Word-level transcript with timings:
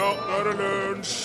Ja, 0.00 0.06
nå 0.16 0.32
er 0.32 0.46
det 0.48 0.52
lunsj! 0.56 1.16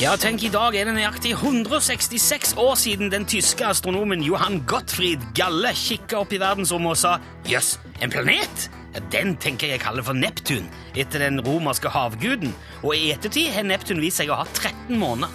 Ja, 0.00 0.16
tenk, 0.18 0.42
i 0.42 0.48
dag 0.50 0.74
er 0.74 0.88
det 0.88 0.96
nøyaktig 0.96 1.36
166 1.36 2.56
år 2.58 2.72
siden 2.80 3.12
den 3.12 3.22
tyske 3.30 3.62
astronomen 3.62 4.24
Johan 4.26 4.58
Gottfried 4.66 5.22
Galle 5.38 5.70
kikka 5.78 6.24
opp 6.24 6.34
i 6.34 6.40
verdensrommet 6.42 6.96
og 6.96 6.98
sa 6.98 7.12
jøss, 7.46 7.76
en 8.02 8.10
planet? 8.10 8.66
Den 9.14 9.36
tenker 9.38 9.70
jeg 9.70 9.84
kaller 9.84 10.02
for 10.02 10.18
Neptun, 10.18 10.66
etter 10.98 11.22
den 11.22 11.38
romerske 11.46 11.92
havguden. 11.94 12.50
Og 12.82 12.96
i 12.96 13.12
ettertid 13.14 13.54
har 13.54 13.68
Neptun 13.70 14.02
vist 14.02 14.18
seg 14.18 14.32
å 14.34 14.40
ha 14.40 14.48
13 14.50 14.98
måneder. 14.98 15.30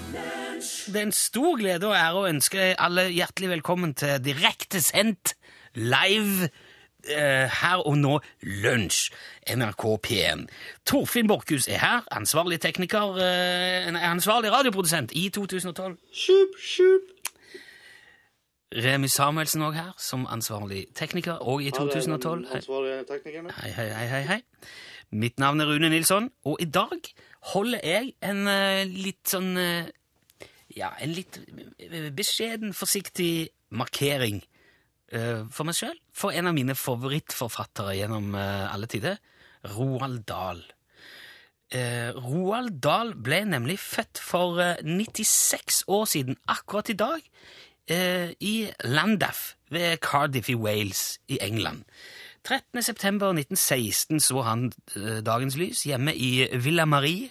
Det 0.92 1.00
er 1.00 1.08
en 1.08 1.16
stor 1.16 1.56
glede 1.62 1.88
og 1.88 1.96
ære 1.96 2.20
å 2.20 2.28
ønske 2.34 2.74
alle 2.76 3.08
hjertelig 3.16 3.54
velkommen 3.56 3.96
til 3.96 4.20
direktesendt 4.28 5.38
live 5.80 6.52
her 7.08 7.82
og 7.88 7.98
nå 7.98 8.20
lunsj. 8.42 9.12
NRK 9.50 9.86
P1. 10.06 10.46
Torfinn 10.86 11.28
Borchhus 11.28 11.68
er 11.68 11.82
her, 11.82 12.04
ansvarlig 12.12 12.60
tekniker, 12.62 13.18
eh, 13.18 14.12
ansvarlig 14.12 14.52
radioprodusent 14.52 15.12
i 15.12 15.30
2012. 15.30 15.98
Sjup, 16.14 16.60
sjup. 16.62 17.02
Remi 18.72 19.08
Samuelsen 19.08 19.62
òg 19.62 19.74
her, 19.76 19.92
som 19.98 20.28
ansvarlig 20.30 20.86
tekniker, 20.96 21.42
og 21.42 21.64
i 21.64 21.72
2012. 21.72 22.46
Hei, 22.52 22.62
hei, 22.62 23.72
hei, 23.72 23.90
hei, 23.90 24.08
hei, 24.08 24.22
hei. 24.22 24.42
Mitt 25.12 25.40
navn 25.40 25.60
er 25.60 25.68
Rune 25.68 25.90
Nilsson, 25.90 26.30
og 26.46 26.62
i 26.62 26.66
dag 26.66 27.02
holder 27.52 27.80
jeg 27.84 28.14
en 28.24 28.48
eh, 28.48 28.86
litt 28.86 29.28
sånn 29.28 29.58
eh, 29.58 29.90
Ja, 30.72 30.94
en 31.04 31.12
litt 31.12 31.36
eh, 31.84 32.08
beskjeden, 32.16 32.72
forsiktig 32.72 33.50
markering 33.76 34.40
eh, 34.40 34.51
for 35.52 35.68
meg 35.68 35.76
sjøl. 35.78 35.98
For 36.16 36.36
en 36.36 36.50
av 36.50 36.56
mine 36.56 36.76
favorittforfattere 36.78 37.98
gjennom 37.98 38.36
eh, 38.38 38.68
alle 38.72 38.88
tider, 38.92 39.18
Roald 39.74 40.24
Dahl. 40.30 40.62
Eh, 41.72 42.12
Roald 42.16 42.82
Dahl 42.84 43.14
ble 43.16 43.44
nemlig 43.48 43.78
født 43.80 44.20
for 44.20 44.60
eh, 44.60 44.82
96 44.84 45.84
år 45.88 46.08
siden, 46.12 46.40
akkurat 46.52 46.92
i 46.92 46.98
dag, 47.00 47.28
eh, 47.88 48.34
i 48.40 48.56
Landaff 48.84 49.54
ved 49.72 50.02
Cardiff 50.04 50.50
i 50.52 50.58
Wales 50.60 51.20
i 51.28 51.40
England. 51.42 51.86
13. 52.44 52.82
september 52.84 53.32
1916 53.32 54.20
så 54.20 54.42
han 54.42 54.72
eh, 54.96 55.22
dagens 55.24 55.56
lys 55.56 55.86
hjemme 55.88 56.16
i 56.16 56.48
Villa 56.60 56.86
Marie, 56.86 57.30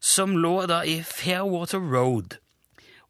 som 0.00 0.36
lå 0.40 0.64
da 0.70 0.80
i 0.88 1.02
Fairwater 1.04 1.82
Road. 1.82 2.39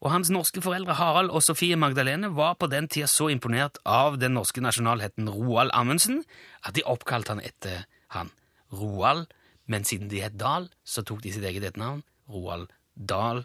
Og 0.00 0.12
hans 0.14 0.30
norske 0.32 0.62
foreldre 0.64 0.96
Harald 0.96 1.28
og 1.28 1.42
Sofie 1.44 1.76
Magdalene 1.76 2.30
var 2.32 2.54
på 2.56 2.70
den 2.72 2.88
tida 2.88 3.08
så 3.10 3.28
imponert 3.32 3.78
av 3.84 4.16
den 4.20 4.32
norske 4.38 4.62
nasjonalheten 4.64 5.28
Roald 5.28 5.74
Amundsen 5.76 6.22
at 6.64 6.76
de 6.76 6.86
oppkalte 6.88 7.34
han 7.34 7.44
etter 7.44 7.84
han. 8.16 8.32
Roald, 8.72 9.26
men 9.68 9.84
siden 9.84 10.08
de 10.08 10.22
het 10.24 10.38
Dahl, 10.40 10.70
så 10.84 11.04
tok 11.04 11.20
de 11.24 11.34
sitt 11.34 11.44
eget 11.44 11.66
etternavn. 11.68 12.00
Roald 12.32 12.70
Dahl. 12.94 13.44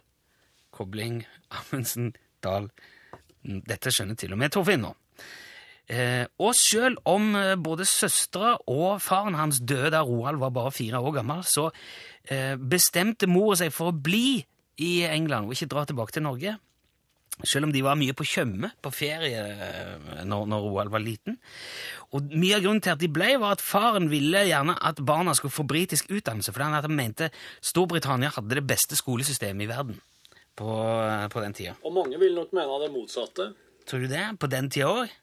Kobling 0.75 1.25
Amundsen 1.51 2.13
Dahl. 2.43 2.69
Dette 3.43 3.91
skjønner 3.91 4.17
til 4.19 4.33
og 4.33 4.39
med 4.39 4.55
Torfinn 4.55 4.85
nå. 4.85 4.95
Eh, 5.85 6.23
og 6.41 6.55
selv 6.57 6.97
om 7.05 7.35
eh, 7.37 7.53
både 7.61 7.85
søstre 7.85 8.55
og 8.73 8.97
faren 9.05 9.35
hans 9.37 9.59
døde 9.61 9.91
da 9.93 10.01
Roald 10.01 10.39
var 10.41 10.55
bare 10.55 10.73
fire 10.73 10.97
år 10.97 11.19
gammel, 11.19 11.43
så 11.45 11.67
eh, 12.31 12.55
bestemte 12.57 13.29
mora 13.29 13.59
seg 13.59 13.75
for 13.75 13.91
å 13.91 13.99
bli 14.07 14.39
i 14.81 15.05
England 15.07 15.47
og 15.47 15.55
ikke 15.55 15.71
dra 15.71 15.85
tilbake 15.87 16.15
til 16.15 16.25
Norge. 16.25 16.55
Selv 17.43 17.67
om 17.67 17.71
de 17.73 17.81
var 17.83 17.97
mye 17.99 18.15
på 18.15 18.23
Tjøme, 18.23 18.69
på 18.79 18.91
ferie, 18.95 19.41
eh, 19.41 20.21
når, 20.23 20.45
når 20.47 20.67
Roald 20.69 20.91
var 20.93 21.03
liten. 21.03 21.35
Og 22.15 22.31
mye 22.31 22.55
av 22.55 22.63
grunnen 22.63 22.79
til 22.83 22.93
at 22.93 23.01
de 23.01 23.09
ble, 23.11 23.33
var 23.41 23.57
at 23.57 23.63
faren 23.63 24.07
ville 24.11 24.45
gjerne 24.47 24.77
at 24.79 25.01
barna 25.03 25.33
skulle 25.35 25.51
få 25.51 25.65
britisk 25.67 26.13
utdannelse, 26.15 26.53
for 26.55 26.63
han 26.63 26.95
mente 26.95 27.27
Storbritannia 27.59 28.31
hadde 28.37 28.55
det 28.55 28.63
beste 28.67 28.95
skolesystemet 28.95 29.67
i 29.67 29.69
verden 29.71 29.99
på, 30.55 30.71
eh, 30.79 31.27
på 31.27 31.43
den 31.43 31.53
tida. 31.53 31.75
Og 31.83 31.93
mange 31.93 32.19
vil 32.19 32.39
nok 32.39 32.55
mene 32.55 32.79
det 32.85 32.91
motsatte. 32.95 33.51
Tror 33.85 33.99
du 33.99 34.07
det? 34.07 34.25
På 34.39 34.47
den 34.47 34.71
tida 34.71 34.87
òg? 34.87 35.21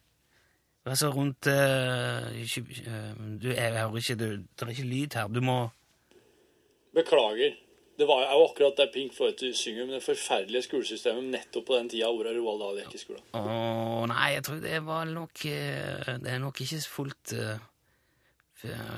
Altså 0.83 1.09
rundt 1.15 1.47
uh, 1.47 2.27
Du, 3.39 3.47
jeg 3.47 3.71
hører 3.71 3.95
ikke 3.95 4.15
du, 4.19 4.25
Det 4.43 4.65
er 4.65 4.71
ikke 4.73 4.83
lyd 4.83 5.15
her. 5.15 5.27
Du 5.31 5.39
må 5.39 5.69
Beklager. 6.93 7.55
Det 7.97 8.07
var 8.09 8.23
jo 8.25 8.45
akkurat 8.47 8.77
det 8.79 8.87
Pink 8.93 9.13
Floyd 9.13 9.41
synger 9.53 9.83
om 9.83 9.91
det 9.93 9.99
forferdelige 10.01 10.65
skolesystemet 10.65 11.27
nettopp 11.29 11.67
på 11.67 11.75
den 11.77 11.89
tida 11.91 12.07
Ora 12.09 12.31
Roald 12.33 12.63
Dahl 12.63 12.79
gikk 12.81 12.95
i 12.97 13.01
skolen. 13.03 13.21
Å 13.37 14.07
nei, 14.09 14.31
jeg 14.33 14.43
tror 14.47 14.63
det 14.63 14.79
var 14.87 15.05
nok 15.11 15.43
eh, 15.45 16.09
Det 16.23 16.31
er 16.33 16.41
nok 16.41 16.61
ikke 16.65 16.79
fullt 16.89 17.35
f- 17.37 17.59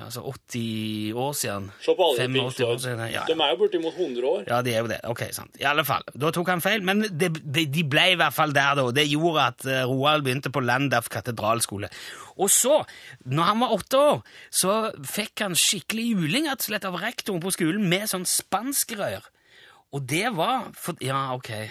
Altså 0.06 0.22
80 0.22 1.14
år 1.18 1.32
siden. 1.34 1.72
Se 1.82 1.96
på 1.98 2.06
alle 2.06 2.26
85 2.28 2.34
Pink 2.36 2.68
år 2.68 2.78
siden. 2.84 3.00
Ja, 3.10 3.24
De 3.26 3.34
er 3.34 3.54
jo 3.54 3.58
bortimot 3.64 3.96
100 3.98 4.28
år. 4.30 4.44
Ja, 4.48 4.60
de 4.62 4.74
er 4.76 4.84
jo 4.84 4.90
det. 4.92 5.00
Ok, 5.10 5.24
sant. 5.34 5.58
I 5.60 5.66
alle 5.66 5.86
fall. 5.88 6.06
Da 6.14 6.30
tok 6.36 6.52
han 6.54 6.62
feil, 6.62 6.86
men 6.86 7.02
de, 7.10 7.30
de, 7.34 7.66
de 7.66 7.84
ble 7.90 8.06
i 8.14 8.18
hvert 8.20 8.36
fall 8.36 8.54
der, 8.54 8.78
da. 8.78 8.86
Det 8.94 9.08
gjorde 9.10 9.48
at 9.50 9.66
eh, 9.66 9.82
Roald 9.90 10.26
begynte 10.28 10.52
på 10.54 10.62
Landaf 10.62 11.10
katedralskole. 11.10 11.90
Og 12.38 12.52
så, 12.54 12.84
når 13.26 13.50
han 13.50 13.64
var 13.64 13.74
åtte 13.80 14.02
år, 14.02 14.22
så 14.54 14.76
fikk 15.02 15.46
han 15.48 15.58
skikkelig 15.58 16.12
juling 16.12 16.50
rett 16.52 16.62
og 16.62 16.70
slett 16.70 16.86
av 16.86 17.00
rektoren 17.02 17.42
på 17.42 17.54
skolen 17.56 17.90
med 17.90 18.06
sånn 18.12 18.28
spanskrør. 18.30 19.26
Og 19.94 20.02
det 20.10 20.26
var 20.36 20.72
for, 20.76 20.96
Ja, 21.02 21.34
ok. 21.36 21.50
eh, 21.50 21.68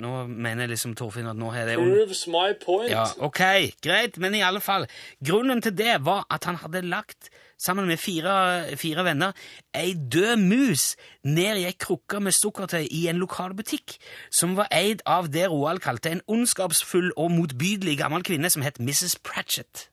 nå 0.00 0.26
mener 0.28 0.66
liksom 0.70 0.94
Torfinn 0.96 1.26
at 1.28 1.36
nå 1.36 1.50
har 1.52 1.66
det 1.66 1.74
Proves 1.76 2.26
my 2.26 2.54
point. 2.64 2.88
ja, 2.90 3.04
ok, 3.20 3.40
greit, 3.84 4.16
men 4.18 4.34
i 4.34 4.40
alle 4.40 4.60
fall. 4.60 4.86
Grunnen 5.24 5.60
til 5.62 5.74
det 5.76 5.98
var 6.06 6.24
at 6.30 6.44
han 6.44 6.56
hadde 6.56 6.82
lagt, 6.88 7.28
sammen 7.58 7.86
med 7.90 7.98
fire, 7.98 8.76
fire 8.78 9.04
venner, 9.04 9.32
ei 9.74 9.92
død 9.94 10.36
mus 10.38 10.96
ned 11.24 11.58
i 11.58 11.64
ei 11.66 11.72
krukke 11.74 12.20
med 12.22 12.32
sukkertøy 12.32 12.86
i 12.90 13.08
en 13.10 13.18
lokal 13.18 13.52
butikk, 13.58 13.98
som 14.30 14.54
var 14.56 14.68
eid 14.72 15.02
av 15.04 15.28
det 15.34 15.48
Roald 15.50 15.80
kalte 15.82 16.10
en 16.14 16.22
ondskapsfull 16.28 17.10
og 17.16 17.30
motbydelig 17.34 17.98
gammel 17.98 18.22
kvinne 18.22 18.48
som 18.50 18.62
het 18.62 18.78
Mrs. 18.78 19.18
Pratchett. 19.26 19.88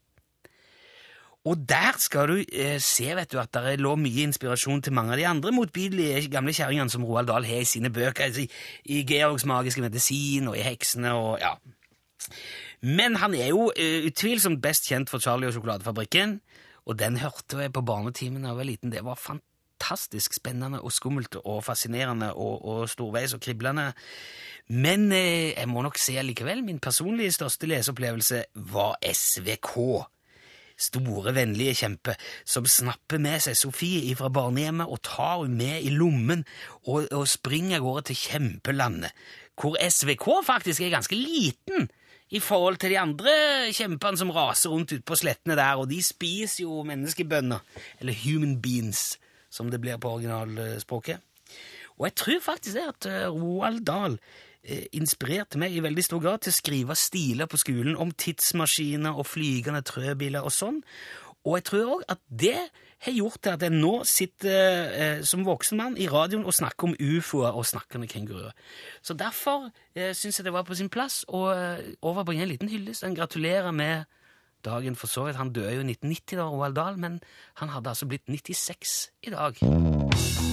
Og 1.46 1.62
der 1.70 1.94
skal 2.02 2.32
du 2.32 2.40
eh, 2.42 2.80
se 2.82 3.12
vet 3.16 3.30
du, 3.32 3.38
at 3.38 3.54
det 3.54 3.78
lå 3.78 3.94
mye 4.02 4.26
inspirasjon 4.26 4.82
til 4.82 4.96
mange 4.98 5.14
av 5.14 5.20
de 5.22 5.28
andre 5.30 5.54
motbydelige 5.54 6.32
gamle 6.34 6.54
kjerringene 6.58 6.90
som 6.90 7.06
Roald 7.06 7.30
Dahl 7.30 7.46
har 7.46 7.62
i 7.62 7.70
sine 7.70 7.92
bøker, 7.94 8.26
altså 8.26 8.46
i, 8.46 9.04
Georgs 9.06 9.46
magiske 9.46 9.84
medisin 9.86 10.50
og 10.50 10.58
i 10.58 10.66
Heksene 10.66 11.14
og 11.14 11.38
ja. 11.44 11.54
Men 12.82 13.20
han 13.22 13.36
er 13.38 13.52
jo 13.52 13.68
eh, 13.78 14.08
utvilsomt 14.10 14.62
best 14.62 14.90
kjent 14.90 15.12
for 15.12 15.22
Charlie 15.22 15.52
og 15.52 15.54
sjokoladefabrikken, 15.54 16.40
og 16.86 16.98
den 16.98 17.22
hørte 17.22 17.62
jeg 17.62 17.74
på 17.74 17.86
barnetimen 17.86 18.42
da 18.42 18.54
jeg 18.54 18.60
var 18.62 18.70
liten. 18.72 18.94
Det 18.94 19.06
var 19.06 19.22
fantastisk 19.22 20.34
spennende 20.38 20.82
og 20.82 20.94
skummelt 20.94 21.38
og 21.44 21.62
fascinerende 21.66 22.32
og, 22.34 22.66
og 22.66 22.90
storveis 22.90 23.38
og 23.38 23.46
kriblende. 23.46 23.92
Men 24.74 25.12
eh, 25.14 25.54
jeg 25.54 25.70
må 25.70 25.86
nok 25.86 26.02
si 26.02 26.18
likevel, 26.18 26.66
min 26.66 26.82
personlige 26.82 27.38
største 27.38 27.70
leseopplevelse 27.70 28.44
var 28.74 28.98
SVK 29.14 29.78
store, 30.75 31.34
vennlige 31.36 31.75
kjempe 31.81 32.16
som 32.44 32.68
snapper 32.68 33.22
med 33.24 33.44
seg 33.44 33.58
Sofie 33.59 34.16
fra 34.19 34.30
barnehjemmet 34.34 34.91
og 34.91 35.02
tar 35.08 35.44
henne 35.44 35.59
med 35.59 35.88
i 35.88 35.94
lommen 35.94 36.46
og, 36.86 37.08
og 37.12 37.28
springer 37.31 37.80
av 37.80 37.86
gårde 37.86 38.08
til 38.09 38.22
kjempelandet, 38.25 39.14
hvor 39.56 39.78
SVK 39.80 40.28
faktisk 40.47 40.84
er 40.84 40.96
ganske 40.97 41.16
liten 41.16 41.88
i 42.35 42.41
forhold 42.41 42.80
til 42.81 42.91
de 42.91 43.00
andre 43.00 43.35
kjempene 43.75 44.19
som 44.19 44.34
raser 44.34 44.74
rundt 44.74 44.91
ute 44.91 45.06
på 45.06 45.18
slettene 45.19 45.58
der, 45.58 45.78
og 45.78 45.88
de 45.91 46.02
spiser 46.03 46.66
jo 46.66 46.81
menneskebønner, 46.88 47.62
eller 48.02 48.18
human 48.25 48.58
beans, 48.62 49.19
som 49.53 49.69
det 49.72 49.80
blir 49.84 50.00
på 50.02 50.16
originalspråket. 50.18 51.22
Og 51.96 52.09
jeg 52.09 52.16
tror 52.19 52.41
faktisk 52.44 52.75
det 52.75 52.88
at 52.90 53.08
eh, 53.08 53.30
Roald 53.31 53.85
Dahl 53.88 54.18
inspirerte 54.98 55.59
meg 55.62 55.76
i 55.76 55.84
veldig 55.84 56.03
stor 56.06 56.22
grad 56.24 56.42
til 56.42 56.53
å 56.53 56.58
skrive 56.58 56.96
stiler 56.97 57.50
på 57.50 57.59
skolen 57.62 58.00
om 58.02 58.09
tidsmaskiner 58.12 59.14
og 59.14 59.28
flygende 59.29 59.84
trøbiler 59.85 60.46
og 60.46 60.53
sånn. 60.56 60.79
Og 61.46 61.59
jeg 61.59 61.67
tror 61.70 61.94
òg 61.97 62.06
at 62.09 62.22
det 62.29 62.58
har 63.06 63.14
gjort 63.14 63.41
til 63.44 63.53
at 63.53 63.62
jeg 63.62 63.73
nå 63.73 63.94
sitter 64.09 64.90
eh, 64.97 65.23
som 65.28 65.46
voksen 65.46 65.78
mann 65.78 65.97
i 66.02 66.08
radioen 66.09 66.46
og 66.46 66.56
snakker 66.58 66.90
om 66.90 66.96
ufoer 66.97 67.53
og 67.53 67.67
snakkende 67.70 68.09
kenguruer. 68.09 68.56
Så 69.06 69.14
derfor 69.14 69.70
eh, 69.94 70.16
syns 70.17 70.40
jeg 70.40 70.47
det 70.47 70.56
var 70.56 70.66
på 70.66 70.78
sin 70.78 70.90
plass 70.90 71.23
å 71.28 71.46
eh, 71.53 71.94
overbringe 72.02 72.47
en 72.47 72.53
liten 72.56 72.72
hyllest. 72.72 73.06
En 73.06 73.17
gratulerer 73.17 73.72
med 73.72 74.09
dagen 74.66 74.97
for 74.97 75.12
så 75.12 75.28
vidt. 75.28 75.38
Han 75.38 75.53
døde 75.53 75.76
jo 75.76 75.85
i 75.85 75.91
1990, 75.91 76.40
da, 76.40 76.50
Roald 76.50 76.79
Dahl, 76.79 76.97
men 76.97 77.22
han 77.62 77.70
hadde 77.76 77.94
altså 77.94 78.09
blitt 78.09 78.26
96 78.26 78.97
i 79.29 79.35
dag. 79.35 80.45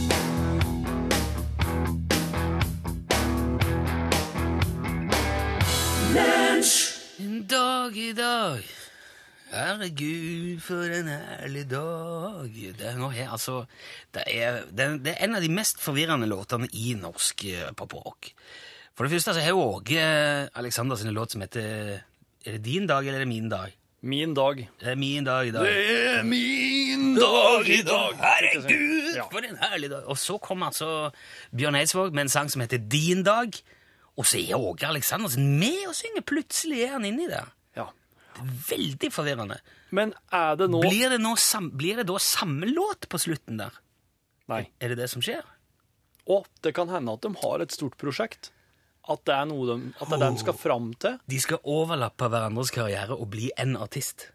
I 8.13 8.17
dag 8.19 8.65
Herregud, 9.53 10.61
for 10.65 10.89
en 10.97 11.09
herlig 11.13 11.65
dag 11.71 12.53
Det 12.77 12.87
er, 12.89 12.97
noe, 13.01 13.13
altså, 13.29 13.63
det 14.15 14.25
er, 14.27 14.63
det 14.73 14.85
er, 14.85 14.97
det 15.05 15.13
er 15.15 15.27
en 15.27 15.37
av 15.37 15.45
de 15.45 15.51
mest 15.53 15.81
forvirrende 15.83 16.29
låtene 16.31 16.69
i 16.73 16.95
norsk 16.97 17.45
poprock. 17.77 17.77
pop-rock 17.77 18.31
For 18.97 19.05
det 19.05 19.13
første 19.15 19.35
så 19.37 19.45
har 19.45 19.57
Åge 19.57 20.01
Alexander 20.57 20.97
sin 21.01 21.13
låt 21.17 21.37
som 21.37 21.45
heter 21.45 22.01
Er 22.45 22.57
det 22.57 22.65
din 22.65 22.89
dag, 22.89 23.05
eller 23.07 23.21
er 23.21 23.25
det 23.27 23.33
min 23.33 23.49
dag? 23.53 23.77
Min 24.03 24.35
dag. 24.35 24.65
Det 24.81 24.89
er 24.89 24.97
min 24.99 25.25
dag 25.25 25.47
i 25.47 25.53
dag. 25.55 25.69
er 25.69 26.23
min 26.27 27.15
dag 27.15 27.69
i 27.71 27.83
dag. 27.87 28.17
Herregud, 28.19 29.15
Ja. 29.15 29.29
for 29.31 29.39
en 29.47 29.57
herlig 29.61 29.91
dag! 29.93 30.09
Og 30.11 30.19
så 30.19 30.39
kom 30.43 30.63
altså 30.67 31.11
Bjørn 31.55 31.77
Eidsvåg 31.79 32.13
med 32.13 32.27
en 32.27 32.29
sang 32.29 32.51
som 32.51 32.65
heter 32.65 32.83
Din 32.83 33.23
dag. 33.23 33.53
Og 34.17 34.27
så 34.27 34.41
er 34.43 34.59
Åge 34.59 34.87
Aleksandersen 34.87 35.59
med 35.59 35.87
og 35.89 35.95
synger. 35.95 36.25
Plutselig 36.27 36.83
er 36.83 36.97
han 36.97 37.05
inni 37.05 37.29
der. 37.31 37.47
Veldig 38.69 39.11
forvirrende. 39.13 39.59
Men 39.95 40.15
er 40.33 40.57
det 40.61 40.71
nå 40.73 40.81
Blir 40.85 41.13
det, 41.13 41.21
nå 41.23 41.35
sam 41.41 41.71
blir 41.77 42.01
det 42.01 42.07
da 42.11 42.19
samme 42.23 42.69
låt 42.71 43.09
på 43.13 43.21
slutten 43.21 43.61
der? 43.61 43.77
Nei. 44.51 44.65
Er 44.83 44.93
det 44.93 45.03
det 45.03 45.11
som 45.13 45.23
skjer? 45.25 45.45
Og 46.31 46.47
det 46.63 46.75
kan 46.77 46.91
hende 46.93 47.15
at 47.17 47.25
de 47.25 47.33
har 47.43 47.65
et 47.65 47.75
stort 47.75 47.97
prosjekt. 48.01 48.53
At 49.11 49.25
det 49.27 49.35
er 49.35 49.49
noe 49.51 49.67
de, 49.67 49.91
at 49.99 50.07
det 50.07 50.15
er 50.15 50.23
det 50.23 50.31
de 50.37 50.43
skal 50.45 50.55
fram 50.55 50.93
til. 51.03 51.19
De 51.27 51.41
skal 51.43 51.59
overlappe 51.67 52.29
hverandres 52.31 52.71
karriere 52.75 53.17
og 53.17 53.33
bli 53.35 53.51
en 53.59 53.75
artist. 53.81 54.29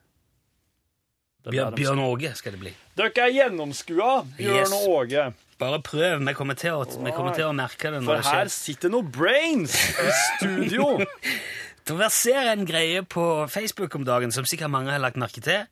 Bjørn, 1.47 1.75
Bjørn 1.77 2.01
Åge 2.03 2.33
skal 2.35 2.57
det 2.57 2.59
bli. 2.59 2.73
Dere 2.97 3.23
er 3.23 3.31
gjennomskua, 3.31 4.25
Bjørn 4.35 4.57
Yes. 4.65 4.73
Åge. 4.89 5.27
Bare 5.57 5.79
prøv. 5.81 6.19
Vi 6.27 6.33
kommer 6.37 6.57
til 6.59 6.75
å, 6.75 6.83
kommer 6.85 7.33
til 7.33 7.47
å 7.47 7.53
merke 7.55 7.89
det 7.93 8.03
For 8.05 8.27
her 8.27 8.51
sitter 8.51 8.91
noen 8.93 9.07
brains 9.13 9.77
i 10.03 10.11
studio. 10.19 10.89
Det 11.87 11.95
verserer 11.95 12.49
en 12.51 12.65
greie 12.67 13.03
på 13.07 13.23
Facebook 13.47 13.93
om 13.95 14.03
dagen 14.07 14.33
som 14.35 14.45
sikkert 14.47 14.71
mange 14.73 14.91
har 14.91 14.99
lagt 14.99 15.19
merke 15.19 15.39
til, 15.43 15.63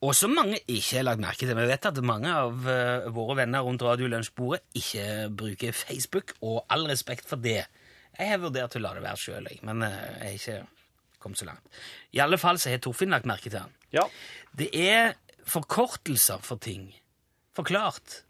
og 0.00 0.14
som 0.16 0.32
mange 0.32 0.56
ikke 0.64 0.96
har 0.96 1.04
lagt 1.04 1.20
merke 1.20 1.44
til. 1.44 1.52
Vi 1.58 1.66
vet 1.68 1.88
at 1.90 1.98
mange 2.06 2.30
av 2.32 2.64
eh, 2.70 3.08
våre 3.12 3.36
venner 3.42 3.66
rundt 3.66 3.84
Radiolunsjbordet 3.84 4.62
ikke 4.80 5.04
bruker 5.36 5.76
Facebook, 5.76 6.32
og 6.40 6.62
all 6.72 6.86
respekt 6.88 7.28
for 7.28 7.36
det. 7.44 7.66
Jeg 8.16 8.30
har 8.32 8.40
vurdert 8.40 8.76
å 8.76 8.80
la 8.80 8.94
det 8.96 9.04
være 9.04 9.20
sjøl, 9.20 9.50
men 9.68 9.84
eh, 9.84 9.98
jeg 10.00 10.24
har 10.24 10.38
ikke 10.38 11.20
kommet 11.20 11.42
så 11.42 11.50
langt. 11.50 11.76
I 12.16 12.24
alle 12.24 12.40
fall 12.40 12.56
så 12.62 12.72
har 12.72 12.80
Torfinn 12.80 13.12
lagt 13.12 13.28
merke 13.28 13.50
til 13.52 13.58
den. 13.58 13.76
Ja. 13.92 14.06
Det 14.56 14.70
er 14.80 15.12
forkortelser 15.50 16.40
for 16.44 16.56
ting. 16.64 16.88
Forklart. 17.58 18.22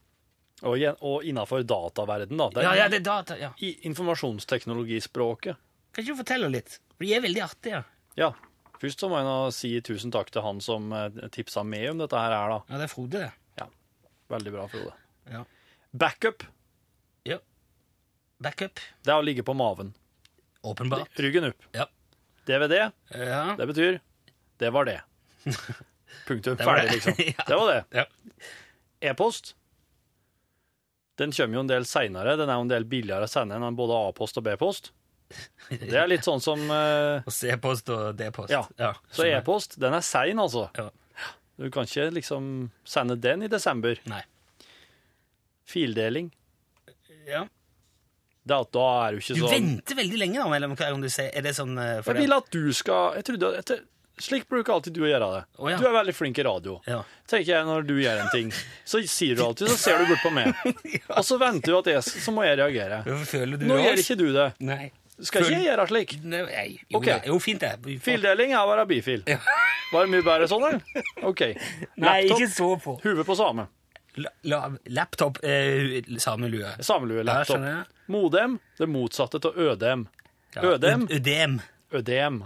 Og, 0.67 0.75
igjen- 0.81 0.99
og 1.07 1.23
innafor 1.25 1.63
dataverden, 1.63 2.35
da. 2.43 2.51
Ja, 2.67 2.75
ja, 2.83 2.91
det 2.91 3.05
er 3.05 3.07
data, 3.07 3.39
ja. 3.39 3.55
I 3.63 3.77
informasjonsteknologispråket. 3.89 5.57
Kan 5.95 6.03
ikke 6.03 6.17
du 6.19 6.25
fortelle 6.25 6.51
litt? 6.59 6.81
For 7.01 7.09
de 7.09 7.15
er 7.17 7.23
veldig 7.25 7.41
artige. 7.47 7.79
Ja. 8.21 8.31
Først 8.81 9.01
så 9.01 9.09
må 9.09 9.17
jeg 9.21 9.27
nå 9.29 9.37
si 9.57 9.71
tusen 9.85 10.13
takk 10.13 10.29
til 10.33 10.45
han 10.45 10.61
som 10.65 10.91
eh, 10.97 11.09
tipsa 11.33 11.63
meg 11.65 11.87
om 11.95 12.01
dette 12.03 12.17
her, 12.21 12.33
er, 12.37 12.53
da. 12.53 12.59
Ja, 12.69 12.81
det 12.81 12.87
er 12.87 12.93
Frode, 12.93 13.23
det. 13.25 13.31
Ja. 13.61 13.67
Veldig 14.33 14.53
bra, 14.55 14.67
Frode. 14.73 14.93
Ja. 15.33 15.43
Backup, 15.97 16.45
ja. 17.29 17.39
Backup. 18.41 18.81
det 19.05 19.13
er 19.13 19.17
å 19.21 19.25
ligge 19.25 19.45
på 19.49 19.57
maven. 19.57 19.95
Åpenbart. 20.65 21.17
Ryggen 21.25 21.49
opp. 21.51 21.67
Ja. 21.77 21.89
DVD, 22.49 22.91
Ja. 23.17 23.43
det 23.57 23.67
betyr 23.73 23.99
det 24.61 24.71
var 24.77 24.85
det. 24.85 24.99
Punktum. 26.29 26.57
Det 26.61 26.67
var 26.69 26.77
Ferdig, 26.83 26.91
det. 26.91 26.97
liksom. 27.01 27.15
Ja. 27.39 27.45
Det 27.49 27.57
var 27.57 27.73
det. 27.73 27.85
Ja. 27.97 28.05
E-post. 29.11 29.55
Den 31.21 31.33
kommer 31.33 31.57
jo 31.57 31.63
en 31.65 31.71
del 31.71 31.85
seinere. 31.89 32.37
Den 32.37 32.49
er 32.53 32.59
jo 32.61 32.65
en 32.67 32.73
del 32.73 32.85
billigere 32.89 33.25
å 33.29 33.31
sende 33.31 33.57
enn 33.57 33.77
både 33.79 33.97
A-post 34.09 34.37
og 34.41 34.45
B-post. 34.49 34.91
Det 35.71 35.95
er 35.95 36.09
litt 36.11 36.27
sånn 36.27 36.43
som 36.43 36.63
uh, 36.67 37.23
Og 37.23 37.31
C-post 37.35 37.93
og 37.95 38.17
D-post. 38.19 38.51
Ja. 38.51 38.95
Så 39.15 39.29
e-post, 39.29 39.79
den 39.81 39.95
er 39.95 40.03
sein, 40.03 40.41
altså. 40.43 40.67
Ja. 40.79 40.89
Du 41.61 41.69
kan 41.71 41.87
ikke 41.87 42.09
liksom 42.17 42.71
sende 42.89 43.19
den 43.21 43.45
i 43.45 43.51
desember. 43.53 44.01
Nei. 44.11 44.23
Fildeling. 45.69 46.33
Ja. 47.29 47.45
Er 48.51 48.65
at 48.65 48.73
da 48.75 48.87
er 49.05 49.15
du 49.15 49.21
ikke 49.21 49.37
Du 49.37 49.45
sånn 49.45 49.53
venter 49.53 49.99
veldig 49.99 50.19
lenge 50.19 50.41
da, 50.41 50.49
mellom 50.51 50.73
hver 50.75 50.95
gang 50.95 51.03
du 51.05 51.11
ser 51.13 51.29
Er 51.37 51.45
det 51.45 51.53
sånn 51.55 51.77
uh, 51.79 52.01
Jeg 52.01 52.17
vil 52.17 52.33
at 52.35 52.49
du 52.51 52.73
skal 52.75 53.19
jeg 53.21 53.27
trodde, 53.29 53.51
etter, 53.61 53.83
Slik 54.21 54.49
bruker 54.51 54.75
alltid 54.75 54.93
du 54.97 55.05
å 55.07 55.09
gjøre 55.09 55.29
det. 55.33 55.43
Oh, 55.57 55.69
ja. 55.71 55.79
Du 55.81 55.87
er 55.89 55.95
veldig 55.95 56.13
flink 56.13 56.37
i 56.37 56.45
radio. 56.45 56.75
Ja. 56.85 56.99
Tenker 57.31 57.55
jeg 57.55 57.65
Når 57.65 57.87
du 57.89 57.95
gjør 58.03 58.19
en 58.21 58.29
ting, 58.35 58.51
så 58.85 59.01
sier 59.09 59.39
du 59.39 59.45
alltid, 59.47 59.71
så 59.73 59.79
ser 59.81 60.03
du 60.03 60.11
bort 60.11 60.21
på 60.27 60.33
meg. 60.37 60.51
Og 61.17 61.25
så 61.25 61.39
venter 61.41 61.73
du 61.73 61.79
at 61.79 61.89
jeg, 61.89 62.21
så 62.27 62.35
må 62.37 62.45
jeg 62.45 62.59
reagere. 62.61 63.01
Du 63.07 63.65
Nå 63.65 63.79
gjør 63.81 64.03
ikke 64.03 64.19
du 64.21 64.27
det. 64.37 64.51
Nei. 64.61 64.91
Skal 65.21 65.45
ikke 65.45 65.57
jeg 65.57 65.67
gjøre 65.69 65.87
slik. 65.91 66.15
Nei. 66.25 66.69
Jo, 66.89 67.01
okay. 67.01 67.19
da. 67.19 67.29
jo, 67.29 67.37
fint 67.43 67.61
det. 67.65 67.99
Fildeling 68.05 68.55
er 68.55 68.63
å 68.63 68.71
være 68.71 68.87
bifil. 68.91 69.25
Ja. 69.29 69.41
Var 69.91 70.07
det 70.07 70.13
mye 70.15 70.25
bedre 70.27 70.49
sånn, 70.51 70.65
eller? 70.69 71.05
OK. 71.29 71.43
Nei, 72.05 72.17
ikke 72.31 72.49
så 72.53 72.71
på. 72.81 72.97
hue 73.05 73.27
på 73.27 73.37
same. 73.39 73.67
La, 74.21 74.31
la, 74.51 74.61
laptop, 74.91 75.39
eh. 75.47 76.01
Samelue, 76.19 76.65
Ja, 76.65 77.23
laptop. 77.27 77.63
Ja. 77.63 77.83
Modem, 78.11 78.59
det 78.79 78.89
motsatte 78.91 79.39
av 79.47 79.59
ødem. 79.59 80.09
Ja. 80.57 80.65
Ødem, 80.73 81.07
Ødem. 81.11 81.61
ødem. 81.95 82.43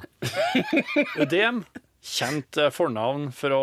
Ødem, 1.22 1.64
kjent 2.04 2.58
eh, 2.60 2.68
fornavn 2.74 3.30
fra 3.32 3.58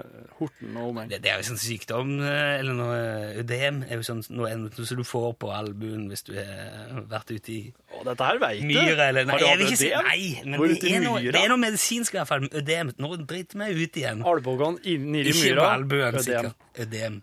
eh, 0.00 0.28
Horten 0.38 0.76
og 0.80 0.86
omegn. 0.94 1.10
Det, 1.12 1.18
det 1.24 1.30
er 1.34 1.42
jo 1.42 1.46
sånn 1.50 1.60
sykdom, 1.60 2.14
eh, 2.24 2.54
eller 2.62 2.76
noe 2.78 2.96
Ødem 3.42 3.82
er 3.84 4.00
jo 4.00 4.06
sånn 4.08 4.22
noe 4.32 4.54
som 4.88 4.96
du 4.96 5.04
får 5.04 5.34
på 5.42 5.50
albuen 5.52 6.06
hvis 6.08 6.24
du 6.24 6.32
har 6.38 7.02
vært 7.10 7.34
ute 7.36 7.52
i 7.52 7.58
Å, 7.98 8.02
dette 8.08 8.28
her 8.30 8.40
veit 8.40 8.62
du. 8.62 8.66
myra, 8.72 9.10
eller 9.12 9.28
Har 9.28 9.42
du 9.44 9.46
hatt 9.50 9.76
ødem? 9.76 10.08
Nei, 10.08 10.22
men 10.48 10.64
det 10.72 10.92
er, 10.94 11.04
noe, 11.04 11.20
det 11.28 11.42
er 11.44 11.52
noe 11.52 11.60
medisinsk 11.68 12.16
i 12.16 12.20
hvert 12.22 12.30
fall. 12.32 12.48
Ødem. 12.48 12.94
Nå 12.96 13.12
driter 13.28 13.60
vi 13.66 13.84
ut 13.84 14.00
igjen. 14.00 14.24
Albuene 14.32 14.80
inn- 14.88 15.08
myra. 15.12 15.28
Ikke 15.36 15.56
på 15.60 15.68
albuen, 15.68 16.20
sikkert. 16.24 16.68
Ødem. 16.86 17.20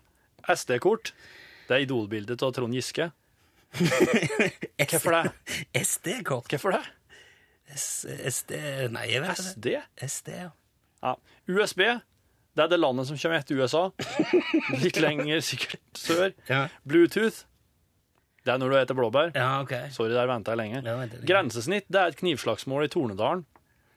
SD-kort. 0.54 1.10
Det 1.66 1.74
er 1.80 1.82
idolbildet 1.88 2.42
av 2.46 2.52
Trond 2.54 2.74
Giske. 2.78 3.10
Hvorfor 4.86 5.16
det? 5.16 5.32
SD-kort. 5.82 6.46
Hvorfor 6.54 6.76
det? 6.76 6.84
SD 7.74 8.52
Nei, 8.94 9.06
jeg 9.10 9.22
vet 9.24 9.40
ikke. 9.40 9.42
SD? 9.42 9.66
SD, 10.06 10.28
ja. 10.36 10.50
Ja. 11.02 11.14
USB. 11.50 11.82
Det 12.56 12.64
er 12.64 12.70
det 12.72 12.78
landet 12.80 13.08
som 13.08 13.18
kommer 13.20 13.40
etter 13.42 13.58
USA. 13.60 13.82
Litt 14.80 14.96
lenger 15.02 15.42
sikkert 15.44 15.98
sør. 16.00 16.30
Ja, 16.48 16.62
Bluetooth. 16.88 17.42
Det 18.46 18.54
er 18.54 18.60
når 18.62 18.70
du 18.70 18.76
spiser 18.78 18.96
blåbær. 19.00 19.32
ja 19.34 19.48
ok. 19.64 19.74
Sorry, 19.92 20.14
der 20.14 20.28
venta 20.30 20.54
jeg 20.54 20.60
lenge. 20.62 20.80
Ja. 20.86 20.94
Grensesnitt 21.26 21.88
det 21.90 22.00
er 22.00 22.14
et 22.14 22.20
knivslagsmål 22.20 22.86
i 22.86 22.88
Tornedalen. 22.94 23.42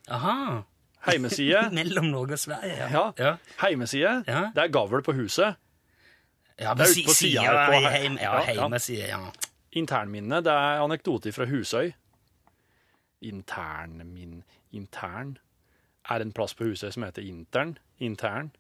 Aha. 0.10 0.64
Heimeside. 1.06 1.68
Mellom 1.78 2.10
Norge 2.12 2.34
og 2.36 2.42
Sverige, 2.42 2.90
ja. 2.90 3.04
Ja. 3.22 3.36
Heimeside. 3.62 4.16
Det 4.26 4.64
er 4.66 4.74
gavl 4.74 5.04
på 5.06 5.14
huset. 5.16 5.56
Ja, 6.60 6.74
Det 6.76 6.90
er 6.90 6.92
ute 6.98 7.06
på 7.08 7.14
sida, 7.16 7.44
heim, 7.94 8.18
ja. 8.20 8.34
heimeside, 8.44 9.06
ja. 9.08 9.20
Internminne. 9.80 10.42
Det 10.44 10.52
er 10.52 10.82
anekdoter 10.84 11.32
fra 11.32 11.46
Husøy. 11.48 11.94
Internmin... 13.22 14.44
Intern 14.72 15.38
er 16.10 16.22
en 16.22 16.32
plass 16.34 16.54
på 16.54 16.68
huset 16.70 16.94
som 16.94 17.04
heter 17.06 17.26
Intern. 17.26 17.78
Intern. 17.98 18.52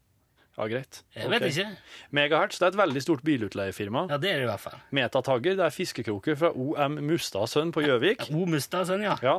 Ja, 0.57 0.65
greit. 0.67 1.03
Jeg 1.15 1.29
vet 1.31 1.43
okay. 1.45 1.53
ikke. 1.53 2.09
Megahertz 2.17 2.57
det 2.59 2.65
er 2.65 2.73
et 2.73 2.79
veldig 2.81 3.03
stort 3.05 3.21
bilutleiefirma. 3.23 4.07
Ja, 4.09 4.17
det 4.19 4.31
er 4.33 4.41
det 4.41 4.47
i 4.47 4.49
hvert 4.49 4.63
fall. 4.63 4.81
Metatagger 4.97 5.55
det 5.55 5.65
er 5.67 5.75
fiskekroker 5.75 6.35
fra 6.41 6.49
OM 6.51 6.97
Mustad 7.07 7.47
sønn 7.47 7.71
på 7.75 7.85
Gjøvik. 7.85 8.27
O 8.33 8.43
Mustad, 8.49 8.89
sønn, 8.89 9.05
ja. 9.05 9.15
Ja. 9.23 9.37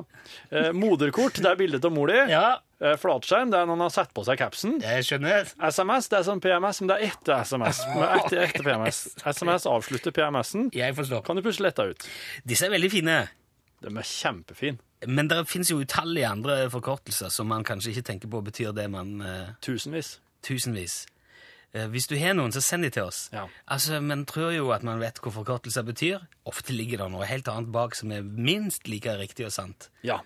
Eh, 0.49 0.71
moderkort 0.73 1.43
det 1.43 1.50
er 1.50 1.59
bildet 1.61 1.85
av 1.85 1.93
mor 1.93 2.09
di. 2.09 2.23
Ja, 2.31 2.61
Eh, 2.81 2.95
flatskjerm 2.97 3.50
det 3.53 3.59
er 3.59 3.67
når 3.69 3.77
han 3.77 3.83
har 3.85 3.93
satt 3.93 4.12
på 4.17 4.23
seg 4.25 4.39
capsen. 4.41 4.79
jeg 4.81 5.05
skjønner. 5.05 5.50
SMS 5.69 6.07
det 6.09 6.17
er 6.17 6.23
som 6.25 6.41
PMS, 6.41 6.81
men 6.81 6.89
det 6.89 6.97
er 6.97 7.11
etter 7.11 7.43
SMS. 7.45 7.83
Etter, 8.21 8.39
etter 8.47 8.65
PMS. 8.65 9.00
SMS 9.21 9.67
avslutter 9.69 10.15
PMS-en. 10.17 10.71
Jeg 10.73 10.97
forstår. 10.97 11.21
Kan 11.27 11.37
du 11.37 11.45
plutselig 11.45 11.69
lette 11.69 11.91
ut. 11.93 12.07
Disse 12.49 12.71
er 12.71 12.73
veldig 12.73 12.91
fine. 12.95 13.19
De 13.85 13.93
er 13.93 14.09
kjempefine. 14.09 14.81
Men 15.07 15.30
det 15.30 15.47
finnes 15.49 15.71
jo 15.71 15.80
utallige 15.80 16.28
andre 16.28 16.66
forkortelser 16.71 17.33
som 17.33 17.49
man 17.49 17.64
kanskje 17.64 17.95
ikke 17.95 18.09
tenker 18.11 18.28
på 18.28 18.42
betyr 18.45 18.75
det 18.76 18.90
man 18.92 19.21
eh, 19.25 19.54
Tusenvis. 19.64 20.19
Tusenvis. 20.45 21.07
Eh, 21.73 21.87
hvis 21.88 22.09
du 22.11 22.16
har 22.19 22.35
noen, 22.35 22.52
så 22.52 22.61
send 22.64 22.85
de 22.85 22.90
til 22.90 23.09
oss. 23.09 23.28
Ja. 23.33 23.47
Altså, 23.71 24.00
Man 24.00 24.26
tror 24.26 24.52
jo 24.52 24.71
at 24.75 24.83
man 24.83 25.00
vet 25.00 25.21
hva 25.23 25.33
forkortelser 25.33 25.87
betyr. 25.87 26.25
Ofte 26.45 26.75
ligger 26.76 27.04
det 27.04 27.11
noe 27.14 27.28
helt 27.28 27.49
annet 27.49 27.73
bak 27.73 27.97
som 27.97 28.12
er 28.12 28.23
minst 28.26 28.88
like 28.88 29.16
riktig 29.21 29.47
og 29.49 29.54
sant. 29.54 29.90
Ja. 30.02 30.21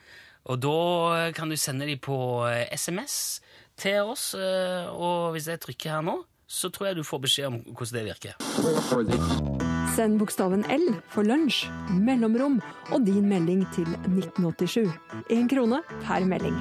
Og 0.44 0.60
da 0.60 1.30
kan 1.36 1.48
du 1.48 1.56
sende 1.56 1.86
de 1.88 1.96
på 1.96 2.16
eh, 2.48 2.66
SMS 2.76 3.40
til 3.80 4.10
oss, 4.12 4.34
eh, 4.34 4.86
og 4.90 5.32
hvis 5.34 5.48
jeg 5.50 5.62
trykker 5.62 5.96
her 5.96 6.06
nå, 6.06 6.20
så 6.46 6.70
tror 6.70 6.90
jeg 6.90 7.00
du 7.00 7.04
får 7.06 7.24
beskjed 7.24 7.50
om 7.50 7.60
hvordan 7.72 7.98
det 7.98 8.06
virker. 8.12 9.53
Send 9.92 10.18
bokstaven 10.18 10.64
L 10.72 10.84
for 11.12 11.26
lunsj, 11.26 11.64
mellomrom 11.92 12.56
og 12.92 13.04
din 13.06 13.26
melding 13.30 13.62
til 13.74 13.86
1987. 14.08 14.88
Én 15.30 15.46
krone 15.50 15.80
per 16.06 16.24
melding. 16.28 16.56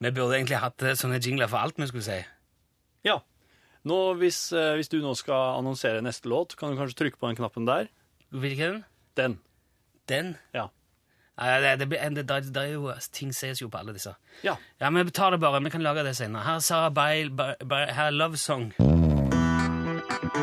Vi 0.00 0.12
burde 0.12 0.36
egentlig 0.38 0.60
hatt 0.62 0.84
eh, 0.84 0.94
sånne 0.96 1.18
jingler 1.24 1.48
for 1.50 1.60
alt 1.64 1.78
vi 1.80 1.88
skulle 1.90 2.06
si. 2.06 2.20
ja. 3.08 3.18
Nå, 3.86 3.96
hvis, 4.18 4.38
eh, 4.50 4.72
hvis 4.74 4.88
du 4.90 4.96
nå 4.98 5.12
skal 5.14 5.60
annonsere 5.60 6.00
neste 6.02 6.26
låt, 6.28 6.56
kan 6.58 6.72
du 6.72 6.78
kanskje 6.80 6.96
trykke 7.04 7.20
på 7.22 7.28
den 7.30 7.36
knappen 7.38 7.68
der. 7.68 7.86
Hvilken? 8.34 8.80
Den. 9.14 9.36
Den? 10.10 10.32
Ja. 10.56 10.64
Nei, 11.38 11.52
det, 11.62 11.76
det, 11.84 11.88
det, 12.16 12.24
det, 12.26 12.40
det 12.50 12.64
er 12.64 12.72
jo, 12.74 12.90
ting 13.14 13.30
ses 13.36 13.60
jo 13.62 13.68
på 13.70 13.78
alle 13.78 13.94
disse. 13.94 14.16
Ja. 14.42 14.56
Ja, 14.82 14.90
men 14.90 15.06
tar 15.14 15.30
det 15.36 15.38
bare. 15.44 15.62
Vi 15.62 15.70
kan 15.70 15.84
lage 15.86 16.02
det 16.02 16.16
senere. 16.18 16.42
Her 16.48 16.58
er 16.58 16.66
Sarah 16.66 16.90
Bail, 16.96 17.30
Bail, 17.30 17.54
Ba- 17.62 17.86
her 17.92 18.08
er 18.10 18.16
Love 18.16 18.36
Song. 18.42 18.72
Ja, 20.36 20.42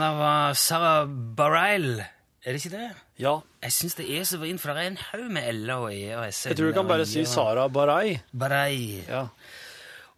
det 0.00 0.12
var 0.16 0.54
Sarah 0.56 1.04
Bareil 1.36 2.00
Er 2.00 2.06
det 2.46 2.54
ikke 2.54 2.70
det? 2.72 2.88
Ja. 3.20 3.42
Jeg 3.60 3.72
syns 3.76 3.98
det 3.98 4.06
er 4.08 4.24
så 4.24 4.38
vrient, 4.40 4.62
for 4.62 4.72
det 4.72 4.86
er 4.86 4.94
en 4.94 4.96
haug 5.10 5.28
med 5.36 5.50
L-er 5.50 5.84
og 5.84 5.92
E-er 5.92 6.22
og 6.22 6.32
S-er. 6.32 6.54
Jeg 6.54 6.56
tror 6.62 6.72
du 6.72 6.78
kan 6.78 6.88
bare 6.88 7.04
si 7.08 7.26
Sarah 7.28 7.68
Barai. 7.68 8.16
Barei. 8.32 9.04
Ja. 9.04 9.26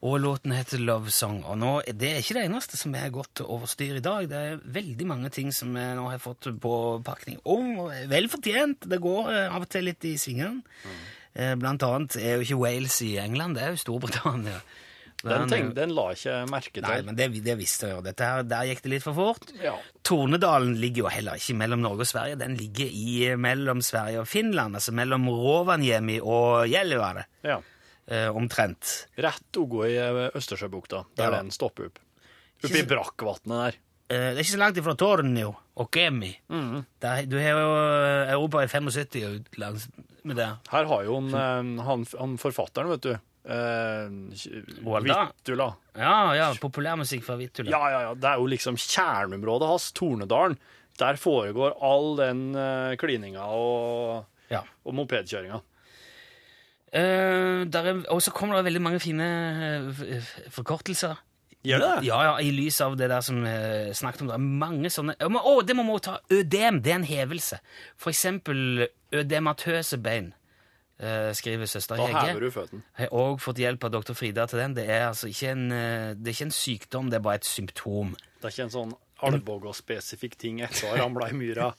Og 0.07 0.21
låten 0.21 0.53
heter 0.53 0.79
Love 0.79 1.11
Song. 1.11 1.41
Og 1.49 1.57
nå, 1.59 1.73
det 1.97 2.11
er 2.13 2.21
ikke 2.21 2.37
det 2.37 2.45
eneste 2.47 2.79
som 2.79 2.95
er 2.95 3.11
gått 3.15 3.41
over 3.43 3.67
styr 3.71 3.97
i 3.99 4.05
dag. 4.05 4.29
Det 4.31 4.37
er 4.39 4.63
veldig 4.77 5.07
mange 5.09 5.31
ting 5.33 5.51
som 5.55 5.75
jeg 5.75 5.97
nå 5.97 6.07
har 6.13 6.23
fått 6.23 6.51
på 6.63 6.75
pakning. 7.07 7.41
Og 7.49 7.89
vel 8.11 8.29
fortjent. 8.31 8.87
Det 8.87 9.01
går 9.03 9.33
eh, 9.33 9.49
av 9.49 9.65
og 9.65 9.71
til 9.73 9.89
litt 9.89 10.05
i 10.07 10.15
svingene. 10.21 10.61
Eh, 10.85 11.16
Blant 11.61 11.83
annet 11.85 12.17
er 12.17 12.37
jo 12.39 12.45
ikke 12.47 12.59
Wales 12.63 12.97
i 13.05 13.15
England, 13.21 13.57
det 13.59 13.63
er 13.67 13.75
jo 13.75 13.81
Storbritannia. 13.85 14.61
Den, 15.27 15.49
ting, 15.51 15.71
den 15.75 15.91
la 15.97 16.11
ikke 16.13 16.35
merke 16.53 16.75
til. 16.77 16.85
Nei, 16.85 16.99
men 17.03 17.17
det, 17.19 17.27
det 17.43 17.55
visste 17.59 17.89
jeg 17.89 17.97
jo. 17.97 18.03
Dette 18.05 18.27
her, 18.29 18.43
der 18.47 18.67
gikk 18.69 18.83
det 18.85 18.91
litt 18.93 19.03
for 19.05 19.17
fort. 19.17 19.49
Ja. 19.59 19.73
Tornedalen 20.07 20.75
ligger 20.79 21.07
jo 21.07 21.11
heller 21.11 21.41
ikke 21.41 21.57
mellom 21.59 21.81
Norge 21.83 22.05
og 22.05 22.11
Sverige. 22.11 22.37
Den 22.39 22.55
ligger 22.61 22.87
i 22.93 23.15
eh, 23.31 23.39
mellom 23.41 23.81
Sverige 23.83 24.21
og 24.23 24.29
Finland, 24.31 24.77
altså 24.79 24.93
mellom 24.95 25.25
Rovaniemi 25.33 26.19
og 26.21 26.69
Gällivare, 26.71 27.25
ja. 27.49 27.57
eh, 28.07 28.29
omtrent. 28.37 28.93
Rett 29.19 29.59
å 29.59 29.65
gå 29.73 29.87
i 29.89 29.97
eh, 29.99 30.21
Østersjøbukta, 30.37 31.03
der 31.19 31.33
Ja. 31.33 31.41
den 31.41 31.51
stopper 31.57 31.89
opp. 31.91 31.99
Ikke 32.61 32.71
Oppi 32.71 32.85
Brakkvatnet 32.93 33.57
der. 33.65 33.81
Eh, 34.09 34.29
det 34.33 34.37
er 34.39 34.43
ikke 34.45 34.53
så 34.55 34.61
langt 34.63 34.77
ifra 34.79 34.95
Tornio 34.99 35.49
og 35.77 35.89
Kemi. 35.93 36.31
Der, 37.03 37.25
du 37.27 37.37
har 37.43 37.57
jo 37.59 37.71
eh, 37.77 38.33
Europa 38.37 38.63
i 38.63 38.69
75 38.71 39.25
og 39.27 39.39
utlands 39.41 39.89
med 40.27 40.37
det. 40.39 40.47
Her 40.71 40.87
har 40.93 41.03
jo 41.09 41.17
han, 41.21 41.35
eh, 41.35 41.85
han, 41.89 42.05
han 42.21 42.37
forfatteren, 42.39 42.93
vet 42.95 43.03
du. 43.09 43.13
Eh? 43.47 44.09
Vittula. 45.35 45.69
Ja, 45.99 46.15
ja, 46.39 46.49
populærmusikk 46.63 47.23
fra 47.27 47.37
Vittula. 47.39 47.71
Ja, 47.71 47.83
ja, 47.93 48.01
ja. 48.09 48.15
Det 48.19 48.31
er 48.31 48.41
jo 48.43 48.49
liksom 48.51 48.79
kjerneområdet 48.79 49.69
hans, 49.71 49.91
Tornedalen. 49.95 50.57
Der 50.99 51.19
foregår 51.21 51.75
all 51.85 52.15
den 52.17 52.47
uh, 52.57 52.95
klininga 52.97 53.45
og, 53.53 54.25
Ja. 54.51 54.63
og 54.87 54.95
mopedkjøringa. 54.97 55.59
Uh, 56.97 57.67
og 58.15 58.23
så 58.25 58.31
kommer 58.33 58.57
det 58.57 58.65
veldig 58.71 58.81
mange 58.83 59.01
fine 59.03 59.27
f- 59.93 60.51
forkortelser. 60.55 61.19
Gjør 61.67 61.83
det 61.83 61.91
det? 61.91 62.07
Ja, 62.07 62.19
ja, 62.29 62.33
i 62.39 62.51
lys 62.55 62.79
av 62.85 62.97
det 62.99 63.09
der 63.11 63.25
som 63.27 63.43
vi 63.43 63.55
snakket 63.97 64.25
om. 64.25 64.31
Det 64.31 64.37
er 64.37 64.49
mange 64.65 64.91
sånne 64.93 65.17
Å, 65.19 65.31
oh, 65.43 65.61
det 65.67 65.77
må 65.77 65.87
vi 65.89 66.01
ta! 66.07 66.19
Ødem, 66.33 66.81
det 66.85 66.93
er 66.93 67.01
en 67.01 67.09
hevelse. 67.09 67.61
For 67.99 68.13
eksempel 68.15 68.87
ødematøse 69.17 69.99
bein, 70.03 70.33
eh, 71.01 71.33
skriver 71.37 71.71
søster 71.71 71.99
Da 71.99 72.07
Hegge. 72.07 72.27
hever 72.29 72.47
du 72.47 72.51
føtten. 72.55 72.85
Jeg 72.99 73.09
har 73.09 73.17
òg 73.19 73.41
fått 73.43 73.63
hjelp 73.63 73.89
av 73.89 73.97
doktor 73.99 74.19
Frida 74.19 74.47
til 74.47 74.63
den. 74.63 74.77
Det 74.79 74.87
er 74.89 75.09
altså 75.09 75.31
ikke 75.33 75.51
en, 75.57 75.67
eh, 75.73 76.15
det 76.15 76.31
er 76.31 76.37
ikke 76.37 76.51
en 76.51 76.59
sykdom, 76.61 77.11
det 77.11 77.19
er 77.19 77.27
bare 77.27 77.43
et 77.43 77.51
symptom. 77.51 78.15
Det 78.41 78.51
er 78.51 78.55
ikke 78.55 78.69
en 78.69 78.77
sånn 78.77 78.97
albåga-spesifikk 79.25 80.37
ting 80.41 80.61
etter 80.65 80.87
å 80.87 80.93
ha 80.93 80.99
ramla 81.01 81.31
i 81.33 81.37
myra. 81.37 81.71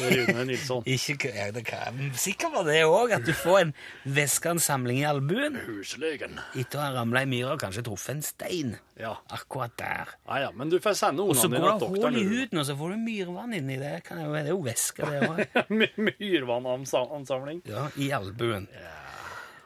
Rune 0.00 0.44
Nilsson. 0.48 0.82
Ikke, 0.90 1.30
ja, 1.34 1.50
det 1.54 1.62
kan, 1.68 1.98
sikkert 2.18 2.54
var 2.56 2.66
det 2.66 2.80
òg, 2.88 3.14
at 3.14 3.26
du 3.26 3.32
får 3.36 3.58
en 3.60 3.72
væskeansamling 4.16 5.02
i 5.02 5.06
albuen 5.08 5.60
Huslegen. 5.68 6.38
etter 6.58 6.80
å 6.80 6.84
ha 6.84 6.90
ramla 6.98 7.22
i 7.26 7.30
myra 7.30 7.54
og 7.54 7.62
kanskje 7.62 7.84
truffet 7.86 8.16
en 8.16 8.24
stein. 8.26 8.72
Ja. 9.00 9.14
Akkurat 9.32 9.76
der. 9.78 10.14
ja, 10.26 10.40
ja, 10.46 10.50
men 10.54 10.72
du 10.72 10.78
får 10.82 10.98
sende 10.98 11.22
Og 11.22 11.36
så 11.38 11.48
går 11.48 11.56
dine 11.56 11.72
det 11.72 11.86
til 11.86 12.04
hull 12.04 12.18
i 12.18 12.24
huden, 12.26 12.62
og 12.62 12.66
så 12.68 12.76
får 12.76 12.94
du 12.94 13.04
myrvann 13.04 13.54
inni 13.56 13.78
det. 13.80 13.94
Kan 14.06 14.20
jeg, 14.22 14.32
det 14.34 14.42
er 14.50 14.54
jo 14.54 14.64
væske, 14.64 15.06
det 15.06 15.28
òg. 15.30 15.60
Myrvannansamling. 16.20 17.62
Ja, 17.70 17.86
i 17.96 18.10
albuen. 18.16 18.66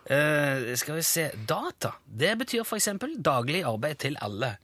Eh, 0.05 0.75
skal 0.77 1.01
vi 1.01 1.03
se 1.03 1.31
Data. 1.49 1.95
Det 2.05 2.35
betyr 2.45 2.65
eksempel 2.77 3.17
daglig 3.25 3.65
arbeid 3.65 4.03
til 4.05 4.19
alle. 4.21 4.59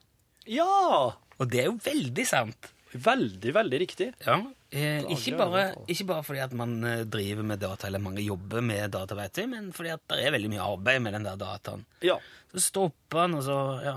Ja! 0.46 1.16
Og 1.40 1.48
det 1.48 1.62
er 1.62 1.70
jo 1.70 1.78
veldig 1.80 2.26
sant. 2.28 2.70
Veldig, 2.90 3.52
veldig 3.54 3.78
riktig. 3.78 4.08
Ja, 4.26 4.40
eh, 4.74 5.04
ikke, 5.14 5.36
bare, 5.38 5.64
ikke 5.88 6.08
bare 6.08 6.24
fordi 6.26 6.40
at 6.42 6.54
man 6.58 6.72
eh, 6.84 7.04
driver 7.06 7.46
med 7.46 7.62
data, 7.62 7.86
eller 7.86 8.02
mange 8.02 8.24
jobber 8.24 8.64
med 8.66 8.90
data, 8.96 9.16
vet 9.16 9.38
vi, 9.38 9.46
men 9.52 9.68
fordi 9.74 9.92
at 9.94 10.02
det 10.10 10.24
er 10.26 10.34
veldig 10.34 10.50
mye 10.50 10.64
arbeid 10.64 11.04
med 11.04 11.14
den 11.16 11.28
der 11.28 11.38
dataen. 11.40 11.84
Ja. 12.04 12.18
Så 12.50 12.64
stopper 12.66 13.24
han, 13.24 13.36
og 13.38 13.44
så 13.46 13.58
ja, 13.86 13.94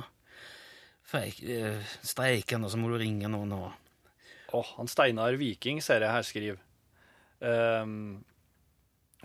eh, 1.19 1.95
streiker 2.05 2.59
han, 2.59 2.67
og 2.67 2.73
så 2.73 2.81
må 2.81 2.93
du 2.93 2.99
ringe 3.01 3.31
noen. 3.33 3.57
Og, 3.57 3.73
Åh, 4.53 4.75
han 4.77 4.91
Steinar 4.91 5.39
Viking 5.41 5.81
ser 5.81 6.05
jeg 6.05 6.13
her 6.13 6.27
skriver. 6.27 6.61
Um, 7.43 8.21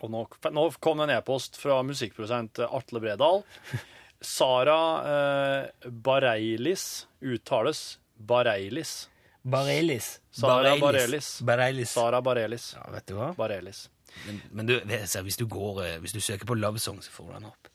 og 0.01 0.11
nå, 0.11 0.25
nå 0.57 0.65
kom 0.83 0.99
det 0.99 1.11
en 1.11 1.15
e-post 1.19 1.59
fra 1.61 1.83
musikkprodusent 1.87 2.65
Atle 2.65 3.03
Bredal. 3.05 3.45
Sara 4.25 4.81
eh, 5.07 5.91
Bareilis 5.91 7.07
uttales 7.23 7.99
Bareilis. 8.19 9.09
Bareilis. 9.43 10.21
Sara 10.31 10.75
Bareilis. 10.81 11.41
Bareilis. 11.43 11.93
Sara 11.95 12.21
Bareilis. 12.23 12.73
Ja, 12.77 12.91
vet 12.93 13.07
du 13.09 13.17
hva? 13.19 13.33
Bareilis. 13.39 13.87
Men, 14.27 14.41
men 14.51 14.67
du, 14.67 14.79
hvis, 15.23 15.37
du 15.37 15.47
går, 15.47 15.83
eh, 15.85 15.97
hvis 16.03 16.13
du 16.17 16.21
søker 16.21 16.49
på 16.49 16.57
Love 16.59 16.79
Song, 16.83 17.01
så 17.03 17.13
får 17.13 17.29
du 17.29 17.33
den 17.39 17.49
opp. 17.53 17.71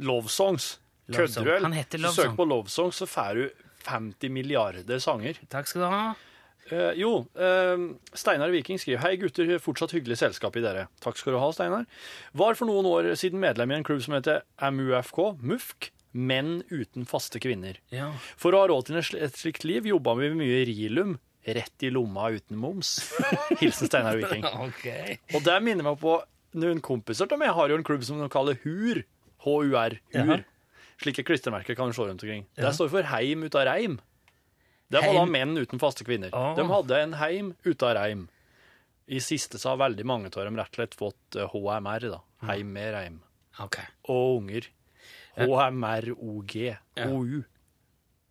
Love 0.00 0.28
Songs. 0.32 0.78
Kødder 1.12 1.44
du? 1.44 1.52
Han 1.64 1.72
heter 1.76 2.00
Love 2.00 2.14
du 2.14 2.22
søker 2.22 2.36
på 2.38 2.44
Love 2.48 2.72
Songs, 2.72 2.96
så 2.96 3.06
får 3.06 3.34
du 3.34 3.48
50 3.86 4.30
milliarder 4.30 4.98
sanger. 5.02 5.40
Takk 5.50 5.68
skal 5.68 5.84
du 5.84 5.88
ha. 5.90 6.02
Uh, 6.70 6.92
jo, 6.94 7.10
uh, 7.34 7.88
Steinar 8.14 8.52
Viking 8.54 8.78
skriver 8.78 9.02
Hei 9.02 9.16
gutter, 9.18 9.50
fortsatt 9.60 9.92
hyggelig 9.96 10.20
selskap 10.20 10.56
i 10.56 10.62
dere. 10.62 10.86
Takk 11.02 11.18
skal 11.18 11.34
du 11.34 11.40
ha, 11.42 11.50
Steinar. 11.52 11.88
Var 12.38 12.58
for 12.58 12.70
noen 12.70 12.86
år 12.88 13.10
siden 13.18 13.42
medlem 13.42 13.74
i 13.74 13.80
en 13.80 13.86
klubb 13.86 14.00
som 14.04 14.14
heter 14.16 14.44
MUFK, 14.70 15.18
MUFK, 15.42 15.90
Menn 16.12 16.62
uten 16.70 17.06
faste 17.08 17.40
kvinner. 17.40 17.78
Ja. 17.92 18.10
For 18.40 18.52
å 18.52 18.62
ha 18.62 18.70
råd 18.72 18.90
til 18.90 19.00
et 19.00 19.38
slikt 19.38 19.64
liv 19.64 19.88
jobba 19.88 20.14
vi 20.18 20.32
mye 20.36 20.62
rilum, 20.68 21.16
rett 21.42 21.86
i 21.86 21.90
lomma 21.90 22.28
uten 22.34 22.60
moms. 22.60 22.98
Hilsen 23.60 23.88
Steinar 23.88 24.20
Viking. 24.20 24.44
okay. 24.66 25.18
Og 25.32 25.42
det 25.46 25.56
minner 25.64 25.88
meg 25.88 25.98
på 26.02 26.18
noen 26.60 26.82
kompiser 26.84 27.30
av 27.32 27.40
meg 27.40 27.54
har 27.56 27.72
jo 27.72 27.80
en 27.80 27.86
klubb 27.86 28.04
som 28.06 28.20
de 28.20 28.28
kaller 28.32 28.60
HUR. 28.64 29.02
H-U-R. 29.42 29.98
HUR. 30.14 30.44
Slike 31.02 31.24
klistremerker 31.26 31.74
kan 31.74 31.90
du 31.90 31.96
se 31.96 32.04
rundt 32.04 32.22
omkring. 32.22 32.44
Ja. 32.54 32.68
Det 32.68 32.76
står 32.76 32.92
for 32.92 33.08
heim 33.10 33.42
ut 33.42 33.56
av 33.58 33.66
reim. 33.66 33.98
Det 34.92 35.00
var 35.00 35.16
da 35.16 35.24
menn 35.24 35.56
uten 35.56 35.80
faste 35.80 36.04
kvinner. 36.04 36.30
Oh. 36.36 36.52
De 36.58 36.66
hadde 36.68 37.00
en 37.00 37.16
heim 37.16 37.54
ut 37.64 37.82
av 37.82 37.96
reim. 37.96 38.26
I 39.08 39.18
siste 39.24 39.58
så 39.58 39.72
har 39.72 39.80
veldig 39.80 40.04
mange 40.06 40.30
av 40.30 40.44
dem 40.46 40.58
rett 40.60 40.70
og 40.70 40.78
slett 40.78 40.94
fått 40.94 41.38
eh, 41.40 41.48
HMR, 41.50 42.06
da. 42.12 42.20
Heim 42.46 42.70
med 42.76 42.92
reim. 42.94 43.16
Okay. 43.64 43.88
Og 44.12 44.42
unger. 44.42 44.68
HMR-OG. 45.38 46.54
OU. 47.08 47.42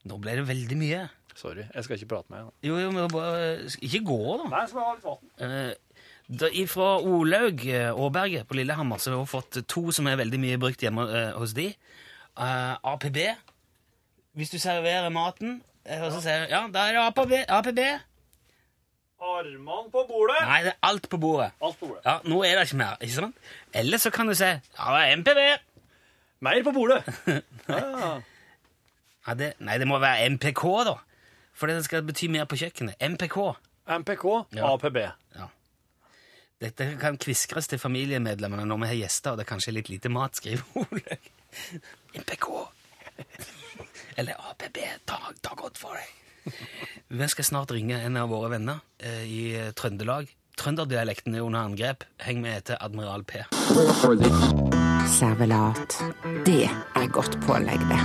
Nå 0.10 0.18
ble 0.22 0.36
det 0.40 0.48
veldig 0.50 0.78
mye. 0.80 1.02
Sorry, 1.38 1.64
jeg 1.74 1.86
skal 1.86 1.98
ikke 1.98 2.10
prate 2.12 2.34
med 2.34 2.44
deg. 2.44 2.52
Jo, 2.68 2.78
jo, 2.82 2.92
men 2.92 3.08
bare 3.12 3.70
Ikke 3.82 4.02
gå, 4.06 4.18
da. 4.42 4.50
Nei, 4.52 4.60
jeg 4.66 4.72
skal 4.74 4.84
ha 4.84 4.92
litt 4.98 5.08
vann. 5.08 5.72
Eh, 6.52 6.66
fra 6.72 6.90
Olaug 7.08 7.66
eh, 7.68 7.90
Aaberge 7.92 8.44
på 8.48 8.58
Lillehammer 8.60 9.02
så 9.02 9.14
har 9.14 9.24
vi 9.24 9.32
fått 9.32 9.62
to 9.72 9.84
som 9.96 10.10
er 10.12 10.20
veldig 10.20 10.40
mye 10.44 10.60
brukt 10.62 10.84
hjemme 10.84 11.08
eh, 11.08 11.32
hos 11.40 11.56
de. 11.58 11.70
Eh, 11.72 12.76
APB. 12.94 13.20
Hvis 14.38 14.54
du 14.54 14.60
serverer 14.64 15.10
maten, 15.12 15.60
eh, 15.86 16.04
og 16.04 16.12
så 16.16 16.22
sier 16.24 16.46
du 16.46 16.54
Ja, 16.56 16.66
da 16.72 16.88
er 16.90 16.98
det 17.00 17.06
APB. 17.10 17.36
APB. 17.48 17.82
Armene 19.22 19.90
på 19.94 20.02
bordet! 20.10 20.40
Nei, 20.50 20.62
det 20.66 20.72
er 20.74 20.80
alt 20.88 21.06
på 21.10 21.18
bordet. 21.22 21.52
Alt 21.62 21.78
på 21.78 21.92
bordet. 21.92 22.02
Ja, 22.08 22.16
Nå 22.26 22.40
er 22.44 22.58
det 22.58 22.64
ikke 22.70 22.80
mer. 22.80 22.96
ikke 23.02 23.18
sant? 23.20 23.36
Eller 23.78 24.02
så 24.02 24.10
kan 24.14 24.28
du 24.28 24.34
si 24.34 24.48
Ja, 24.50 24.88
det 24.96 25.02
er 25.04 25.18
MPB. 25.20 25.42
Mer 26.42 26.64
på 26.66 26.72
bordet! 26.76 27.04
Ja. 27.72 28.20
Nei, 29.28 29.34
det, 29.38 29.48
nei, 29.62 29.76
det 29.78 29.86
må 29.88 30.00
være 30.02 30.26
MPK, 30.34 30.62
da. 30.88 30.96
For 31.54 31.70
det 31.70 31.84
skal 31.86 32.02
bety 32.08 32.26
mer 32.34 32.48
på 32.50 32.58
kjøkkenet. 32.58 32.98
MPK. 33.06 33.38
MPK, 34.02 34.24
Ja. 34.58 34.72
APB. 34.74 34.98
Dette 36.62 36.86
kan 37.02 37.16
kviskres 37.22 37.66
til 37.70 37.80
familiemedlemmene 37.82 38.66
når 38.70 38.82
vi 38.84 38.90
har 38.92 38.98
gjester, 39.00 39.34
og 39.34 39.40
det 39.40 39.46
er 39.48 39.50
kanskje 39.50 39.74
litt 39.74 39.88
lite 39.90 40.10
mat, 40.14 40.38
skriver 40.38 40.62
Ole. 40.78 41.18
MPK. 42.22 42.50
Eller 44.22 44.38
APB. 44.52 44.78
Ta, 45.10 45.18
ta 45.42 45.56
godt 45.58 45.82
for 45.82 45.98
deg. 45.98 46.54
Vi 47.14 47.32
skal 47.34 47.46
snart 47.50 47.74
ringe 47.74 47.98
en 48.02 48.18
av 48.22 48.30
våre 48.34 48.52
venner 48.58 48.82
eh, 49.02 49.26
i 49.26 49.42
Trøndelag. 49.78 50.30
Trønderdialekten 50.62 51.38
er 51.38 51.46
under 51.46 51.66
angrep. 51.66 52.06
Heng 52.26 52.42
med 52.46 52.58
etter 52.62 52.82
Admiral 52.82 53.26
P. 53.26 53.42
Servelat. 55.10 55.96
Det 56.46 56.66
er 56.68 57.08
godt 57.14 57.38
pålegg, 57.46 57.82
det. 57.90 58.00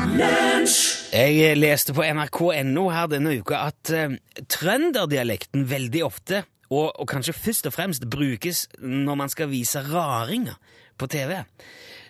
Jeg 1.13 1.57
leste 1.59 1.95
på 1.97 2.05
nrk.no 2.07 2.85
her 2.93 3.09
denne 3.11 3.35
uka 3.41 3.59
at 3.69 3.93
uh, 3.93 4.15
trønderdialekten 4.53 5.67
veldig 5.69 6.05
ofte, 6.07 6.45
og, 6.71 6.93
og 7.01 7.09
kanskje 7.11 7.37
først 7.37 7.69
og 7.69 7.75
fremst, 7.77 8.09
brukes 8.11 8.67
når 8.81 9.21
man 9.23 9.33
skal 9.33 9.51
vise 9.53 9.83
raringer 9.85 10.57
på 10.97 11.09
TV. 11.13 11.43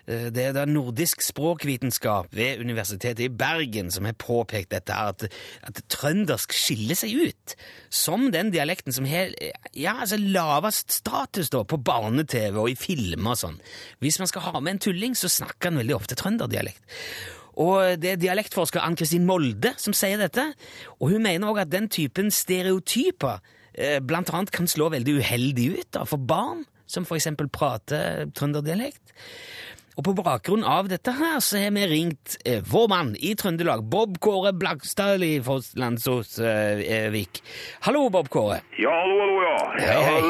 Eh, 0.06 0.30
Det 0.30 0.44
er 0.44 0.54
da 0.54 0.64
nordisk 0.68 1.22
språkvitenskap 1.24 2.30
ved 2.34 2.60
Universitetet 2.62 3.26
i 3.26 3.28
Bergen 3.28 3.90
som 3.90 4.06
har 4.06 4.14
påpekt 4.18 4.70
dette 4.70 4.94
at, 4.94 5.26
at 5.66 5.82
trøndersk 5.92 6.54
skiller 6.54 6.98
seg 6.98 7.14
ut 7.28 7.56
som 7.90 8.30
den 8.34 8.52
dialekten 8.54 8.94
som 8.94 9.06
har 9.10 9.34
ja, 9.74 9.96
altså 10.00 10.18
lavest 10.20 10.94
status 10.94 11.50
da, 11.50 11.64
på 11.64 11.80
barne-TV 11.82 12.58
og 12.58 12.70
i 12.70 12.78
filmer 12.78 13.34
og 13.34 13.40
sånn. 13.42 13.58
Hvis 14.02 14.20
man 14.22 14.30
skal 14.30 14.46
ha 14.48 14.60
med 14.60 14.76
en 14.76 14.84
tulling, 14.86 15.18
så 15.18 15.30
snakker 15.32 15.70
han 15.72 15.82
veldig 15.82 15.96
ofte 15.98 16.18
trønderdialekt. 16.18 16.82
Og 17.56 17.96
det 18.00 18.10
er 18.12 18.20
dialektforsker 18.20 18.82
Ann-Kristin 18.84 19.24
Molde 19.24 19.72
som 19.80 19.94
sier 19.96 20.20
dette, 20.20 20.44
og 21.00 21.14
hun 21.14 21.24
mener 21.24 21.48
også 21.48 21.64
at 21.64 21.72
den 21.72 21.88
typen 21.88 22.28
stereotyper 22.30 23.40
eh, 23.72 23.98
blant 24.04 24.30
annet 24.30 24.52
kan 24.52 24.68
slå 24.68 24.90
veldig 24.92 25.18
uheldig 25.22 25.70
ut 25.78 25.92
da, 25.96 26.04
for 26.04 26.20
barn 26.20 26.66
som 26.86 27.08
eksempel 27.08 27.48
prater 27.50 28.28
trønderdialekt. 28.36 29.14
Og 29.96 30.04
på 30.04 30.12
bakgrunn 30.12 30.60
av 30.68 30.90
dette 30.92 31.12
her 31.16 31.38
så 31.40 31.56
har 31.56 31.70
vi 31.72 31.86
ringt 31.88 32.34
eh, 32.44 32.60
vår 32.68 32.88
mann 32.92 33.14
i 33.16 33.30
Trøndelag, 33.38 33.80
Bob 33.88 34.18
Kåre 34.20 34.52
Blakstad 34.52 35.24
i 35.24 35.38
Landsåsvik. 35.80 37.40
Hallo, 37.86 38.02
Bob 38.12 38.28
Kåre. 38.28 38.58
Ja, 38.76 38.92
hallo, 38.92 39.16
hallo, 39.22 39.38
ja. 39.40 39.56
Hei, 39.80 39.96
hei. 40.04 40.20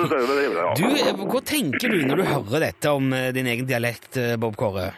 Du, 0.79 0.87
eh, 0.87 1.11
Hva 1.19 1.43
tenker 1.43 1.91
du 1.91 1.99
når 2.07 2.23
du 2.23 2.25
hører 2.31 2.67
dette 2.69 2.95
om 2.95 3.11
eh, 3.11 3.33
din 3.35 3.51
egen 3.51 3.67
dialekt, 3.67 4.15
eh, 4.23 4.37
Bob 4.39 4.55
Kåre? 4.61 4.93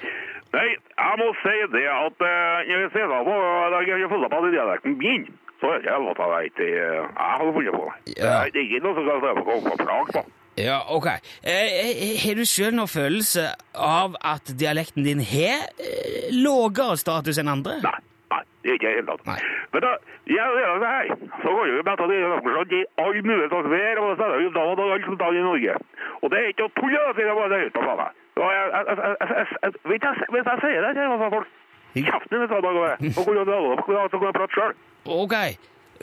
Nei, 0.53 0.69
jeg 0.77 1.17
må 1.23 1.33
si 1.41 1.57
det 1.73 1.87
at 1.95 2.21
når 2.21 2.73
jeg 2.85 2.93
ser 2.93 3.09
da 3.09 3.25
på, 3.25 3.41
jeg 3.89 4.03
har 4.05 4.13
fått 4.13 4.33
på 4.33 4.45
den 4.45 4.57
dialekten 4.59 5.01
min, 5.01 5.25
så 5.61 5.73
er 5.75 5.81
det 5.83 5.97
lov 6.05 6.21
jeg 6.45 6.53
eh, 6.61 7.01
jeg 7.01 7.09
har 7.17 7.53
funnet 7.57 7.73
på 7.73 7.87
det. 7.89 8.19
Ja. 8.21 8.45
Det 8.53 8.61
er 8.61 8.67
ikke 8.69 8.85
noe 8.85 8.95
som 9.01 9.09
kan 9.09 9.25
se 9.25 9.33
på 9.39 9.77
plag 9.81 10.13
på. 10.19 10.23
Ja, 10.59 10.79
ok. 10.91 11.07
Eh, 11.07 11.53
eh, 11.53 12.19
Har 12.23 12.35
du 12.35 12.45
sjøl 12.49 12.75
noen 12.75 12.91
følelse 12.91 13.45
av 13.75 14.17
at 14.27 14.51
dialekten 14.59 15.07
din 15.07 15.21
har 15.23 15.69
eh, 15.79 16.31
lavere 16.35 16.97
status 16.99 17.39
enn 17.39 17.51
andre? 17.53 17.77
Nei, 17.85 18.01
nei, 18.33 18.41
det 18.67 18.75
ikke 18.79 18.95
helt 18.97 19.13
tatt. 19.13 19.45
Men 19.75 19.85
da, 19.87 19.93
jeg 20.27 20.59
gjør 20.63 20.83
det 20.83 20.91
her, 20.95 21.13
så 21.45 21.55
går 21.55 21.71
jo 21.71 21.79
med 21.79 21.93
at 21.95 22.03
det 22.11 22.81
i 22.81 22.83
all 23.05 23.21
mulig 23.29 23.47
og 23.53 23.71
det 23.71 23.83
er 23.85 24.03
jo 24.03 24.51
og 24.51 24.93
alt 24.97 25.07
som 25.07 25.21
dag 25.23 25.39
i 25.39 25.47
Norge. 25.47 25.79
Og 26.23 26.33
det 26.33 26.43
er 26.43 26.51
ikke 26.51 26.67
å 26.67 26.75
tulle 26.81 27.07
å 27.07 27.15
si 27.15 27.29
det 27.29 27.39
bare 27.39 27.55
det 27.55 27.63
ut 27.69 27.79
på 27.79 27.87
faen. 27.87 28.21
Jeg, 28.39 28.51
jeg, 28.59 28.83
jeg, 28.89 28.99
jeg, 28.99 29.31
jeg, 29.31 29.47
jeg, 29.63 30.03
jeg, 30.03 30.29
hvis 30.35 30.51
jeg 30.51 30.63
sier 30.65 30.85
det 30.87 30.93
til 30.99 31.17
folk, 31.39 31.57
kjeften 31.99 32.35
jeg, 32.83 33.15
og 33.15 33.27
du 33.47 33.55
alle, 33.55 33.75
så 34.11 34.19
kan 34.19 34.31
jeg 34.31 34.39
prate 34.43 34.55
selv. 34.59 34.79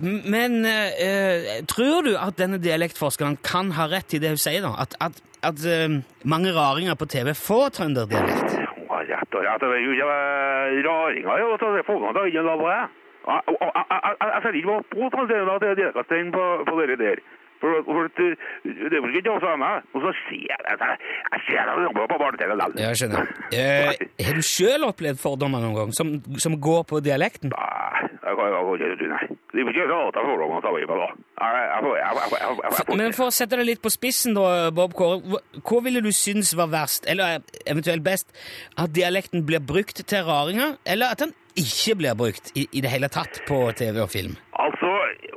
Men 0.02 0.66
eh, 0.66 0.92
eh, 1.06 1.62
tror 1.72 2.04
du 2.08 2.14
at 2.20 2.36
denne 2.40 2.60
dialektforskeren 2.62 3.38
kan 3.46 3.72
ha 3.78 3.88
rett 3.92 4.14
i 4.18 4.20
det 4.20 4.34
hun 4.34 4.42
sier, 4.42 4.66
da? 4.66 4.74
At, 4.84 4.96
at, 5.00 5.22
at 5.46 5.64
eh, 5.70 6.00
mange 6.28 6.52
raringer 6.56 6.98
på 7.00 7.08
TV 7.12 7.32
får 7.38 7.70
trønderdialekt? 7.80 8.58
Ja, 8.86 9.22
rett 9.22 9.36
og 9.38 9.46
eh, 9.72 10.84
raringer, 10.90 11.40
jo, 11.44 11.56
det 11.56 11.72
er 11.84 11.88
folkene 11.88 12.14
da, 12.18 12.28
da 12.50 12.60
på 12.60 12.70
det. 12.74 12.84
Jeg- 13.26 14.44
ser 14.46 14.60
ikke 14.60 14.76
på 14.92 15.08
av 15.56 15.64
dialekten 15.64 16.32
på, 16.36 16.44
på 16.68 16.76
dere 16.82 16.98
der. 17.00 17.24
For, 17.64 17.72
for 17.88 18.10
eh, 18.22 18.36
det 18.68 18.98
er 19.00 19.02
vel 19.06 19.16
ikke 19.18 19.32
også 19.32 19.56
meg. 19.58 19.88
Og 19.96 20.04
så 20.04 20.12
ser 20.28 20.44
jeg 20.52 20.60
det, 20.82 20.90
jeg 21.32 21.42
ser 21.48 21.70
det 21.72 21.86
jobber 21.88 22.10
på 22.12 22.20
barne-TV 22.22 22.52
likevel. 22.52 22.84
Ja, 22.84 22.92
jeg 22.92 23.00
skjønner. 23.02 23.32
Eh, 23.56 24.26
har 24.28 24.38
du 24.38 24.44
sjøl 24.46 24.86
opplevd 24.90 25.22
fordommer 25.24 25.64
noen 25.64 25.78
gang 25.80 25.96
som, 25.96 26.14
som 26.42 26.60
går 26.62 26.84
på 26.92 27.02
dialekten? 27.06 27.56
Nei, 27.56 28.10
det 28.12 28.36
kan 28.36 28.52
jeg 28.52 28.70
ikke 28.76 28.94
tro, 29.00 29.12
nei. 29.16 29.26
Er 29.56 29.70
ikke 29.72 29.86
at 30.10 30.18
jeg 30.20 30.28
får 30.28 30.40
lov 30.42 30.52
å 30.58 30.62
ta 30.64 30.72
da. 31.00 31.08
Jeg, 31.40 31.52
jeg, 31.56 31.70
jeg, 31.72 31.94
jeg, 31.96 32.16
jeg, 32.16 32.32
jeg, 32.32 32.58
jeg, 32.66 32.74
jeg, 32.90 32.98
Men 33.00 33.16
for 33.16 33.32
å 33.32 33.36
sette 33.36 33.60
det 33.60 33.68
litt 33.70 33.82
på 33.84 33.92
spissen, 33.94 34.36
da, 34.36 34.70
Bob 34.76 34.96
Kåre. 34.98 35.22
hva- 35.24 35.42
ville 35.86 36.02
du 36.04 36.12
synes 36.16 36.52
var 36.60 36.68
verst, 36.74 37.08
eller 37.08 37.40
eventuelt 37.66 38.04
best? 38.04 38.32
At 38.78 38.94
dialekten 38.96 39.46
blir 39.48 39.64
brukt 39.64 40.04
til 40.04 40.28
raringer, 40.28 40.76
eller 40.86 41.16
at 41.16 41.24
den 41.24 41.34
ikke 41.56 41.96
blir 42.02 42.18
brukt 42.20 42.52
i, 42.56 42.68
i 42.76 42.84
det 42.84 42.92
hele 42.92 43.08
tatt 43.08 43.40
på 43.48 43.62
TV 43.80 44.02
og 44.04 44.12
film? 44.12 44.36
Altså, 44.60 44.92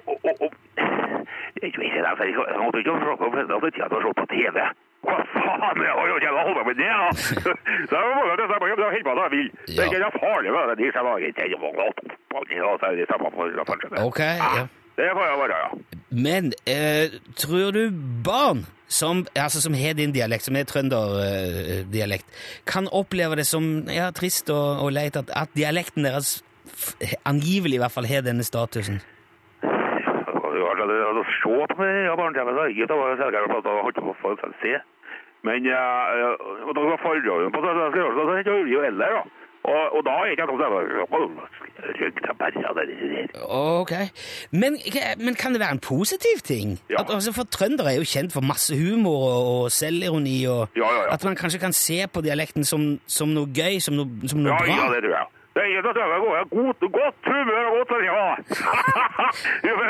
og, 0.06 0.18
og, 0.24 0.42
og, 0.48 0.52
er 1.62 1.68
jo 1.68 1.70
ikke 1.70 2.02
jeg 2.02 2.18
jeg 2.50 2.60
måtte 2.62 2.82
ikke 2.82 2.98
se 3.02 3.16
på 3.22 3.30
det 3.34 3.46
jeg, 3.46 3.84
at 3.86 3.92
jeg 3.94 4.04
så 4.06 4.12
på 4.18 4.26
TV. 4.34 4.58
Hva 5.08 5.18
faen, 5.34 5.82
jeg 5.84 5.92
har 5.98 6.14
ikke 6.18 6.32
holdt 6.38 6.58
på 6.58 6.64
med 6.68 6.76
det, 6.80 6.90
da. 7.02 7.08
Så 7.90 7.94
jeg 7.94 8.08
må 8.08 8.22
bare 8.28 8.36
det, 8.40 8.48
jeg 8.48 8.60
må 8.62 8.90
helt 8.96 9.06
på 9.08 9.14
det 9.18 9.24
jeg 9.26 9.32
vil. 9.36 9.48
Det 9.66 9.78
er 9.84 9.88
ikke 9.92 10.12
farlig 10.22 10.50
med 10.56 10.62
det, 10.70 10.76
det 10.78 11.04
var 11.04 11.76
godt 11.82 11.98
det, 13.82 13.98
er. 13.98 14.04
Ok, 14.04 14.20
ja. 14.20 14.66
Det 14.98 15.06
får 15.14 15.24
jeg 15.30 15.38
være, 15.42 15.56
ja. 15.62 15.68
Men 16.10 16.52
eh, 16.66 17.06
tror 17.36 17.70
du 17.76 17.82
barn 18.24 18.66
som, 18.88 19.26
altså, 19.36 19.60
som 19.60 19.74
har 19.74 19.92
din 19.94 20.12
dialekt, 20.12 20.44
som 20.48 20.56
er 20.56 20.64
trønderdialekt, 20.64 22.26
kan 22.66 22.88
oppleve 22.92 23.36
det 23.36 23.46
som 23.46 23.84
ja, 23.92 24.10
trist 24.10 24.50
og, 24.50 24.82
og 24.84 24.92
leit 24.96 25.16
at, 25.20 25.30
at 25.36 25.52
dialekten 25.56 26.08
deres 26.08 26.38
angivelig 27.28 27.78
i 27.78 27.82
hvert 27.82 27.94
fall 27.94 28.08
har 28.08 28.24
denne 28.26 28.44
statusen? 28.44 29.00
Altså, 29.62 30.94
er 30.96 31.22
se 31.38 31.66
på 31.70 31.78
meg, 31.82 31.96
ja, 32.08 32.14
barne-TV, 32.18 32.48
så 32.54 32.60
er 32.62 32.66
det 32.66 32.74
ikke 32.74 32.86
jeg 32.88 33.82
holdt 33.86 34.02
på 34.22 34.32
å 34.32 34.52
se. 34.62 34.74
Men 35.46 35.66
ja, 35.66 35.82
og 36.66 36.72
da 36.74 36.80
var 36.88 36.98
forrøven 37.02 37.52
på 37.54 37.60
det, 37.62 37.74
så 37.78 37.90
det, 37.94 38.38
er 38.38 38.42
det 38.48 38.72
jo 38.72 38.80
heller, 38.82 39.18
da. 39.18 39.22
Og, 39.68 39.96
og 39.98 40.04
da 40.06 40.12
er 40.22 40.30
ikke 40.32 40.44
jeg 40.46 40.48
noe 40.48 40.60
sånn. 41.12 41.34
Ok. 43.48 43.92
Men, 44.52 44.78
men 45.18 45.34
kan 45.38 45.52
det 45.54 45.60
være 45.60 45.76
en 45.76 45.82
positiv 45.82 46.40
ting? 46.44 46.78
Ja. 46.90 47.02
At, 47.02 47.10
altså, 47.14 47.32
for 47.36 47.44
trøndere 47.52 47.92
er 47.92 48.00
jo 48.00 48.06
kjent 48.08 48.32
for 48.34 48.40
masse 48.44 48.76
humor 48.78 49.18
og, 49.28 49.48
og 49.64 49.72
selvironi, 49.74 50.38
og 50.50 50.68
Ja, 50.76 50.86
ja, 50.86 51.02
ja. 51.02 51.12
at 51.14 51.24
man 51.24 51.36
kanskje 51.36 51.60
kan 51.62 51.72
se 51.76 52.00
på 52.12 52.22
dialekten 52.24 52.64
som, 52.64 52.88
som 53.06 53.28
noe 53.34 53.50
gøy, 53.54 53.78
som 53.84 53.94
noe, 53.98 54.08
som 54.30 54.40
noe 54.42 54.54
Ja, 54.54 54.58
bra. 54.64 54.74
ja, 54.74 54.88
det 54.94 55.04
tror 55.04 55.16
jeg. 55.18 55.26
Ikke 55.66 55.82
godt, 56.56 56.80
godt 56.98 57.18
humør 57.26 57.64
og 57.68 57.74
godt 57.78 57.92
ja. 58.08 58.24
Ikke. 59.68 59.84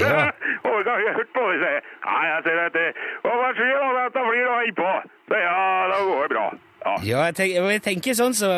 Ja. 0.00 0.30
Og 0.68 0.76
jeg 0.86 0.92
har 0.92 1.14
hørt 1.18 1.30
på 1.36 1.42
det 1.50 1.58
si. 1.62 1.72
Nei, 2.06 2.24
jeg 2.30 2.40
ser 2.46 2.58
at 2.66 2.76
hva 3.22 3.48
skjer 3.56 3.78
da? 3.78 3.88
Dette 3.98 4.20
blir 4.28 4.44
da 4.50 4.58
innpå. 4.68 4.90
Ja, 5.32 5.56
da 5.90 5.96
går 6.08 6.22
det 6.22 6.36
bra. 6.36 6.46
Ja. 6.82 6.94
Ja, 7.06 7.18
jeg 7.28 7.34
tenker, 7.38 7.66
jeg 7.70 7.82
tenker 7.84 8.14
sånn 8.18 8.32
så 8.34 8.48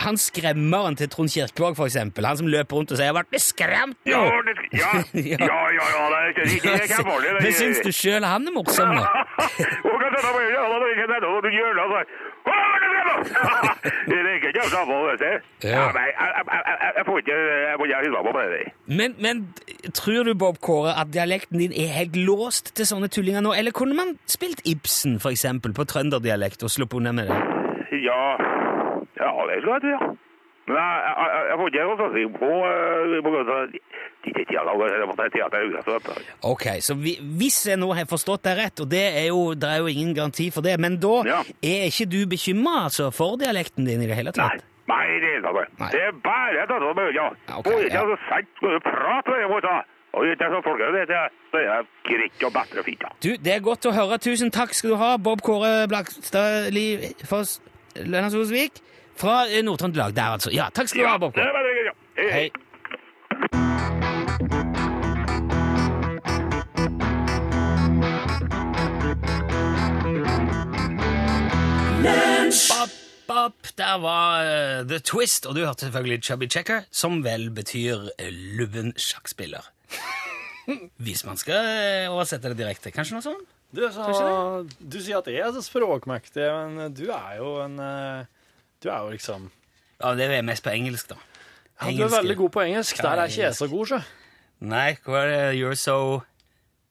Han 0.00 0.16
skremmeren 0.16 0.96
til 0.96 1.10
Trond 1.12 1.28
Kirkevåg, 1.28 1.74
for 1.76 1.90
eksempel. 1.90 2.24
Han 2.24 2.38
som 2.40 2.48
løper 2.48 2.78
rundt 2.80 2.94
og 2.94 2.96
sier 2.96 3.12
'Jeg 3.12 3.26
ble 3.28 3.40
skremt 3.40 3.98
nå'. 4.08 4.12
Ja, 4.12 4.22
det, 4.46 4.54
ja, 4.72 4.92
ja, 5.36 5.60
ja, 5.78 5.86
ja, 5.96 6.04
det 6.12 6.18
er 6.20 6.26
ikke. 6.32 6.44
Det 6.48 6.72
er 6.72 6.86
ikke 6.88 7.04
farlig. 7.10 7.28
det 7.36 7.42
det 7.44 7.54
syns 7.60 7.78
du 7.84 7.92
sjøl 7.92 8.24
han 8.24 8.48
er 8.48 8.52
morsom, 8.56 8.88
da? 8.96 9.04
Det 14.08 14.16
er 14.18 14.34
ikke 14.38 14.52
jeg 14.54 14.70
sammen 14.72 15.04
vet 15.08 15.22
du. 15.22 15.46
Ja. 15.68 15.74
Ja, 15.74 15.84
nei, 15.96 16.06
jeg, 16.10 16.30
jeg, 16.38 16.62
jeg, 16.66 16.92
jeg 16.98 17.06
får 17.06 17.22
ikke, 17.22 17.38
jeg 17.68 17.78
må 17.78 17.88
ikke 17.88 18.02
hilse 18.04 18.22
på 18.26 18.44
det. 18.54 18.62
Men, 19.00 19.16
men 19.26 19.42
tror 19.94 20.28
du, 20.28 20.34
Bob 20.44 20.60
Kåre, 20.64 20.94
at 21.00 21.12
dialekten 21.14 21.62
din 21.62 21.72
er 21.72 21.94
helt 21.98 22.16
låst 22.16 22.74
til 22.76 22.88
sånne 22.88 23.08
tullinger 23.12 23.44
nå? 23.44 23.54
Eller 23.58 23.74
kunne 23.76 23.96
man 23.98 24.16
spilt 24.30 24.62
Ibsen, 24.68 25.18
for 25.22 25.34
eksempel, 25.34 25.74
på 25.76 25.86
trønderdialekt 25.88 26.64
og 26.66 26.72
sluppet 26.72 27.00
unna 27.02 27.14
med 27.16 27.30
det? 27.30 27.40
Ja, 28.04 28.22
ja, 29.20 29.30
det 29.48 29.60
jeg 29.60 29.80
til, 29.84 29.94
ja. 29.94 30.14
Men 30.66 30.76
jeg, 30.80 31.00
jeg, 31.04 31.40
jeg, 31.48 31.56
får 31.60 31.68
ikke 31.68 31.96
satsing 32.00 32.30
på. 32.40 32.50
Ok, 36.52 36.64
så 36.80 36.94
vi, 36.96 37.14
hvis 37.38 37.58
jeg 37.68 37.80
nå 37.80 37.90
har 37.96 38.06
forstått 38.08 38.44
deg 38.48 38.60
rett, 38.62 38.80
og 38.84 38.88
det 38.92 39.02
er 39.20 39.26
jo, 39.28 39.42
det 39.58 39.68
er 39.70 39.82
jo 39.84 39.90
ingen 39.92 40.14
garanti 40.16 40.50
for 40.54 40.64
det, 40.64 40.78
men 40.80 40.96
da 41.02 41.14
Ja. 41.28 41.40
er 41.62 41.88
ikke 41.90 42.06
du 42.08 42.20
bekymra 42.30 42.84
altså, 42.88 43.10
for 43.12 43.36
dialekten 43.40 43.84
din 43.88 44.02
i 44.02 44.08
det 44.08 44.16
hele 44.16 44.32
tatt? 44.32 44.62
nei, 44.88 45.04
det 45.20 45.28
er 45.34 45.38
ikke 45.40 45.66
Nei. 45.80 45.90
det. 45.92 46.00
er 46.04 46.12
bare 46.24 46.54
dette 46.60 46.76
som 46.80 46.98
er, 47.00 47.12
Og 47.56 47.84
ikke 47.84 48.00
ja. 48.00 48.04
så 48.04 48.16
sant 48.28 48.48
skal 48.56 48.70
du 48.74 48.80
prate 48.84 49.36
med 49.48 49.62
dem. 49.68 49.82
Og 50.14 50.26
ikke 50.30 50.46
sånn 50.46 50.62
folk 50.62 50.82
vet 50.94 51.08
det, 51.10 51.22
så 51.50 51.58
er 51.58 51.82
det 51.82 51.86
greit 52.06 52.44
og 52.46 52.52
bedre 52.54 52.82
fint. 52.86 53.02
Du, 53.24 53.30
Det 53.36 53.52
er 53.54 53.60
godt 53.64 53.86
å 53.88 53.92
høre. 53.96 54.18
Tusen 54.22 54.50
takk 54.54 54.70
skal 54.76 54.90
du 54.94 54.96
ha, 55.00 55.16
Bob 55.18 55.42
Kåre 55.42 55.88
Blakstad 55.90 56.70
Foss 57.26 57.56
Lennartsosvik 57.96 58.78
fra 59.16 59.44
eh, 59.48 59.62
Nord-Trøndelag. 59.64 60.16
Der, 60.16 60.22
altså. 60.36 60.50
Ja, 60.54 60.68
takk 60.74 60.88
skal 60.88 61.04
du 61.04 61.08
ha, 61.08 61.16
Bob 61.18 61.36
ja. 61.36 61.48
Hei. 62.18 62.50
Bop, 72.70 72.90
bop. 73.26 73.72
Der 73.78 73.98
var 73.98 74.44
uh, 74.44 74.88
The 74.88 74.98
Twist, 74.98 75.46
og 75.46 75.56
du 75.56 75.64
hørte 75.64 75.86
selvfølgelig 75.86 76.22
Chubby 76.24 76.50
Checker, 76.50 76.84
som 76.90 77.24
vel 77.24 77.50
betyr 77.50 78.08
uh, 78.10 78.28
lubben 78.58 78.92
sjakkspiller. 78.96 79.72
Hvis 80.96 81.24
man 81.26 81.36
skal 81.36 82.06
uh, 82.06 82.14
oversette 82.14 82.52
det 82.52 82.58
direkte. 82.60 82.92
Kanskje 82.94 83.18
noe 83.18 83.26
sånt? 83.26 83.50
Du, 83.74 83.82
så, 83.90 84.62
du 84.78 85.00
sier 85.02 85.18
at 85.18 85.28
jeg 85.32 85.42
er 85.42 85.50
så 85.56 85.62
språkmektig, 85.64 86.44
men 86.46 86.94
du 86.94 87.08
er 87.10 87.40
jo 87.40 87.56
en 87.64 87.74
eh, 87.82 88.28
Du 88.84 88.90
er 88.92 88.98
jo 89.06 89.10
liksom 89.14 89.48
Ja, 90.02 90.12
det 90.18 90.26
er 90.28 90.42
mest 90.44 90.62
på 90.66 90.70
engelsk, 90.74 91.08
da. 91.14 91.16
ja, 91.80 91.90
Du 91.96 92.04
er 92.04 92.12
veldig 92.18 92.36
god 92.42 92.50
på 92.58 92.62
engelsk. 92.66 93.00
Der 93.02 93.16
er 93.24 93.30
ikke 93.32 93.46
jeg 93.48 93.56
så 93.56 93.68
god, 93.72 93.86
sjø. 93.94 94.00
Nei, 94.60 94.90
hva 95.04 95.22
er 95.24 95.30
det? 95.32 95.58
You're 95.58 95.74
so 95.80 95.96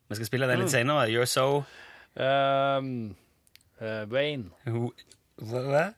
Vi 0.09 0.15
skal 0.17 0.25
spille 0.27 0.47
den 0.49 0.59
litt 0.65 0.73
senere. 0.73 1.07
You're 1.13 1.29
so 1.29 1.63
Um, 2.13 3.15
eh, 3.81 4.03
Wayne. 4.11 4.51
Hva? 5.41 5.93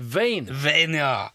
Wayne. 0.00 0.54
Vein, 0.62 0.94
ja. 0.96 1.28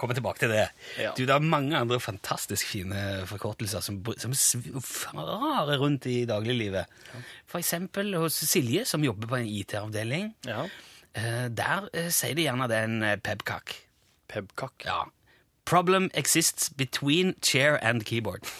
Kommer 0.00 0.16
tilbake 0.16 0.40
til 0.42 0.50
det. 0.50 0.64
Ja. 0.98 1.12
Du, 1.14 1.22
Det 1.22 1.30
er 1.34 1.38
mange 1.44 1.76
andre 1.78 2.00
fantastisk 2.00 2.66
fine 2.66 3.22
forkortelser 3.30 3.80
som, 3.84 4.00
br- 4.02 4.18
som 4.18 4.32
sv- 4.32 4.80
farer 4.82 5.78
rundt 5.78 6.06
i 6.10 6.24
dagliglivet. 6.26 6.86
For 7.46 7.58
eksempel 7.62 8.16
hos 8.18 8.34
Silje, 8.34 8.84
som 8.84 9.04
jobber 9.04 9.28
på 9.30 9.36
en 9.38 9.46
IT-avdeling. 9.46 10.32
Ja. 10.48 10.64
Eh, 11.14 11.48
der 11.54 11.88
eh, 11.94 12.08
sier 12.10 12.34
de 12.34 12.42
gjerne 12.48 12.66
det 12.70 12.76
er 12.78 12.88
en 12.88 13.02
eh, 13.06 13.16
pebkak. 13.22 13.74
Pebkak. 14.28 14.84
Ja. 14.86 15.04
Problem 15.64 16.10
exists 16.14 16.70
between 16.76 17.34
chair 17.42 17.78
and 17.82 18.04
keyboard. 18.04 18.44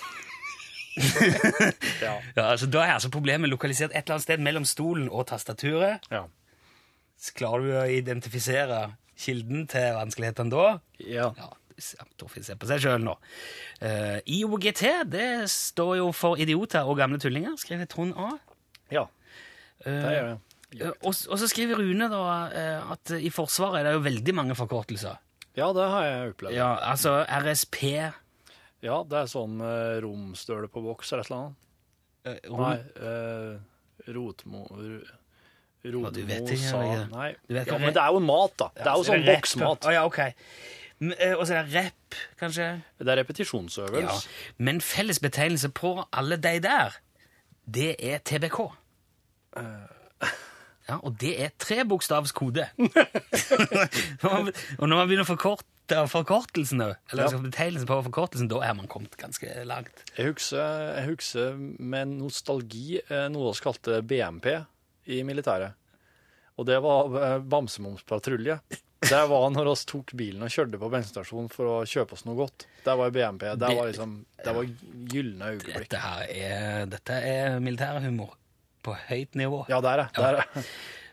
Ja. 0.94 2.20
Ja, 2.36 2.42
altså 2.52 2.66
Da 2.70 2.84
er 2.84 2.92
altså 2.94 3.08
problemet 3.10 3.50
lokalisert 3.50 3.90
et 3.90 4.04
eller 4.04 4.14
annet 4.14 4.22
sted 4.22 4.38
mellom 4.38 4.64
stolen 4.64 5.08
og 5.10 5.26
tastaturet. 5.26 6.04
Ja. 6.12 6.20
Så 7.18 7.32
Klarer 7.34 7.64
du 7.66 7.72
å 7.80 7.82
identifisere 7.90 8.78
kilden 9.18 9.66
til 9.66 9.88
vanskelighetene 9.96 10.52
da? 10.54 10.78
ja. 11.02 11.32
Ja, 11.34 12.04
Torfinn 12.14 12.44
ser 12.46 12.54
på 12.54 12.68
seg 12.70 12.78
sjøl 12.84 13.02
nå. 13.02 13.16
Uh, 13.82 14.20
IOGT 14.30 14.84
det 15.10 15.50
står 15.50 15.96
jo 15.98 16.12
for 16.14 16.38
idioter 16.38 16.86
og 16.86 17.00
gamle 17.00 17.18
tullinger, 17.18 17.56
skriver 17.58 17.90
Trond 17.90 18.14
A. 18.14 18.28
ja. 18.94 19.02
Det 19.82 19.96
gjør 20.14 20.28
det. 20.28 20.36
Og, 20.82 21.12
og 21.30 21.38
så 21.38 21.46
skriver 21.50 21.78
Rune 21.78 22.08
da 22.10 22.20
eh, 22.50 22.92
at 22.94 23.12
i 23.20 23.30
Forsvaret 23.30 23.80
er 23.80 23.88
det 23.88 23.92
jo 23.98 24.04
veldig 24.06 24.34
mange 24.34 24.56
forkortelser. 24.58 25.18
Ja, 25.54 25.68
det 25.76 25.84
har 25.86 26.04
jeg 26.08 26.32
opplevd. 26.32 26.56
Ja, 26.56 26.70
altså 26.90 27.12
RSP 27.30 27.76
Ja, 28.82 28.96
det 29.06 29.20
er 29.20 29.28
sånn 29.30 29.60
uh, 29.62 30.00
romstøle 30.02 30.66
på 30.68 30.82
boks 30.82 31.12
eller 31.14 31.22
et 31.22 31.30
eller 31.30 31.42
annet. 31.44 31.68
eh, 32.26 32.40
rom- 32.50 32.64
Nei, 32.64 32.78
eh, 33.10 34.10
rotmo... 34.16 34.64
ro- 34.74 36.10
du 36.10 36.22
vet 36.26 36.48
ikke, 36.48 36.58
sa? 36.64 36.80
Nei, 37.12 37.30
Du 37.46 37.54
vet 37.54 37.68
ja, 37.70 37.78
men 37.78 37.92
det 37.94 38.02
er 38.02 38.12
jo 38.16 38.20
mat, 38.24 38.54
da. 38.58 38.70
Det 38.74 38.86
er 38.88 38.96
jo 38.98 39.04
så 39.06 39.12
sånn 39.12 39.24
boksmat. 39.28 39.86
Oh, 39.86 39.92
ja, 39.94 40.04
okay. 40.08 40.32
Og 41.36 41.42
så 41.46 41.58
er 41.58 41.66
det 41.68 41.74
rep, 41.84 42.16
kanskje? 42.40 42.68
Det 42.98 43.10
er 43.12 43.18
repetisjonsøvelse. 43.20 44.04
Ja. 44.24 44.54
Men 44.64 44.80
felles 44.80 45.20
betegnelse 45.20 45.68
på 45.76 45.94
alle 46.10 46.38
de 46.40 46.54
der, 46.64 46.96
det 47.68 47.90
er 48.00 48.18
TBK. 48.24 48.60
Ja, 50.88 50.98
og 51.00 51.14
det 51.20 51.32
er 51.40 51.52
trebokstavskode. 51.60 52.66
og 54.28 54.88
når 54.88 54.96
man 54.98 55.08
begynner 55.08 55.24
å 55.24 55.30
forkorte 55.30 56.02
forkortelsen, 56.12 56.80
eller 56.84 57.24
Ja. 57.24 57.38
betegnelsen 57.40 57.88
på 57.88 58.02
forkortelsen, 58.10 58.48
da 58.52 58.60
er 58.68 58.74
man 58.76 58.88
kommet 58.88 59.16
ganske 59.16 59.48
langt. 59.64 60.04
Jeg 60.16 60.32
husker, 60.32 60.60
jeg 60.98 61.08
husker 61.08 61.56
med 61.80 62.08
nostalgi 62.18 63.00
eh, 63.00 63.28
noe 63.32 63.52
vi 63.52 63.64
kalte 63.64 64.02
BMP 64.02 64.50
i 65.08 65.22
militæret. 65.24 65.72
Og 66.58 66.66
det 66.68 66.78
var 66.84 67.40
bamsemumspatrulje. 67.40 68.60
Patrulje. 68.60 68.82
Det 69.04 69.28
var 69.28 69.50
når 69.52 69.68
vi 69.68 69.74
tok 69.90 70.12
bilen 70.16 70.44
og 70.46 70.52
kjørte 70.52 70.78
på 70.80 70.88
bensinstasjonen 70.92 71.50
for 71.52 71.68
å 71.68 71.74
kjøpe 71.84 72.16
oss 72.16 72.24
noe 72.24 72.38
godt. 72.38 72.64
Det 72.84 72.94
var 72.96 73.10
BMP. 73.12 73.42
Det 73.60 73.72
var 73.76 73.90
liksom, 73.90 74.14
det 74.44 74.54
var 74.56 74.70
gylne 75.12 75.50
øyeblikk. 75.52 75.76
Dette 75.82 76.00
er, 76.30 76.86
dette 76.88 77.18
er 77.28 77.58
militærhumor 77.60 78.32
på 78.84 78.94
høyt 79.08 79.34
nivå. 79.38 79.64
Ja, 79.72 79.80
der 79.84 80.04
er 80.04 80.12
der 80.16 80.40
er. 80.44 80.66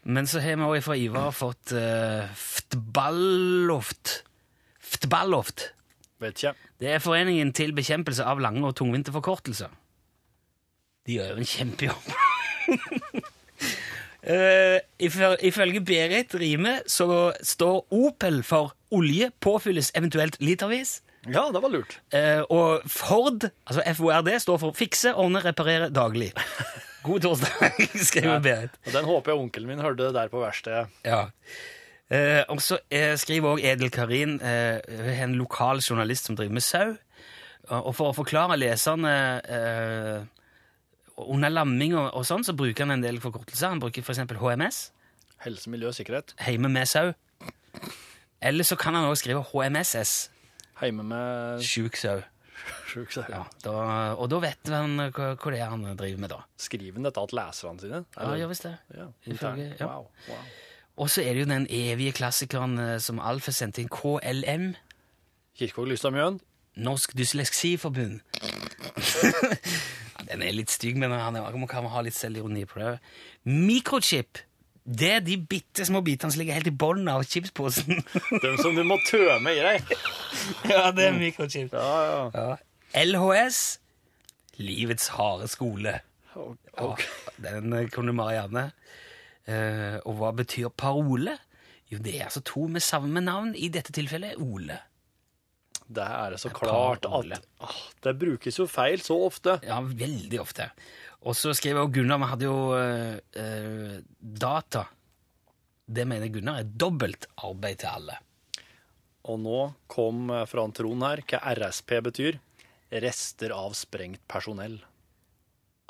Men 0.04 0.26
så 0.28 0.42
har 0.42 0.56
vi 0.58 0.66
også 0.66 0.86
fra 0.88 0.96
Ivar 0.98 1.32
fått 1.36 1.74
uh, 1.78 2.26
ftballoft. 2.38 4.22
Ftballoft. 4.82 5.68
Vet 6.22 6.42
ikke. 6.42 6.56
Det 6.82 6.90
er 6.96 7.02
Foreningen 7.04 7.52
til 7.58 7.74
bekjempelse 7.78 8.26
av 8.26 8.42
lange 8.42 8.66
og 8.68 8.76
tungvinte 8.80 9.14
forkortelser. 9.14 9.70
De 11.06 11.16
gjør 11.20 11.32
jo 11.36 11.42
en 11.42 11.50
kjempejobb. 11.50 12.10
uh, 14.26 14.78
ifø- 15.08 15.38
ifølge 15.50 15.82
Berit 15.86 16.34
Rime 16.38 16.80
så 16.90 17.32
står 17.46 17.86
Opel 17.94 18.42
for 18.46 18.74
olje 18.94 19.32
påfylles 19.42 19.94
eventuelt 19.98 20.38
litervis. 20.42 21.00
Ja, 21.30 21.48
det 21.54 21.62
var 21.62 21.70
lurt. 21.70 22.00
Uh, 22.14 22.42
og 22.50 22.90
Ford, 22.90 23.46
altså 23.70 23.84
FORD, 23.98 24.30
står 24.42 24.58
for 24.62 24.74
fikse, 24.78 25.14
ordne, 25.14 25.44
reparere 25.46 25.90
daglig. 25.94 26.32
God 27.04 27.22
torsdag, 27.24 27.78
skriver 28.10 28.42
Berit. 28.44 28.76
Og 28.88 28.94
den 28.94 29.08
håper 29.08 29.32
jeg 29.34 29.40
onkelen 29.46 29.72
min 29.72 29.82
hørte 29.82 30.12
der 30.14 30.30
på 30.30 30.42
verkstedet. 30.44 30.88
Ja. 31.08 31.24
Eh, 32.12 32.44
og 32.52 32.60
så 32.62 32.78
eh, 32.94 33.16
skriver 33.18 33.56
også 33.56 33.66
Edel 33.72 33.90
Karin, 33.94 34.36
eh, 34.44 34.78
hun 34.92 35.10
er 35.14 35.24
en 35.26 35.38
lokal 35.40 35.80
journalist 35.82 36.28
som 36.30 36.36
driver 36.38 36.54
med 36.60 36.66
sau. 36.66 36.92
Og 37.72 37.94
for 37.96 38.10
å 38.12 38.16
forklare 38.18 38.58
leserne 38.60 39.12
eh, 39.48 40.24
under 41.22 41.54
lamming 41.54 41.94
og, 41.96 42.10
og 42.18 42.26
sånn, 42.28 42.44
så 42.44 42.56
bruker 42.58 42.84
han 42.84 42.98
en 42.98 43.06
del 43.06 43.22
forkortelser. 43.24 43.72
Han 43.72 43.82
bruker 43.84 44.04
eksempel 44.04 44.40
HMS, 44.42 44.90
Helse, 45.46 45.70
miljø, 45.74 45.90
og 45.90 45.96
sikkerhet. 45.98 46.36
heime 46.46 46.70
med 46.70 46.90
sau. 46.90 47.14
Eller 48.42 48.66
så 48.68 48.76
kan 48.78 48.94
han 48.98 49.08
også 49.10 49.24
skrive 49.24 49.42
HMSS, 49.54 50.14
Heime 50.82 51.06
med 51.06 51.62
sjuk 51.66 51.98
sau. 51.98 52.24
Sjuk 52.92 53.12
sak. 53.16 53.30
Ja, 53.32 53.44
da, 53.66 53.76
og 54.16 54.30
da 54.32 54.40
vet 54.44 54.72
han 54.72 54.98
hva, 54.98 55.32
hva 55.36 55.54
det 55.54 55.62
er 55.62 55.72
han 55.72 55.86
driver 56.00 56.20
med 56.24 56.32
da. 56.34 56.42
Skriver 56.62 57.00
han 57.00 57.08
dette 57.08 57.24
til 57.32 57.40
leserne 57.40 57.84
sine? 57.84 58.04
Ja, 58.18 58.34
gjør 58.42 58.52
visst 58.54 58.68
det. 58.68 58.76
Ja, 58.98 59.08
Ifølge- 59.28 59.72
ja. 59.80 59.88
Wow, 59.88 60.08
wow. 60.30 60.44
Og 61.02 61.10
så 61.10 61.24
er 61.24 61.34
det 61.34 61.46
jo 61.46 61.50
den 61.50 61.68
evige 61.72 62.12
klassikeren 62.18 62.78
eh, 62.80 62.98
som 63.00 63.20
Alf 63.24 63.48
har 63.50 63.56
sendt 63.56 63.80
inn, 63.82 63.90
KLM. 63.90 64.74
Kirkevåg 65.58 65.88
Lystad-Mjøen. 65.94 66.40
Norsk 66.82 67.16
Dysleksiforbund. 67.18 68.20
Den 70.32 70.44
er 70.46 70.54
litt 70.56 70.72
stygg, 70.72 70.96
men 71.02 71.12
han 71.12 71.36
man 71.36 71.68
kan 71.68 71.88
ha 71.92 72.02
litt 72.06 72.16
selvironi 72.16 72.62
på 72.70 72.80
det. 72.80 72.92
Mikrochip. 73.50 74.40
Det 74.82 75.12
er 75.14 75.22
de 75.22 75.38
bitte 75.38 75.86
små 75.86 76.02
bitene 76.06 76.34
som 76.34 76.42
ligger 76.42 76.58
helt 76.58 76.72
i 76.72 76.74
bunnen 76.74 77.10
av 77.12 77.24
chipsposen. 77.30 78.02
Dem 78.44 78.58
som 78.58 78.76
du 78.76 78.82
må 78.88 78.98
tømme 79.06 79.54
i 79.54 79.62
deg. 79.62 79.94
ja, 80.72 80.90
det 80.96 81.08
er 81.12 81.18
mikrochips. 81.18 81.76
Ja, 81.76 82.00
ja. 82.08 82.24
Ja. 82.34 83.04
LHS. 83.06 83.62
Livets 84.62 85.12
harde 85.16 85.48
skole. 85.52 86.00
Okay. 86.34 87.08
Ja, 87.38 87.52
den 87.52 87.74
eh, 87.78 87.88
kunne 87.94 88.16
Marianne. 88.16 88.72
Uh, 89.50 89.98
og 90.06 90.18
hva 90.20 90.30
betyr 90.38 90.70
parole? 90.78 91.34
Jo, 91.92 92.00
det 92.00 92.16
er 92.18 92.30
altså 92.30 92.44
to 92.46 92.68
med 92.72 92.84
samme 92.86 93.22
navn. 93.24 93.54
I 93.56 93.70
dette 93.74 93.94
tilfellet 93.96 94.40
Ole. 94.42 94.80
Det 95.92 96.04
er 96.08 96.32
det 96.32 96.40
så 96.40 96.50
klart 96.56 97.04
at 97.04 97.34
ah, 97.60 97.80
Det 98.04 98.14
brukes 98.20 98.60
jo 98.60 98.68
feil 98.70 99.02
så 99.04 99.18
ofte. 99.28 99.58
Ja, 99.68 99.82
veldig 99.82 100.40
ofte. 100.42 100.70
Og 101.22 101.38
så 101.38 101.54
skriver 101.54 101.84
også 101.84 101.94
Gunnar 102.00 102.22
Vi 102.22 102.30
hadde 102.32 102.48
jo 102.48 102.58
eh, 102.78 103.18
eh, 103.38 103.98
data. 104.20 104.86
Det 105.86 106.06
mener 106.08 106.32
Gunnar 106.34 106.62
er 106.62 106.70
dobbelt 106.70 107.28
arbeid 107.46 107.82
til 107.84 107.92
alle. 107.92 108.20
Og 109.30 109.42
nå 109.44 109.60
kom 109.92 110.32
eh, 110.34 110.48
fra 110.50 110.66
Trond 110.74 111.06
her 111.06 111.22
hva 111.30 111.42
RSP 111.58 112.00
betyr. 112.10 112.40
Rester 113.04 113.54
av 113.56 113.76
sprengt 113.78 114.24
personell. 114.28 114.80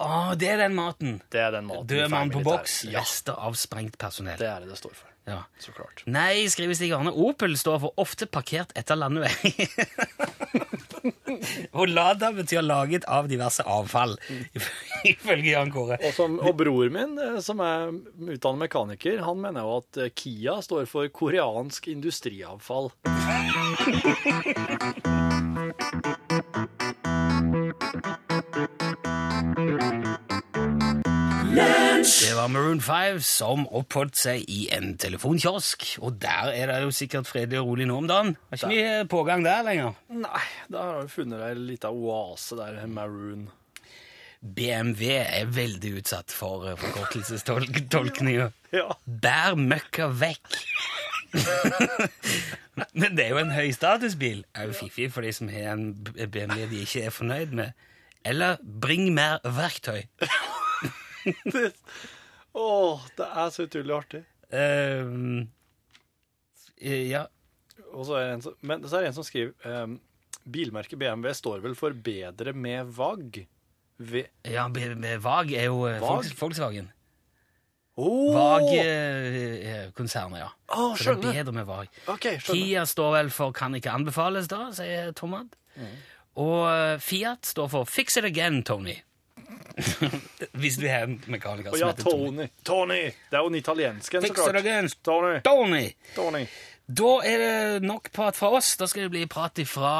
Å, 0.02 0.34
det 0.38 0.50
er 0.50 0.60
den 0.64 0.76
maten! 0.78 1.20
Det 1.32 1.40
er 1.42 1.56
den 1.56 1.68
maten. 1.70 1.88
Død 1.90 2.12
mann 2.12 2.34
på 2.34 2.42
boks. 2.46 2.82
Ja, 2.90 3.02
Rester 3.02 3.38
av 3.38 3.58
sprengt 3.60 3.98
personell. 4.02 4.38
det 4.42 4.50
er 4.50 4.66
det 4.66 4.74
det 4.74 4.80
står 4.82 4.98
for. 4.98 5.11
Ja. 5.30 5.44
Så 5.60 5.72
klart. 5.72 6.04
Nei, 6.10 6.50
skriver 6.50 6.74
Stig 6.76 6.92
Arne. 6.96 7.12
Opel 7.14 7.54
står 7.60 7.80
for 7.84 7.94
ofte 8.02 8.26
parkert 8.26 8.74
etter 8.78 8.98
landevei. 8.98 9.30
og 11.78 11.92
Lada 11.92 12.32
betyr 12.36 12.62
laget 12.66 13.06
av 13.10 13.30
diverse 13.32 13.64
avfall, 13.64 14.18
ifølge 15.14 15.54
Jan 15.54 15.72
Kåre. 15.74 16.00
Og, 16.02 16.14
som, 16.18 16.40
og 16.42 16.58
bror 16.60 16.90
min, 16.94 17.18
eh, 17.22 17.40
som 17.46 17.62
er 17.66 17.94
utdannet 17.94 18.66
mekaniker, 18.66 19.22
han 19.28 19.42
mener 19.44 19.62
jo 19.68 19.78
at 19.84 20.02
eh, 20.02 20.14
Kia 20.16 20.58
står 20.66 20.90
for 20.90 21.06
koreansk 21.14 21.88
industriavfall. 21.94 22.92
Det 31.52 32.36
var 32.36 32.48
Maroon 32.48 32.80
5 32.82 33.18
som 33.28 33.66
oppholdt 33.76 34.16
seg 34.16 34.46
i 34.48 34.62
en 34.72 34.94
telefonkiosk. 35.00 35.84
Og 36.00 36.16
der 36.22 36.54
er 36.56 36.70
det 36.72 36.78
jo 36.86 36.94
sikkert 36.96 37.28
fredelig 37.28 37.60
og 37.60 37.68
rolig 37.74 37.88
nå 37.90 37.98
om 38.00 38.08
dagen. 38.08 38.38
Har 38.50 38.60
ikke 38.60 38.70
mye 38.72 39.02
pågang 39.12 39.44
der 39.44 39.66
lenger. 39.68 39.98
Nei, 40.16 40.44
da 40.72 40.86
har 40.88 41.02
du 41.04 41.12
funnet 41.12 41.42
deg 41.42 41.58
en 41.58 41.66
liten 41.68 41.98
oase 42.08 42.56
der, 42.56 42.80
maroon. 42.88 43.50
BMW 44.42 45.12
er 45.20 45.52
veldig 45.54 45.92
utsatt 46.00 46.32
for 46.34 46.72
eh, 46.72 46.80
forkortelsestolkninger. 46.80 48.52
Ja. 48.72 48.86
Bær 49.04 49.58
møkka 49.60 50.06
vekk. 50.16 50.54
Men 52.96 53.18
det 53.18 53.26
er 53.26 53.34
jo 53.34 53.42
en 53.42 53.52
høystatusbil. 53.52 54.46
Er 54.56 54.70
jo 54.70 54.78
fiffig 54.78 55.10
for 55.12 55.28
de 55.28 55.34
som 55.36 55.52
har 55.52 55.74
en 55.74 55.90
BMW 56.00 56.70
de 56.72 56.80
ikke 56.86 57.04
er 57.10 57.12
fornøyd 57.12 57.52
med. 57.60 57.76
Eller 58.24 58.62
bring 58.64 59.10
mer 59.12 59.44
verktøy. 59.44 60.06
Åh, 62.54 63.00
det 63.18 63.26
er 63.28 63.50
så 63.54 63.64
utrolig 63.68 63.94
artig. 63.96 64.22
Um, 64.52 65.50
ja, 66.82 67.26
Og 67.94 68.06
så 68.08 68.14
er 68.20 68.24
det 68.26 68.34
en 68.34 68.42
som, 68.48 68.54
men 68.68 68.84
så 68.88 68.98
er 68.98 69.02
det 69.06 69.10
en 69.12 69.18
som 69.20 69.28
skriver 69.28 69.52
um, 69.84 69.94
Bilmerket 70.52 71.00
BMW 71.00 71.32
står 71.38 71.58
vel 71.64 71.76
for 71.78 71.92
bedre 71.96 72.54
med 72.58 72.86
VAG? 72.98 73.32
V 74.02 74.24
ja 74.50 74.64
be- 74.74 74.96
VAG 75.22 75.52
er 75.54 75.66
jo 75.70 75.84
eh, 75.88 76.00
Vag? 76.02 76.26
Volkswagen. 76.40 76.88
oh! 78.02 78.34
VAG-konsernet, 78.34 80.40
ja. 80.42 80.50
Oh, 80.74 80.96
Så 80.98 81.14
det 81.22 81.30
er 81.30 81.34
bedre 81.44 81.54
med 81.60 81.66
VAG. 81.70 81.88
Okay. 82.10 82.40
Kia 82.42 82.86
står 82.90 83.12
vel 83.20 83.30
for 83.30 83.52
'kan 83.54 83.76
ikke 83.78 83.92
anbefales', 83.94 84.48
da, 84.50 84.72
sier 84.74 85.12
Tomad. 85.14 85.54
Mm. 85.76 85.94
Og 86.42 86.66
eh, 86.72 86.98
Fiat 87.00 87.46
står 87.46 87.68
for 87.70 87.84
'fix 87.86 88.18
it 88.18 88.26
again, 88.26 88.64
Tony'. 88.64 89.02
Hvis 90.62 90.78
du 90.78 90.88
har 90.88 91.08
en 91.08 91.22
mekaniker 91.32 91.72
som 91.72 91.80
ja, 91.80 91.92
heter 91.94 92.04
Tony. 92.04 92.50
Tony. 92.64 93.02
Det 93.30 93.40
er 93.40 93.46
jo 93.46 93.54
en 93.54 93.62
italiensk 93.62 94.14
en, 94.14 94.28
så 94.28 94.34
klart. 94.34 95.00
Tony. 95.04 95.40
Tony! 95.44 95.86
Tony. 96.16 96.46
Da 96.92 97.12
er 97.24 97.38
det 97.40 97.84
nok 97.88 98.10
prat 98.12 98.36
fra 98.36 98.50
oss. 98.58 98.74
Da 98.76 98.88
skal 98.90 99.06
det 99.06 99.12
bli 99.14 99.22
prat 99.30 99.60
fra 99.70 99.92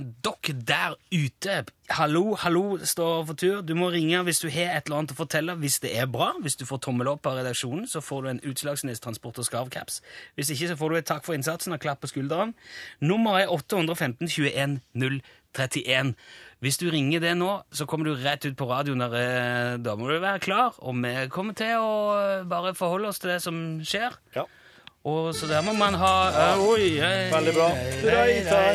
dere 0.00 0.54
der 0.66 0.96
ute. 1.12 1.58
Hallo, 1.92 2.34
hallo 2.40 2.78
står 2.82 3.26
for 3.28 3.38
tur. 3.38 3.60
Du 3.62 3.74
må 3.78 3.90
ringe 3.92 4.22
hvis 4.26 4.40
du 4.42 4.48
har 4.50 4.72
et 4.74 4.88
eller 4.88 5.02
annet 5.02 5.14
å 5.14 5.18
fortelle. 5.20 5.54
Hvis 5.60 5.78
det 5.84 5.92
er 5.94 6.08
bra, 6.10 6.32
hvis 6.42 6.58
du 6.58 6.64
får 6.66 6.82
tommel 6.88 7.12
opp 7.12 7.28
av 7.30 7.38
redaksjonen, 7.38 7.86
så 7.86 8.02
får 8.02 8.22
du 8.22 8.30
en 8.32 8.42
Utslagsnes 8.50 9.02
Transport 9.04 9.38
og 9.38 9.46
Skarv-caps. 9.46 10.00
Hvis 10.34 10.50
ikke, 10.54 10.72
så 10.72 10.78
får 10.80 10.90
du 10.90 10.98
et 10.98 11.10
takk 11.12 11.26
for 11.28 11.38
innsatsen 11.38 11.76
og 11.76 11.82
klapp 11.84 12.02
på 12.02 12.10
skulderen. 12.10 12.56
Nummeret 13.04 13.46
er 13.46 13.54
815 13.54 14.26
21 14.26 14.80
031. 15.54 16.16
Hvis 16.62 16.76
du 16.78 16.84
ringer 16.94 17.18
det 17.18 17.32
nå, 17.34 17.50
så 17.74 17.88
kommer 17.90 18.06
du 18.06 18.20
rett 18.22 18.44
ut 18.46 18.54
på 18.54 18.68
radioen. 18.70 19.00
Der, 19.02 19.14
eh, 19.18 19.78
da 19.82 19.96
må 19.98 20.06
du 20.06 20.20
være 20.22 20.38
klar, 20.38 20.76
og 20.78 20.94
vi 20.94 21.10
kommer 21.34 21.56
til 21.58 21.74
å 21.74 21.94
eh, 22.14 22.44
bare 22.46 22.70
forholde 22.78 23.08
oss 23.10 23.18
til 23.18 23.32
det 23.32 23.40
som 23.42 23.56
skjer. 23.82 24.14
Ja. 24.36 24.44
Og 25.02 25.32
så 25.34 25.48
der 25.50 25.64
må 25.66 25.72
man 25.74 25.96
ha 25.98 26.12
eh, 26.30 26.62
Oi, 26.62 26.84
hei, 27.02 27.30
Veldig 27.32 27.54
bra. 27.56 27.66
hei, 27.74 28.46
hei, 28.46 28.68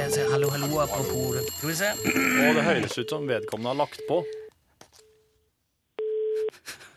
er 0.00 0.30
Hallo, 0.32 0.48
hallo, 0.48 0.80
apropos. 0.80 1.36
Skal 1.58 1.68
vi 1.68 1.76
se. 1.76 1.92
Og 1.92 2.56
det 2.56 2.64
høres 2.64 2.96
ut 2.96 3.12
som 3.12 3.28
vedkommende 3.28 3.74
har 3.74 3.82
lagt 3.84 4.00
på. 4.08 4.22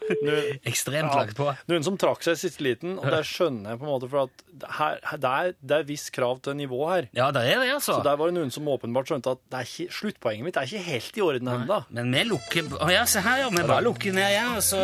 Nå- 0.08 0.60
Ekstremt 0.66 1.12
Ja. 1.12 1.20
lagt 1.20 1.36
på. 1.36 1.48
Noen 1.68 1.84
som 1.84 1.98
trakk 2.00 2.22
seg 2.24 2.38
siste 2.40 2.64
liten, 2.64 2.98
og 3.00 3.06
det 3.12 3.20
skjønner 3.28 3.74
jeg 3.74 3.80
på 3.82 3.86
en 3.88 3.92
måte, 3.92 4.10
for 4.10 4.24
at 4.28 4.72
her, 4.78 5.00
her- 5.12 5.18
det, 5.24 5.32
er, 5.32 5.54
det 5.62 5.76
er 5.78 5.84
viss 5.90 6.10
krav 6.16 6.40
til 6.42 6.56
nivå 6.58 6.80
her. 6.90 7.08
Ja, 7.18 7.28
det 7.36 7.44
er 7.52 7.60
det, 7.64 7.74
altså. 7.76 7.98
Så 8.00 8.04
der 8.06 8.16
var 8.18 8.32
det 8.32 8.36
noen 8.38 8.52
som 8.54 8.66
åpenbart 8.72 9.12
skjønte 9.12 9.32
at 9.36 9.42
det 9.52 9.60
er 9.60 9.68
ikke, 9.68 9.94
sluttpoenget 10.00 10.44
mitt 10.48 10.58
er 10.58 10.70
ikke 10.70 10.84
helt 10.88 11.18
i 11.18 11.22
orden 11.28 11.48
ennå. 11.54 11.80
Men 11.92 12.12
vi 12.16 12.24
lukker 12.32 12.72
Å 12.80 12.90
ja, 12.92 13.04
se 13.06 13.20
her, 13.26 13.38
ja. 13.44 13.50
Vi 13.50 13.64
bare 13.68 13.84
lukker 13.84 14.14
ned 14.16 14.32
igjen, 14.32 14.56
og 14.56 14.64
så 14.64 14.82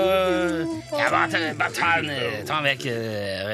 Ja, 0.97 1.09
bare 1.09 1.53
bare 1.57 1.71
ta 1.73 2.01
den 2.01 2.45
ta 2.45 2.61
den 2.61 2.69
vekk. 2.71 2.85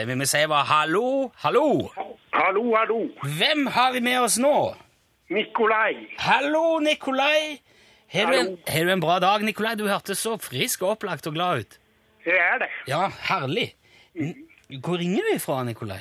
Vi 0.09 0.15
må 0.15 0.25
sier 0.29 0.47
bare 0.51 0.65
hallo, 0.65 1.31
hallo. 1.43 1.89
Hallo, 2.33 2.63
hallo. 2.75 2.99
Hvem 3.37 3.67
har 3.73 3.91
vi 3.93 3.99
med 4.05 4.19
oss 4.21 4.37
nå? 4.41 4.75
Nikolai. 5.29 6.07
Hallo, 6.17 6.79
Nikolai. 6.79 7.59
Har 8.13 8.31
du, 8.31 8.37
en, 8.39 8.55
du 8.65 8.91
en 8.91 9.03
bra 9.03 9.19
dag, 9.21 9.43
Nikolai? 9.45 9.75
Du 9.77 9.85
hørtes 9.87 10.21
så 10.25 10.35
frisk 10.41 10.81
og 10.85 10.95
opplagt 10.95 11.27
og 11.29 11.35
glad 11.35 11.65
ut. 11.65 11.75
Det 12.25 12.37
er 12.37 12.61
det. 12.63 12.69
Ja, 12.89 13.03
herlig. 13.29 13.67
Hvor 14.83 14.97
ringer 15.01 15.27
du 15.27 15.35
ifra, 15.35 15.61
Nikolai? 15.67 15.99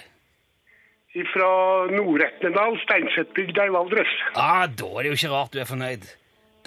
Fra 1.32 1.48
Nord-Etnedal, 1.90 2.76
Steinsettbygda 2.84 3.66
i 3.66 3.72
Valdres. 3.74 4.10
Ah, 4.38 4.66
da 4.70 4.88
er 4.92 5.06
det 5.06 5.12
jo 5.12 5.18
ikke 5.18 5.30
rart 5.32 5.54
du 5.54 5.60
er 5.62 5.68
fornøyd. 5.68 6.06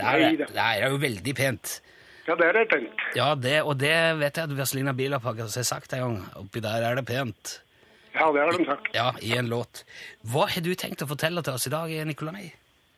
Der 0.02 0.08
er, 0.10 0.24
Neida. 0.26 0.48
der 0.52 0.62
er 0.62 0.84
det 0.86 0.90
jo 0.92 1.02
veldig 1.02 1.36
pent. 1.38 1.74
Ja, 2.28 2.36
det 2.38 2.48
er 2.48 2.58
det 2.58 2.64
pent. 2.72 3.04
Ja, 3.18 3.30
det, 3.36 3.58
og 3.62 3.78
det 3.82 3.94
vet 4.20 4.38
jeg 4.38 4.50
at 4.50 4.56
Vazelina 4.58 4.94
Bilopphag 4.98 5.44
har 5.46 5.68
sagt 5.68 5.94
en 5.98 6.04
gang. 6.04 6.18
Oppi 6.42 6.62
der 6.64 6.86
er 6.90 6.98
det 7.00 7.06
pent. 7.10 7.62
Ja, 8.14 8.28
det 8.34 8.44
har 8.44 8.52
de 8.58 8.66
sagt. 8.68 8.90
Ja, 8.96 9.12
i 9.24 9.38
en 9.40 9.50
låt. 9.52 9.86
Hva 10.28 10.50
har 10.52 10.66
du 10.66 10.74
tenkt 10.76 11.02
å 11.06 11.10
fortelle 11.10 11.44
til 11.46 11.56
oss 11.56 11.70
i 11.70 11.74
dag, 11.74 11.94
Nikolai? 12.10 12.50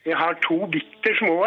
Jeg 0.05 0.17
har 0.17 0.33
to 0.43 0.65
bitter 0.67 1.15
små. 1.17 1.37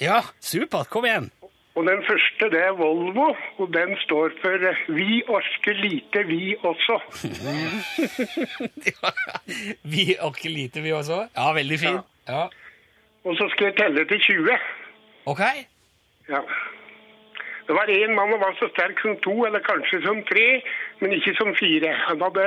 Ja, 0.00 0.20
supert. 0.40 0.88
Kom 0.88 1.04
igjen. 1.04 1.30
Og 1.76 1.84
den 1.84 2.00
første, 2.08 2.48
det 2.52 2.60
er 2.64 2.72
Volvo, 2.72 3.26
og 3.60 3.66
den 3.74 3.90
står 4.00 4.32
for 4.40 4.62
eh, 4.68 4.78
Vi 4.96 5.22
orker 5.28 5.76
lite, 5.76 6.22
vi 6.24 6.56
også. 6.64 6.96
vi 9.94 10.16
orker 10.28 10.50
lite, 10.50 10.80
vi 10.80 10.92
også. 10.92 11.26
Ja, 11.36 11.52
veldig 11.52 11.78
fin. 11.78 11.98
Ja. 12.28 12.46
Og 13.24 13.36
så 13.36 13.48
skal 13.52 13.66
jeg 13.66 13.76
telle 13.76 14.06
til 14.08 14.20
20. 14.20 14.56
Ok. 15.26 15.42
Ja. 16.28 16.40
Det 17.66 17.74
var 17.74 17.92
én 17.92 18.14
mann 18.16 18.32
og 18.32 18.40
var 18.40 18.56
så 18.56 18.70
sterk 18.72 19.00
som 19.02 19.16
to, 19.26 19.34
eller 19.44 19.60
kanskje 19.60 20.00
som 20.06 20.22
tre, 20.30 20.62
men 21.00 21.12
ikke 21.12 21.34
som 21.36 21.52
fire. 21.60 21.92
Han 22.08 22.24
hadde 22.24 22.46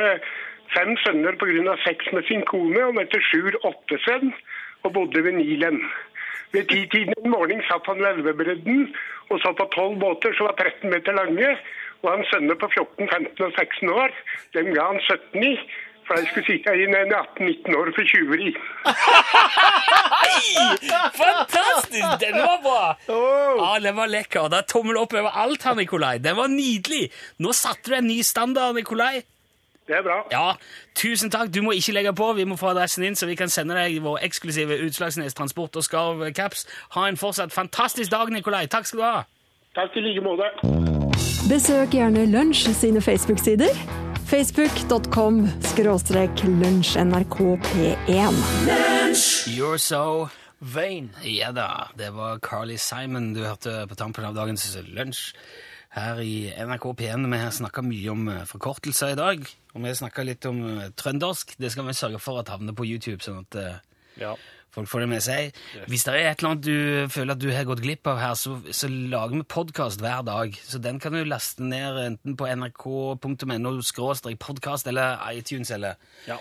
fem 0.74 0.98
sønner 1.06 1.38
pga. 1.38 1.76
sex 1.86 2.10
med 2.14 2.24
sin 2.24 2.42
kone. 2.50 2.82
og 2.82 2.94
Han 2.94 3.04
heter 3.06 3.22
Sjur 3.30 3.54
Ottesønn 3.64 4.34
og 4.84 4.94
bodde 4.94 5.24
ved 5.24 5.38
Nilen. 5.40 5.82
Ved 6.52 6.66
titiden 6.72 7.14
om 7.24 7.30
morgen 7.36 7.62
satt 7.70 7.86
han 7.86 8.00
ved 8.02 8.10
elvebredden 8.14 8.88
og 9.30 9.38
så 9.44 9.52
på 9.58 9.68
tolv 9.76 10.00
båter 10.02 10.34
som 10.38 10.50
var 10.50 10.56
13 10.58 10.90
meter 10.94 11.14
lange. 11.20 11.52
Og 12.02 12.08
hans 12.14 12.30
sønner 12.32 12.56
på 12.56 12.70
14, 12.74 13.10
15 13.12 13.46
og 13.46 13.52
16 13.60 13.90
år, 13.92 14.10
dem 14.56 14.74
ga 14.74 14.86
han 14.88 15.00
17 15.04 15.44
i. 15.44 15.54
For 16.08 16.18
de 16.18 16.26
skulle 16.30 16.48
sitte 16.48 16.74
inn 16.74 16.96
en 16.98 17.12
18-19 17.14 17.76
år 17.78 17.92
for 17.94 18.08
tjuveri. 18.10 18.48
Fantastisk! 21.20 22.08
Den 22.24 22.38
var 22.40 22.62
bra! 22.64 22.86
Ja, 23.08 23.80
Den 23.84 23.96
var 24.00 24.10
lekker. 24.10 24.48
Det 24.50 24.58
er 24.64 24.68
tommel 24.72 24.98
opp 24.98 25.14
over 25.14 25.36
alt 25.44 25.68
her, 25.68 25.76
Nikolai. 25.78 26.16
Den 26.24 26.40
var 26.40 26.50
nydelig. 26.50 27.12
Nå 27.44 27.54
satte 27.54 27.92
du 27.92 28.00
en 28.00 28.10
ny 28.10 28.22
standard, 28.26 28.74
Nikolai. 28.80 29.22
Det 29.90 29.98
er 29.98 30.04
bra. 30.06 30.20
Ja, 30.32 30.54
tusen 30.96 31.32
takk. 31.34 31.50
Du 31.50 31.64
må 31.66 31.72
ikke 31.74 31.96
legge 31.98 32.14
på. 32.14 32.34
Vi 32.38 32.44
må 32.46 32.56
få 32.62 32.68
adressen 32.76 33.04
din, 33.04 33.16
så 33.18 33.26
vi 33.26 33.36
kan 33.36 33.50
sende 33.50 33.74
deg 33.74 33.98
vår 34.06 34.20
eksklusive 34.28 34.78
Utslagsnes 34.86 35.34
Transport 35.34 35.76
og 35.76 35.84
Skarv 35.84 36.22
caps. 36.38 36.68
Ha 36.94 37.08
en 37.10 37.18
fortsatt 37.18 37.52
fantastisk 37.54 38.12
dag, 38.12 38.30
Nikolai. 38.30 38.68
Takk 38.70 38.86
skal 38.86 39.00
du 39.00 39.06
ha. 39.08 39.24
Takk 39.76 39.98
i 39.98 40.04
like 40.06 40.22
måte. 40.22 40.46
Besøk 41.50 41.98
gjerne 41.98 42.28
Lunsj 42.30 42.70
sine 42.78 43.02
Facebook-sider. 43.02 43.74
Facebook.com 44.30 45.48
skråstrek 45.72 46.44
lunsjnrkp1. 46.46 48.38
You're 49.58 49.82
so 49.82 50.30
Vain. 50.60 51.10
Ja 51.24 51.52
da, 51.52 51.90
det 51.98 52.12
var 52.14 52.38
Carly 52.40 52.78
Simon 52.78 53.34
du 53.34 53.42
hørte 53.42 53.88
på 53.90 53.96
tampen 53.96 54.28
av 54.28 54.36
dagens 54.38 54.78
lunsj 54.94 55.34
her 56.00 56.20
i 56.24 56.36
NRK 56.56 56.86
P1. 57.00 57.26
Vi 57.32 57.40
har 57.42 57.52
snakka 57.56 57.84
mye 57.86 58.14
om 58.14 58.28
eh, 58.32 58.46
forkortelser 58.50 59.14
i 59.14 59.18
dag, 59.20 59.44
og 59.74 59.82
vi 59.84 59.90
har 59.92 59.98
snakka 60.00 60.26
litt 60.28 60.46
om 60.50 60.62
eh, 60.78 60.88
trøndersk. 61.00 61.56
Det 61.60 61.72
skal 61.74 61.88
vi 61.90 61.98
sørge 61.98 62.22
for 62.24 62.42
at 62.42 62.52
havner 62.54 62.76
på 62.78 62.88
YouTube, 62.88 63.22
sånn 63.26 63.44
at 63.44 63.60
eh, 63.60 63.76
Ja. 64.20 64.34
folk 64.76 64.90
får 64.92 65.04
det 65.06 65.10
med 65.12 65.24
seg. 65.26 65.60
Hvis 65.88 66.04
det 66.08 66.14
er 66.16 66.30
et 66.32 66.42
eller 66.42 66.52
annet 66.52 66.66
du 66.66 67.14
føler 67.14 67.36
at 67.36 67.44
du 67.44 67.48
har 67.56 67.68
gått 67.70 67.84
glipp 67.86 68.08
av 68.12 68.20
her, 68.20 68.34
så, 68.40 68.58
så 68.72 68.90
lager 68.90 69.38
vi 69.38 69.46
podkast 69.56 70.04
hver 70.04 70.26
dag. 70.28 70.58
Så 70.64 70.82
den 70.84 71.00
kan 71.00 71.16
du 71.16 71.24
laste 71.24 71.64
ned 71.64 72.02
enten 72.04 72.36
på 72.40 72.50
nrk.no 72.50 74.36
podkast 74.40 74.88
eller 74.92 75.24
iTunes 75.32 75.72
eller 75.72 75.96
ja. 76.28 76.38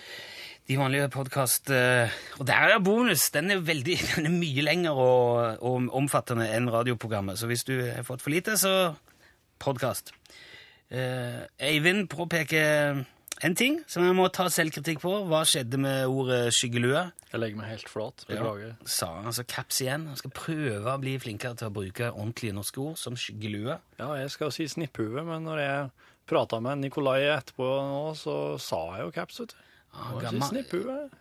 de 0.68 0.76
vanlige 0.76 1.08
podkast 1.14 1.70
Og 1.70 2.46
der 2.46 2.74
er 2.74 2.78
bonus! 2.84 3.30
Den 3.30 3.50
er, 3.50 3.62
veldig, 3.64 3.98
den 4.16 4.26
er 4.26 4.38
mye 4.38 4.64
lengre 4.66 4.94
og, 4.96 5.62
og 5.62 5.88
omfattende 5.96 6.50
enn 6.52 6.70
radioprogrammet. 6.72 7.38
Så 7.38 7.46
hvis 7.46 7.64
du 7.64 7.76
har 7.86 8.04
fått 8.08 8.24
for 8.24 8.34
lite, 8.34 8.58
så 8.60 8.94
podkast. 9.62 10.12
Eivind 10.90 12.08
påpeker 12.08 13.04
en 13.46 13.54
ting 13.54 13.76
som 13.86 14.02
jeg 14.02 14.16
må 14.18 14.24
ta 14.34 14.48
selvkritikk 14.50 15.02
på. 15.02 15.12
Hva 15.30 15.44
skjedde 15.46 15.78
med 15.80 16.08
ordet 16.10 16.48
skyggelue? 16.56 17.04
Jeg 17.28 17.42
legger 17.42 17.60
meg 17.60 17.70
helt 17.70 17.90
flat. 17.92 18.24
Beklager. 18.26 18.72
Sa 18.88 19.12
han 19.18 19.28
altså 19.30 19.44
caps 19.46 19.82
igjen. 19.84 20.08
Han 20.10 20.18
skal 20.18 20.32
prøve 20.34 20.94
å 20.94 20.98
bli 21.02 21.14
flinkere 21.22 21.58
til 21.60 21.68
å 21.68 21.74
bruke 21.76 22.08
ordentlige 22.10 22.56
norske 22.56 22.82
ord 22.82 22.98
som 22.98 23.18
skyggelue. 23.20 23.76
Ja, 24.00 24.10
jeg 24.18 24.32
skal 24.34 24.50
si 24.54 24.66
snipphue, 24.70 25.22
men 25.28 25.46
når 25.46 25.62
jeg 25.62 25.90
prata 26.28 26.58
med 26.64 26.82
Nikolai 26.82 27.20
etterpå 27.30 27.68
nå, 27.92 28.02
så 28.18 28.34
sa 28.60 28.80
jeg 28.96 29.06
jo 29.06 29.14
caps, 29.20 29.42
vet 29.44 29.54
du. 29.54 29.64
Ja, 29.88 30.08
gammel, 30.20 30.64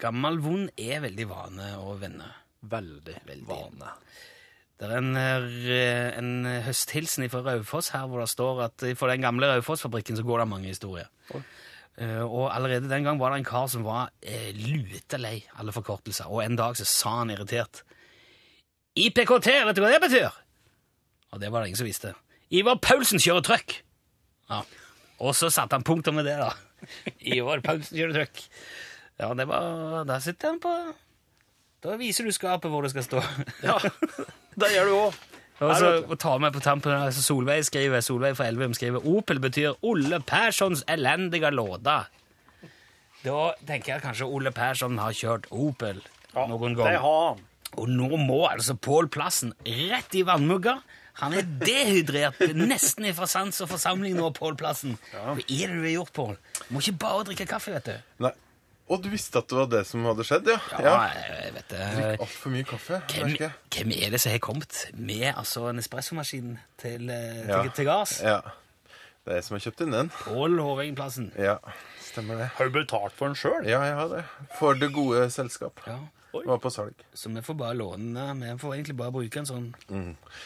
gammel 0.02 0.41
vond 0.43 0.71
er 0.76 1.00
veldig 1.06 1.28
vane 1.30 1.69
å 1.80 1.93
vende. 2.02 2.26
Veldig, 2.67 3.13
Veldig. 3.30 3.45
vane. 3.47 3.93
Det 4.77 4.85
er 4.85 4.99
en, 4.99 5.15
eh, 5.17 6.17
en 6.19 6.45
høsthilsen 6.65 7.25
fra 7.33 7.41
Raufoss 7.45 7.89
her 7.95 8.05
hvor 8.09 8.21
det 8.21 8.29
står 8.29 8.65
at 8.67 8.83
for 8.99 9.09
den 9.09 9.25
gamle 9.25 9.49
Raufoss-fabrikken 9.49 10.19
så 10.19 10.25
går 10.25 10.43
det 10.43 10.51
mange 10.51 10.69
historier. 10.69 11.09
Oi. 11.33 11.41
Eh, 11.97 12.21
og 12.21 12.51
allerede 12.53 12.89
den 12.89 13.07
gang 13.07 13.17
var 13.19 13.33
det 13.33 13.41
en 13.41 13.47
kar 13.47 13.65
som 13.73 13.85
var 13.85 14.11
uh, 14.21 14.49
lutelei 14.53 15.39
alle 15.57 15.73
forkortelser. 15.73 16.29
Og 16.29 16.43
en 16.43 16.57
dag 16.59 16.77
så 16.77 16.85
sa 16.85 17.15
han 17.23 17.33
irritert 17.33 17.81
IPKT, 18.97 19.49
vet 19.65 19.77
du 19.77 19.81
hva 19.81 19.89
det 19.93 20.03
betyr? 20.05 20.37
Og 21.33 21.41
det 21.41 21.49
var 21.53 21.61
det 21.61 21.71
ingen 21.71 21.81
som 21.81 21.89
visste. 21.89 22.13
Ivar 22.53 22.77
Paulsen 22.81 23.21
kjører 23.21 23.45
trøkk. 23.45 23.79
Ja. 24.49 24.61
Og 25.25 25.33
så 25.37 25.49
satte 25.53 25.73
han 25.77 25.85
punktum 25.85 26.17
med 26.17 26.29
det, 26.29 26.37
da. 26.37 26.53
Ivar 27.33 27.65
Paulsen 27.65 27.97
kjører 27.97 28.21
trøkk. 28.21 28.45
Ja, 29.17 29.33
det 29.33 29.47
var 29.49 30.05
Der 30.05 30.21
sitter 30.21 30.53
han 30.53 30.61
på 30.61 30.73
Da 31.85 31.95
viser 31.99 32.25
du 32.27 32.33
skapet 32.33 32.71
hvor 32.73 32.85
det 32.85 32.93
skal 32.95 33.05
stå. 33.05 33.23
Ja, 33.67 33.77
det 34.57 34.71
gjør 34.73 34.89
du 34.89 34.95
òg. 34.97 35.17
Og 35.65 35.71
så 35.73 35.87
å 36.05 36.15
ta 36.21 36.35
med 36.37 36.53
på 36.53 36.61
tampen 36.61 36.93
altså 36.93 37.23
Solveig 37.25 37.63
skriver, 37.65 38.03
Solveig 38.05 38.35
fra 38.37 38.45
Elverum 38.45 38.75
skriver 38.77 39.05
Opel 39.09 39.39
betyr 39.41 39.79
Olle 39.89 40.19
Perssons 40.21 40.83
elendige 40.85 41.49
låda. 41.49 42.03
Da 43.23 43.39
tenker 43.65 43.95
jeg 43.95 44.03
kanskje 44.03 44.27
Olle 44.29 44.53
Persson 44.53 44.99
har 45.01 45.15
kjørt 45.17 45.49
Opel 45.49 46.03
noen 46.37 46.77
Det 46.77 46.93
har 47.01 47.01
han. 47.01 47.41
Og 47.81 47.89
nå 47.89 48.19
må 48.21 48.43
altså 48.47 48.77
Pål 48.77 49.09
Plassen 49.11 49.55
rett 49.65 50.13
i 50.15 50.21
vannmugga. 50.27 50.77
Han 51.23 51.33
er 51.33 51.47
dehydrert 51.67 52.39
nesten 52.53 53.09
ifra 53.09 53.25
sans 53.29 53.57
og 53.65 53.71
forsamling 53.73 54.13
nå, 54.19 54.29
Pål 54.37 54.57
Plassen. 54.59 54.93
Hva 55.11 55.33
er 55.41 55.41
det 55.41 55.73
du 55.73 55.81
har 55.87 55.95
gjort, 55.95 56.13
Pål? 56.13 56.35
Må 56.69 56.83
ikke 56.83 56.99
bare 57.01 57.25
drikke 57.31 57.49
kaffe, 57.49 57.73
vet 57.73 57.89
du. 57.89 58.11
Nei. 58.27 58.33
Og 58.88 59.02
du 59.04 59.10
visste 59.12 59.41
at 59.41 59.50
det 59.52 59.58
var 59.58 59.67
det 59.71 59.82
som 59.89 60.06
hadde 60.08 60.23
skjedd, 60.23 60.47
ja? 60.47 60.60
Ja, 60.80 60.93
jeg 61.43 61.54
vet 61.58 61.73
det. 61.73 61.88
Drikk 61.97 62.21
Altfor 62.23 62.54
mye 62.54 62.67
kaffe. 62.69 63.00
Hvem, 63.12 63.34
hvem 63.76 63.91
er 63.97 64.13
det 64.13 64.21
som 64.23 64.32
har 64.32 64.39
kommet 64.45 64.78
med 64.95 65.26
altså, 65.34 65.65
en 65.73 65.82
espressomaskin 65.82 66.54
til, 66.80 67.10
til, 67.10 67.12
Ja. 67.52 67.60
til, 67.67 67.86
gass? 67.89 68.21
Ja. 68.23 68.39
Det 69.26 69.34
er 69.34 69.41
jeg 69.41 69.43
som 69.43 69.58
har 69.58 69.63
kjøpt 69.65 69.82
inn 69.84 69.91
den. 69.91 70.12
Pål 70.21 70.56
Hovenplassen. 70.63 71.34
Ja, 71.36 71.58
stemmer 72.06 72.39
det. 72.39 72.47
Har 72.56 72.69
du 72.69 72.78
betalt 72.80 73.17
for 73.17 73.28
den 73.28 73.36
sjøl? 73.36 73.67
Ja, 73.67 73.82
jeg 73.84 73.97
har 74.00 74.08
det. 74.13 74.23
For 74.56 74.80
det 74.80 74.93
gode 74.95 75.26
selskap. 75.36 75.84
Ja. 75.84 75.97
Var 76.45 76.60
på 76.62 76.69
salg. 76.71 76.93
Så 77.17 77.30
vi 77.34 77.41
får 77.41 77.56
bare 77.58 77.73
låne. 77.80 78.28
Vi 78.38 78.52
får 78.62 78.76
egentlig 78.76 78.95
bare 79.00 79.12
bruke 79.15 79.39
en 79.41 79.47
sånn 79.50 79.67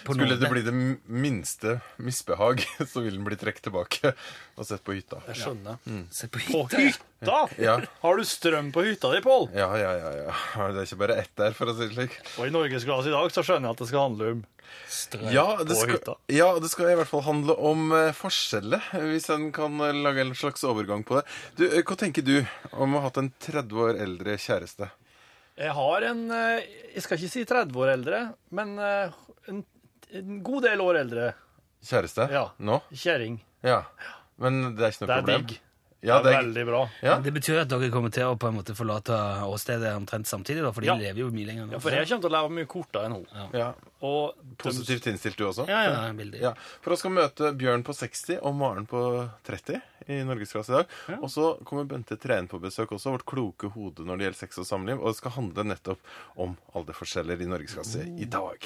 på 0.05 0.13
Skulle 0.15 0.37
det 0.39 0.49
bli 0.51 0.61
det 0.65 0.73
minste 1.11 1.79
misbehag, 1.97 2.63
så 2.93 3.01
vil 3.03 3.17
den 3.17 3.25
bli 3.27 3.35
trukket 3.41 3.63
tilbake 3.67 4.13
og 4.55 4.67
sett 4.67 4.83
på 4.87 4.95
hytta. 4.95 5.21
Jeg 5.31 5.41
skjønner. 5.41 5.77
Mm. 5.89 6.05
Sett 6.13 6.31
På 6.31 6.39
hytta. 6.39 6.77
hytta? 6.77 7.41
Ja. 7.61 7.75
Har 8.01 8.17
du 8.17 8.23
strøm 8.25 8.71
på 8.73 8.83
hytta 8.87 9.11
di, 9.15 9.21
Pål? 9.25 9.49
Ja, 9.57 9.69
ja, 9.77 9.91
ja. 9.97 10.11
ja. 10.29 10.69
Det 10.71 10.83
er 10.85 10.87
ikke 10.89 11.01
bare 11.03 11.19
ett 11.21 11.35
der, 11.37 11.53
for 11.57 11.69
å 11.71 11.75
si 11.77 11.87
det 11.89 11.93
slik. 11.97 12.17
Og 12.37 12.47
i 12.47 12.53
Norgesglass 12.53 13.09
i 13.09 13.13
dag 13.13 13.31
så 13.33 13.43
skjønner 13.45 13.69
jeg 13.71 13.77
at 13.77 13.83
det 13.83 13.89
skal 13.91 14.05
handle 14.09 14.31
om 14.37 14.43
Ja, 15.33 15.45
på 15.59 15.75
skal, 15.75 15.95
hytta. 15.97 16.15
ja, 16.31 16.47
det 16.63 16.69
skal 16.71 16.91
i 16.93 16.95
hvert 16.95 17.09
fall 17.09 17.23
handle 17.25 17.55
om 17.59 17.91
eh, 17.97 18.13
forskjeller, 18.15 18.85
hvis 19.09 19.27
en 19.33 19.49
kan 19.55 19.75
eh, 19.83 19.91
lage 20.05 20.23
en 20.23 20.31
slags 20.37 20.63
overgang 20.67 21.03
på 21.07 21.17
det. 21.19 21.25
Du, 21.59 21.65
eh, 21.67 21.81
Hva 21.83 21.97
tenker 21.99 22.23
du 22.25 22.37
om 22.71 22.95
å 22.95 23.01
ha 23.03 23.09
hatt 23.09 23.19
en 23.19 23.31
30 23.43 23.81
år 23.87 23.99
eldre 24.05 24.37
kjæreste? 24.39 24.87
Jeg 25.59 25.73
har 25.75 26.05
en 26.07 26.21
eh, 26.31 26.63
Jeg 26.95 27.03
skal 27.05 27.19
ikke 27.19 27.31
si 27.33 27.43
30 27.47 27.81
år 27.83 27.93
eldre, 27.97 28.21
men 28.55 28.73
eh, 28.79 29.17
en, 29.51 29.63
en 30.21 30.37
god 30.45 30.67
del 30.69 30.83
år 30.83 31.01
eldre 31.03 31.31
Kjæreste? 31.81 32.27
Ja. 32.29 32.43
Nå? 32.61 32.77
kjerring. 32.93 33.39
Ja. 33.65 33.81
Men 34.41 34.75
det 34.77 34.85
er 34.85 34.93
ikke 34.93 35.07
noe 35.07 35.09
problem? 35.09 35.09
Det 35.09 35.15
er 35.15 35.21
problem? 35.21 35.45
digg. 35.49 35.70
Ja, 36.03 36.15
det 36.21 36.31
er 36.31 36.37
er, 36.39 36.43
veldig 36.43 36.65
bra. 36.65 36.79
ja. 37.05 37.19
Det 37.21 37.31
betyr 37.33 37.59
at 37.61 37.69
dere 37.69 37.89
kommer 37.93 38.09
til 38.11 38.23
å 38.25 38.35
på 38.41 38.47
en 38.49 38.55
måte 38.57 38.73
forlate 38.73 39.13
åstedet 39.45 39.91
omtrent 39.95 40.25
samtidig, 40.25 40.63
da, 40.65 40.71
for 40.73 40.81
de 40.81 40.87
Ja. 40.87 40.95
lever 40.97 41.19
jo 41.21 41.29
mye 41.29 41.45
lenger 41.45 41.67
nå. 41.67 41.71
Ja, 41.73 41.79
for 41.79 41.91
jeg 41.91 42.07
kommer 42.09 42.21
til 42.25 42.31
å 42.31 42.33
leve 42.41 42.49
mye 42.57 42.65
kortere 42.65 43.05
enn 43.05 43.13
hun. 43.19 43.27
ja. 43.53 43.73
Og 44.01 44.33
Positivt 44.57 45.05
innstilt 45.11 45.37
du 45.37 45.45
også? 45.45 45.67
Ja, 45.69 45.83
ja, 45.85 46.11
veldig. 46.17 46.39
Ja, 46.41 46.53
For 46.81 46.93
oss 46.93 46.99
skal 47.03 47.11
møte 47.11 47.51
Bjørn 47.55 47.83
på 47.85 47.93
60 47.93 48.39
og 48.41 48.55
Maren 48.55 48.87
på 48.87 49.29
30 49.45 49.79
i 50.09 50.23
Norgesklasse 50.25 50.69
i 50.73 50.77
dag. 50.81 50.87
Og 51.21 51.29
så 51.29 51.63
kommer 51.63 51.85
Bente 51.85 52.17
Treen 52.17 52.47
på 52.49 52.59
besøk 52.59 52.89
også, 52.97 53.11
vårt 53.13 53.25
kloke 53.29 53.69
hode 53.71 54.01
når 54.03 54.17
det 54.17 54.25
gjelder 54.25 54.39
sex 54.41 54.57
og 54.57 54.65
samliv. 54.65 54.97
Og 54.99 55.13
det 55.13 55.17
skal 55.21 55.31
handle 55.37 55.63
nettopp 55.69 55.99
om 56.35 56.57
alderforskjeller 56.73 57.39
i 57.45 57.45
Norgesklasse 57.45 58.07
i 58.17 58.25
dag. 58.25 58.57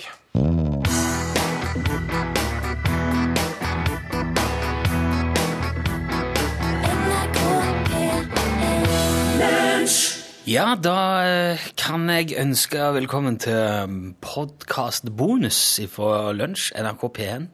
Ja, 10.50 10.76
da 10.82 11.00
eh, 11.26 11.64
kan 11.78 12.08
jeg 12.10 12.34
ønske 12.42 12.88
velkommen 12.96 13.36
til 13.38 14.14
podkastbonus 14.24 15.60
fra 15.94 16.32
Lunsj, 16.34 16.72
NRK 16.82 17.04
P1. 17.14 17.46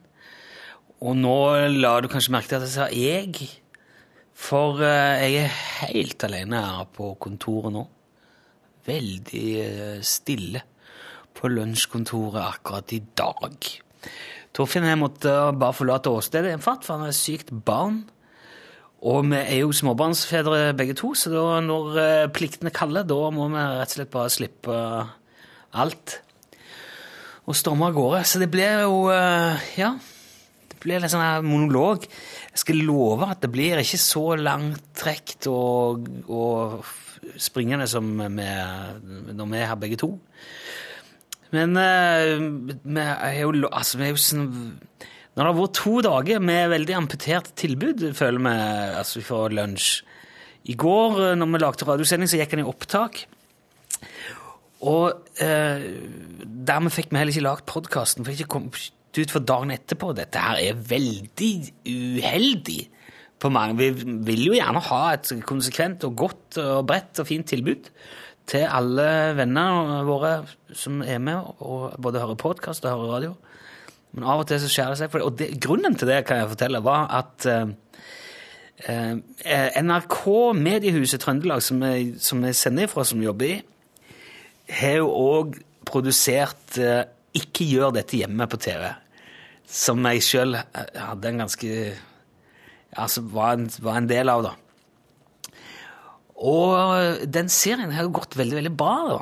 Og 1.04 1.18
nå 1.18 1.34
la 1.74 1.90
du 2.00 2.08
kanskje 2.08 2.32
merke 2.32 2.48
til 2.48 2.62
at 2.62 2.64
jeg 2.64 2.72
sa 2.72 2.86
jeg, 2.88 3.50
for 4.32 4.80
eh, 4.80 5.26
jeg 5.26 5.42
er 5.42 5.58
helt 5.82 6.24
alene 6.24 6.62
her 6.64 6.88
på 6.96 7.10
kontoret 7.20 7.76
nå. 7.76 7.84
Veldig 8.88 9.44
eh, 9.66 10.00
stille 10.00 10.64
på 11.36 11.52
lunsjkontoret 11.52 12.40
akkurat 12.46 12.96
i 12.96 13.02
dag. 13.12 13.72
Torfinn 14.56 14.88
jeg 14.88 15.04
måtte 15.04 15.36
bare 15.52 15.76
forlate 15.76 16.16
åstedet 16.16 16.56
en 16.56 16.64
fatt, 16.64 16.88
for 16.88 16.96
han 16.96 17.12
er 17.12 17.16
sykt 17.16 17.52
barn. 17.52 18.06
Og 19.02 19.24
vi 19.26 19.38
er 19.40 19.62
jo 19.64 19.72
småbarnsfedre 19.74 20.76
begge 20.78 20.94
to, 20.98 21.10
så 21.18 21.32
da, 21.32 21.46
når 21.64 21.96
eh, 21.98 22.28
pliktene 22.30 22.70
kaller, 22.74 23.02
da 23.02 23.18
må 23.34 23.48
vi 23.50 23.58
rett 23.58 23.90
og 23.90 23.96
slett 23.96 24.12
bare 24.12 24.30
slippe 24.30 24.76
alt 25.82 26.20
og 27.42 27.58
storme 27.58 27.88
av 27.88 27.96
gårde. 27.96 28.20
Så 28.30 28.38
det 28.42 28.50
blir 28.52 28.84
jo 28.84 29.08
eh, 29.10 29.64
Ja, 29.80 29.96
det 30.70 30.78
blir 30.84 31.02
litt 31.02 31.10
sånn 31.10 31.24
her 31.24 31.42
monolog. 31.42 32.06
Jeg 32.52 32.62
skal 32.62 32.84
love 32.86 33.26
at 33.32 33.42
det 33.42 33.50
blir 33.50 33.82
ikke 33.82 33.98
så 33.98 34.24
langtrekt 34.38 35.50
og, 35.50 36.06
og 36.30 36.86
springende 37.42 37.88
som 37.90 38.14
vi, 38.22 38.46
når 39.34 39.50
vi 39.50 39.58
er 39.58 39.70
her 39.72 39.82
begge 39.82 39.98
to. 39.98 40.14
Men 41.52 41.74
eh, 41.76 42.38
vi 42.38 43.02
er 43.02 43.40
jo, 43.42 43.52
altså, 43.66 43.98
vi 43.98 44.06
er 44.06 44.14
jo 44.14 44.22
sånn 44.30 44.46
Når 45.32 45.40
det 45.40 45.48
har 45.48 45.56
vært 45.56 45.78
to 45.78 45.94
dager 46.04 46.42
med 46.44 46.72
veldig 46.74 46.96
amputert 46.98 47.52
tilbud, 47.56 48.02
føler 48.16 48.42
vi, 48.44 48.56
altså 49.00 49.22
fra 49.24 49.46
lunsj 49.48 50.02
I 50.68 50.76
går, 50.78 51.20
eh, 51.24 51.36
når 51.38 51.52
vi 51.52 51.60
lagde 51.62 51.88
radiosending, 51.88 52.28
så 52.30 52.40
gikk 52.40 52.52
han 52.54 52.62
i 52.62 52.68
opptak. 52.68 53.22
Og 54.82 55.38
eh, 55.42 55.86
dermed 56.68 56.92
fikk 56.92 57.10
vi 57.10 57.20
heller 57.20 57.34
ikke 57.34 57.46
lagd 57.46 57.68
podkasten, 57.70 58.26
for 58.26 58.34
ikke 58.34 58.50
kom 58.50 58.68
ut 58.72 59.32
for 59.32 59.44
dagen 59.46 59.72
etterpå. 59.74 60.12
Dette 60.16 60.42
her 60.42 60.60
er 60.60 60.82
veldig 60.90 61.52
uheldig 61.86 62.80
på 63.42 63.50
mange. 63.52 63.78
Vi 63.80 64.12
vil 64.28 64.44
jo 64.50 64.56
gjerne 64.56 64.82
ha 64.90 65.02
et 65.14 65.32
konsekvent 65.48 66.04
og 66.08 66.18
godt 66.26 66.60
og 66.62 66.84
bredt 66.90 67.22
og 67.22 67.28
fint 67.28 67.48
tilbud 67.50 67.90
til 68.50 68.66
alle 68.66 69.06
venner 69.38 70.02
våre 70.06 70.32
som 70.76 71.00
er 71.06 71.20
med 71.22 71.62
og 71.62 71.96
både 72.02 72.22
hører 72.22 72.40
podkast 72.40 72.84
og 72.84 72.94
hører 72.94 73.16
radio. 73.16 73.34
Men 74.12 74.28
av 74.28 74.42
og 74.42 74.48
til 74.48 74.60
så 74.60 74.70
skjærer 74.70 74.94
det 74.94 75.00
seg. 75.00 75.12
For 75.12 75.20
det. 75.20 75.26
Og 75.28 75.38
det, 75.40 75.48
grunnen 75.62 75.96
til 75.96 76.10
det 76.10 76.22
kan 76.28 76.42
jeg 76.42 76.50
fortelle, 76.52 76.82
var 76.84 77.08
at 77.16 77.46
eh, 77.48 77.72
eh, 78.92 79.80
NRK 79.80 80.18
Mediehuset 80.58 81.22
Trøndelag, 81.24 81.64
som 81.64 81.82
jeg, 81.86 82.14
som 82.20 82.44
jeg 82.44 82.58
sender 82.58 82.88
ifra, 82.88 83.06
som 83.08 83.22
jobber 83.24 83.54
i, 83.54 83.60
har 84.72 84.98
jo 85.00 85.10
òg 85.10 85.58
produsert 85.88 86.78
eh, 86.80 87.04
Ikke 87.32 87.64
gjør 87.64 87.94
dette 87.96 88.18
hjemme 88.20 88.44
på 88.48 88.60
TV, 88.60 88.90
som 89.64 90.04
jeg 90.10 90.24
sjøl 90.24 90.58
hadde 90.60 91.30
en 91.30 91.46
ganske 91.46 91.76
Altså 92.92 93.22
var 93.24 93.54
en, 93.56 93.70
var 93.80 93.96
en 93.96 94.08
del 94.10 94.28
av, 94.28 94.42
da. 94.44 94.50
Og 96.42 97.22
den 97.32 97.48
serien 97.48 97.94
har 97.94 98.04
jo 98.04 98.18
gått 98.18 98.36
veldig, 98.36 98.58
veldig 98.58 98.72
bra, 98.76 98.96
da. 99.08 99.20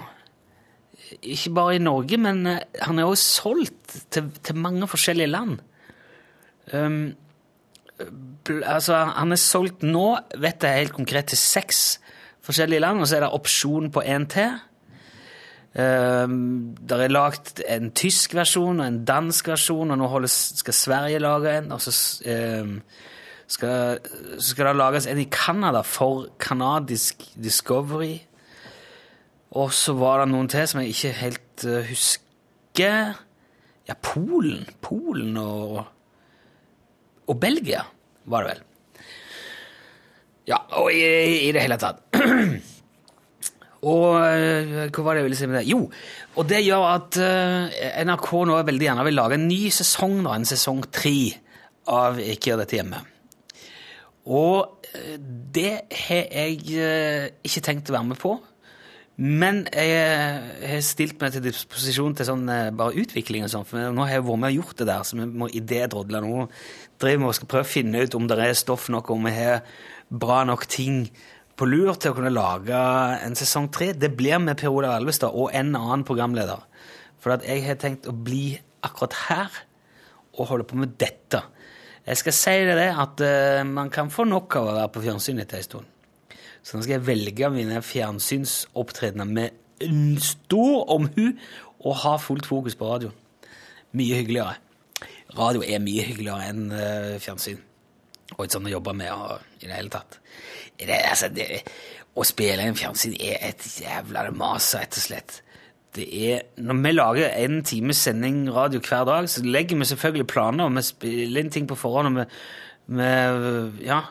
Ikke 1.23 1.51
bare 1.55 1.77
i 1.77 1.83
Norge, 1.83 2.19
men 2.21 2.45
eh, 2.47 2.63
han 2.87 2.99
er 2.99 3.09
også 3.09 3.43
solgt 3.43 3.97
til, 4.11 4.31
til 4.43 4.57
mange 4.57 4.87
forskjellige 4.89 5.31
land. 5.31 5.59
Um, 6.73 7.15
altså, 8.65 8.95
han 9.17 9.33
er 9.33 9.41
solgt 9.41 9.83
nå, 9.83 10.07
vet 10.39 10.63
jeg 10.63 10.85
helt 10.85 10.97
konkret, 10.97 11.33
til 11.33 11.41
seks 11.41 12.01
forskjellige 12.47 12.81
land, 12.81 13.03
og 13.03 13.09
så 13.09 13.19
er 13.19 13.27
det 13.27 13.33
opsjon 13.37 13.91
på 13.93 14.05
én 14.07 14.27
til. 14.31 14.59
Um, 15.71 16.75
det 16.75 16.97
er 16.99 17.13
lagd 17.13 17.61
en 17.71 17.93
tysk 17.95 18.35
versjon 18.35 18.81
og 18.81 18.87
en 18.87 19.05
dansk 19.07 19.53
versjon, 19.53 19.91
og 19.91 20.01
nå 20.01 20.09
holdes, 20.11 20.39
skal 20.63 20.75
Sverige 20.75 21.23
lage 21.23 21.59
en. 21.59 21.71
Og 21.77 21.83
så 21.85 21.93
um, 22.63 22.81
skal, 23.51 24.01
skal 24.39 24.71
det 24.71 24.79
lages 24.79 25.07
en 25.11 25.23
i 25.23 25.29
Canada 25.31 25.83
for 25.87 26.27
canadisk 26.39 27.23
Discovery. 27.35 28.19
Og 29.59 29.73
så 29.75 29.97
var 29.99 30.23
det 30.23 30.31
noen 30.31 30.49
til 30.51 30.67
som 30.71 30.81
jeg 30.83 30.95
ikke 30.95 31.17
helt 31.25 31.65
uh, 31.67 31.81
husker. 31.89 33.17
Ja, 33.89 33.97
Polen. 33.99 34.67
Polen 34.83 35.39
og 35.41 35.81
Og 37.31 37.39
Belgia, 37.39 37.85
var 38.27 38.43
det 38.43 38.51
vel. 38.51 38.63
Ja, 40.51 40.57
og 40.81 40.91
i, 40.91 41.03
i 41.47 41.53
det 41.55 41.63
hele 41.63 41.77
tatt. 41.79 42.01
og 43.91 44.17
øh, 44.19 44.89
hva 44.91 45.05
var 45.07 45.15
det 45.15 45.21
jeg 45.21 45.27
ville 45.29 45.39
si 45.39 45.47
med 45.47 45.61
det? 45.61 45.69
Jo, 45.71 45.85
og 46.35 46.49
det 46.51 46.59
gjør 46.67 46.87
at 46.89 47.21
øh, 47.23 47.79
NRK 48.09 48.27
nå 48.51 48.59
veldig 48.67 48.89
gjerne 48.89 49.07
vil 49.07 49.15
lage 49.15 49.39
en 49.39 49.47
ny 49.47 49.61
sesong, 49.71 50.17
da, 50.27 50.35
en 50.35 50.49
sesong 50.49 50.83
tre 50.91 51.15
av 51.87 52.19
Ikke 52.19 52.51
gjør 52.51 52.65
dette 52.65 52.81
hjemme. 52.81 52.99
Og 54.27 54.83
det 55.55 55.73
har 56.09 56.27
jeg 56.35 56.59
ikke 57.47 57.63
tenkt 57.63 57.91
å 57.93 57.95
være 57.95 58.11
med 58.11 58.19
på. 58.19 58.35
Men 59.21 59.67
jeg 59.69 60.69
har 60.71 60.85
stilt 60.85 61.19
meg 61.21 61.35
til 61.35 61.43
disposisjon 61.45 62.15
til 62.17 62.25
sånn 62.25 62.47
øh, 62.49 62.71
bare 62.73 62.97
utvikling 63.03 63.45
og 63.45 63.51
sånn, 63.53 63.67
for 63.69 63.93
nå 63.93 64.07
har 64.07 64.17
jeg 64.17 64.25
vært 64.25 64.41
med 64.41 64.55
og 64.55 64.63
gjort 64.63 64.79
det 64.79 64.87
der, 64.89 65.03
så 65.05 65.19
vi 65.19 65.27
må 65.29 65.49
idédrodle. 65.53 66.23
Nå 66.25 66.47
driver 67.03 67.21
vi 67.21 67.29
og 67.29 67.51
prøve 67.51 67.67
å 67.67 67.69
finne 67.69 68.01
ut 68.01 68.17
om 68.17 68.31
det 68.31 68.39
er 68.41 68.57
stoff 68.57 68.89
nok, 68.93 69.13
om 69.13 69.29
vi 69.29 69.35
har 69.37 69.61
bra 70.09 70.41
nok 70.49 70.65
ting 70.73 71.05
på 71.53 71.69
lur 71.69 71.93
til 72.01 72.15
å 72.15 72.17
kunne 72.17 72.33
lage 72.33 72.81
en 73.21 73.37
sesong 73.37 73.69
tre. 73.69 73.91
Det 73.93 74.09
blir 74.17 74.41
med 74.41 74.57
Per 74.57 74.73
Olav 74.73 74.97
Elvestad 75.03 75.37
og 75.37 75.53
en 75.53 75.75
annen 75.77 76.07
programleder. 76.09 76.65
For 77.21 77.37
at 77.37 77.45
jeg 77.45 77.67
har 77.67 77.77
tenkt 77.77 78.09
å 78.09 78.17
bli 78.17 78.55
akkurat 78.81 79.21
her 79.27 79.63
og 80.39 80.49
holde 80.49 80.65
på 80.65 80.81
med 80.81 80.97
dette. 80.97 81.43
Jeg 82.09 82.17
skal 82.23 82.39
si 82.41 82.61
det 82.73 82.89
at 82.89 83.21
eh, 83.21 83.61
man 83.69 83.93
kan 83.93 84.09
få 84.09 84.25
nok 84.25 84.57
av 84.57 84.71
å 84.71 84.77
være 84.79 84.93
på 84.95 85.05
fjernsynet 85.05 85.59
en 85.59 85.67
stund. 85.67 85.97
Så 86.63 86.77
nå 86.77 86.85
skal 86.85 86.99
jeg 86.99 87.07
velge 87.09 87.51
mine 87.55 87.81
fjernsynsopptredener 87.85 89.29
med 89.29 90.21
stor 90.21 90.91
omhu 90.93 91.31
og 91.81 91.95
ha 92.03 92.17
fullt 92.21 92.49
fokus 92.49 92.77
på 92.77 92.91
radio. 92.91 93.13
Mye 93.97 94.21
hyggeligere. 94.21 94.59
Radio 95.39 95.63
er 95.65 95.83
mye 95.83 96.05
hyggeligere 96.05 96.51
enn 96.51 96.67
eh, 96.75 97.17
fjernsyn. 97.23 97.61
Og 98.37 98.45
ikke 98.45 98.57
sånn 98.57 98.69
å 98.69 98.75
jobbe 98.75 98.95
med 98.95 99.11
i 99.61 99.67
det 99.67 99.75
hele 99.75 99.93
tatt. 99.93 100.19
Det, 100.81 100.97
altså, 100.97 101.31
det, 101.35 101.63
å 102.15 102.27
spille 102.27 102.67
inn 102.67 102.79
fjernsyn 102.79 103.17
er 103.17 103.41
et 103.51 103.65
jævla 103.81 104.29
mas, 104.35 104.71
rett 104.77 104.99
og 104.99 105.05
slett. 105.05 105.41
Det 105.97 106.07
er, 106.07 106.45
når 106.63 106.79
vi 106.85 106.93
lager 106.95 107.33
en 107.41 107.65
times 107.67 108.05
sending 108.07 108.45
radio 108.55 108.79
hver 108.85 109.09
dag, 109.09 109.27
så 109.31 109.43
legger 109.43 109.81
vi 109.81 109.89
selvfølgelig 109.91 110.29
planer, 110.31 110.69
og 110.69 110.77
vi 110.77 110.87
spiller 110.87 111.43
inn 111.43 111.51
ting 111.51 111.67
på 111.71 111.79
forhånd, 111.79 112.13
og 112.13 112.21
vi, 112.21 112.29
vi 113.01 113.89
Ja. 113.89 114.05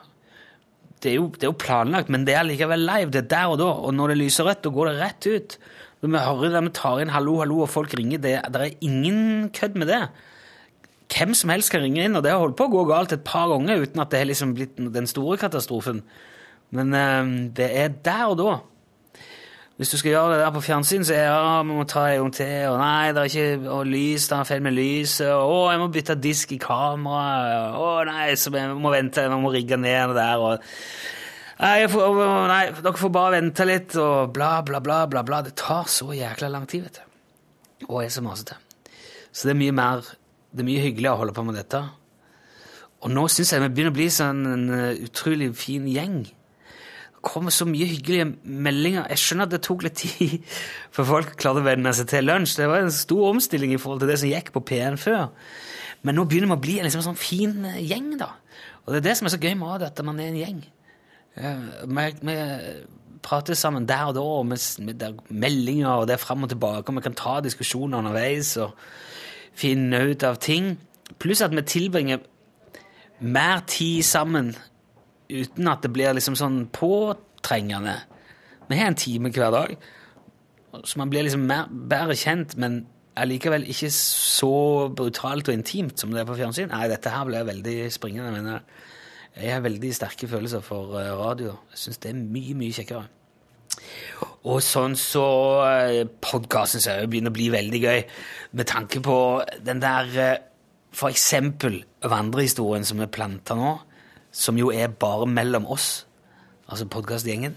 Det 0.99 1.13
er, 1.13 1.15
jo, 1.15 1.29
det 1.31 1.45
er 1.45 1.51
jo 1.53 1.59
planlagt, 1.59 2.09
men 2.11 2.25
det 2.27 2.33
er 2.35 2.47
likevel 2.47 2.81
live. 2.83 3.11
Det 3.13 3.21
er 3.23 3.29
der 3.31 3.53
og 3.53 3.59
da. 3.61 3.69
Og 3.87 3.93
når 3.95 4.11
det 4.11 4.17
lyser 4.19 4.47
rødt, 4.49 4.63
da 4.65 4.71
går 4.75 4.89
det 4.89 4.97
rett 4.99 5.27
ut. 5.29 5.55
Når 6.01 6.11
vi 6.11 6.23
hører 6.23 6.53
det, 6.55 6.63
vi 6.65 6.73
tar 6.75 6.99
inn 7.03 7.11
'hallo, 7.11 7.37
hallo', 7.43 7.61
og 7.63 7.69
folk 7.69 7.93
ringer, 7.95 8.19
det, 8.23 8.33
det 8.53 8.61
er 8.61 8.75
ingen 8.81 9.49
kødd 9.55 9.75
med 9.75 9.87
det. 9.87 10.01
Hvem 11.09 11.33
som 11.33 11.49
helst 11.49 11.71
kan 11.71 11.81
ringe 11.81 12.03
inn, 12.03 12.15
og 12.15 12.23
det 12.23 12.31
har 12.31 12.39
holdt 12.39 12.57
på 12.59 12.67
å 12.67 12.73
gå 12.75 12.83
galt 12.87 13.13
et 13.15 13.23
par 13.23 13.47
ganger 13.49 13.81
uten 13.81 13.99
at 13.99 14.11
det 14.11 14.19
har 14.19 14.29
liksom 14.29 14.53
blitt 14.55 14.75
den 14.77 15.07
store 15.07 15.39
katastrofen. 15.41 16.03
Men 16.71 16.93
eh, 16.93 17.31
det 17.55 17.69
er 17.75 17.95
der 18.05 18.25
og 18.29 18.37
da. 18.37 18.59
Hvis 19.79 19.93
du 19.93 19.95
skal 19.95 20.11
gjøre 20.11 20.31
det 20.33 20.39
der 20.41 20.51
på 20.51 20.59
fjernsyn, 20.59 21.05
så 21.07 21.13
er 21.15 21.21
det 21.23 21.27
ja, 21.31 21.51
vi 21.63 21.71
må 21.71 21.85
ta 21.87 22.01
en 22.09 22.25
gang 22.25 22.33
til, 22.35 22.55
og 22.67 22.81
nei, 22.81 23.11
det 23.15 23.21
er 23.21 23.29
ikke 23.29 23.69
og 23.71 23.85
lys, 23.87 24.25
det 24.27 24.35
er 24.35 24.47
feil 24.49 24.63
med 24.65 24.73
lyset, 24.75 25.29
og 25.31 25.51
å, 25.53 25.59
jeg 25.71 25.79
må 25.79 25.85
bytte 25.93 26.15
disk 26.19 26.49
i 26.51 26.57
kameraet, 26.59 27.77
å 27.79 27.85
nei, 28.09 28.25
så 28.35 28.51
vi 28.51 28.65
må 28.75 28.91
vente, 28.91 29.23
vi 29.31 29.37
må 29.39 29.53
rigge 29.53 29.77
ned 29.79 30.11
det 30.11 30.17
der, 30.17 30.43
og 30.43 30.65
nei, 31.61 31.77
får, 31.93 32.19
nei, 32.51 32.57
dere 32.75 32.99
får 32.99 33.13
bare 33.15 33.37
vente 33.37 33.67
litt, 33.69 33.95
og 34.03 34.33
bla, 34.35 34.49
bla, 34.67 34.81
bla, 34.83 34.97
bla, 35.13 35.23
bla. 35.29 35.39
Det 35.47 35.55
tar 35.63 35.87
så 35.87 36.09
jækla 36.11 36.49
lang 36.51 36.67
tid, 36.67 36.89
vet 36.89 36.99
du. 36.99 37.85
Og 37.87 38.01
jeg 38.01 38.09
er 38.09 38.15
så 38.17 38.23
masete. 38.25 38.57
Så 39.31 39.47
det 39.47 39.53
er 39.53 39.61
mye 39.61 39.77
mer, 39.79 40.03
det 40.51 40.65
er 40.65 40.67
mye 40.73 40.83
hyggeligere 40.89 41.15
å 41.15 41.21
holde 41.21 41.37
på 41.37 41.45
med 41.47 41.55
dette. 41.55 41.81
Og 42.99 43.15
nå 43.15 43.23
synes 43.31 43.53
jeg 43.55 43.63
vi 43.63 43.71
begynner 43.71 43.95
å 43.95 43.99
bli 44.01 44.09
sånn 44.11 44.43
en 44.57 44.67
uh, 44.75 45.07
utrolig 45.07 45.53
fin 45.55 45.87
gjeng 45.87 46.25
kommer 47.29 47.53
så 47.53 47.67
mye 47.69 47.87
hyggelige 47.87 48.27
meldinger. 48.43 49.07
Jeg 49.13 49.21
skjønner 49.21 49.47
at 49.47 49.53
det 49.53 49.61
tok 49.65 49.85
litt 49.85 50.01
tid 50.01 50.37
før 50.95 51.09
folk 51.13 51.33
klarte 51.39 51.63
å 51.63 51.67
venne 51.67 51.93
seg 51.95 52.09
til 52.11 52.27
lunsj. 52.29 52.57
Det 52.59 52.69
var 52.71 52.83
en 52.83 52.93
stor 52.93 53.29
omstilling 53.31 53.75
i 53.75 53.81
forhold 53.81 54.03
til 54.03 54.11
det 54.11 54.19
som 54.21 54.31
gikk 54.31 54.53
på 54.55 54.65
P1 54.71 54.99
før. 55.01 55.29
Men 56.05 56.15
nå 56.15 56.25
begynner 56.29 56.53
vi 56.53 56.57
å 56.57 56.63
bli 56.63 56.77
en 56.79 56.87
liksom 56.87 57.05
sånn 57.05 57.19
fin 57.19 57.57
eh, 57.67 57.81
gjeng, 57.89 58.13
da. 58.19 58.33
Og 58.85 58.93
det 58.93 59.01
er 59.01 59.09
det 59.09 59.17
som 59.19 59.27
er 59.27 59.35
så 59.35 59.41
gøy 59.41 59.53
med 59.59 59.69
radio, 59.69 59.89
at 59.89 60.05
man 60.07 60.21
er 60.21 60.31
en 60.31 60.39
gjeng. 60.39 60.61
Vi, 61.39 62.05
vi 62.25 62.35
prater 63.21 63.53
sammen 63.53 63.85
der 63.87 64.09
og 64.09 64.15
da, 64.17 64.23
og 64.23 64.45
med, 64.49 65.03
meldinger, 65.29 65.91
og 65.91 66.07
det 66.07 66.15
er 66.15 66.23
fram 66.23 66.43
og 66.43 66.49
tilbake, 66.49 66.87
og 66.89 66.97
vi 66.97 67.05
kan 67.05 67.17
ta 67.17 67.39
diskusjoner 67.43 67.99
underveis 67.99 68.55
og 68.57 68.73
finne 69.59 70.01
ut 70.09 70.23
av 70.23 70.39
ting. 70.41 70.73
Pluss 71.19 71.43
at 71.45 71.53
vi 71.55 71.65
tilbringer 71.67 72.23
mer 73.19 73.63
tid 73.67 74.03
sammen 74.07 74.53
uten 75.29 75.69
at 75.69 75.85
det 75.85 75.93
blir 75.93 76.15
liksom 76.17 76.37
sånn 76.39 76.63
påtrengende. 76.73 77.95
Vi 78.69 78.77
har 78.77 78.91
en 78.91 78.99
time 78.99 79.31
hver 79.33 79.53
dag, 79.53 79.75
så 80.83 81.01
man 81.01 81.09
blir 81.09 81.25
liksom 81.25 81.45
mer, 81.49 81.69
bedre 81.69 82.17
kjent, 82.17 82.55
men 82.61 82.83
allikevel 83.19 83.65
ikke 83.69 83.89
så 83.93 84.53
brutalt 84.95 85.49
og 85.49 85.55
intimt 85.55 85.99
som 85.99 86.13
det 86.13 86.23
er 86.23 86.29
på 86.29 86.37
fjernsyn. 86.39 86.69
Nei, 86.71 86.87
dette 86.91 87.13
her 87.13 87.25
blir 87.27 87.47
veldig 87.47 87.77
springende. 87.93 88.31
Men 88.37 88.51
jeg 89.35 89.53
har 89.53 89.63
veldig 89.65 89.93
sterke 89.95 90.29
følelser 90.29 90.63
for 90.65 90.99
eh, 91.01 91.11
radio. 91.17 91.55
Jeg 91.73 91.81
syns 91.83 92.03
det 92.03 92.13
er 92.13 92.21
mye, 92.21 92.55
mye 92.59 92.75
kjekkere. 92.77 93.07
Og 94.49 94.61
sånn 94.63 94.95
så 94.97 95.25
Podkasten 96.23 96.81
ser 96.83 97.03
jo 97.03 97.09
begynner 97.11 97.33
å 97.33 97.35
bli 97.35 97.49
veldig 97.53 97.81
gøy, 97.83 97.99
med 98.55 98.69
tanke 98.69 99.01
på 99.03 99.17
den 99.65 99.81
der 99.83 100.15
eh, 100.15 100.39
for 100.95 101.11
eksempel 101.11 101.81
vandrehistorien 102.01 102.87
som 102.87 103.01
er 103.03 103.11
planta 103.13 103.57
nå 103.57 103.75
som 104.31 104.57
jo 104.57 104.71
er 104.71 104.87
bare 104.87 105.25
mellom 105.25 105.67
oss, 105.67 106.07
altså 106.67 106.85
podkastgjengen. 106.85 107.55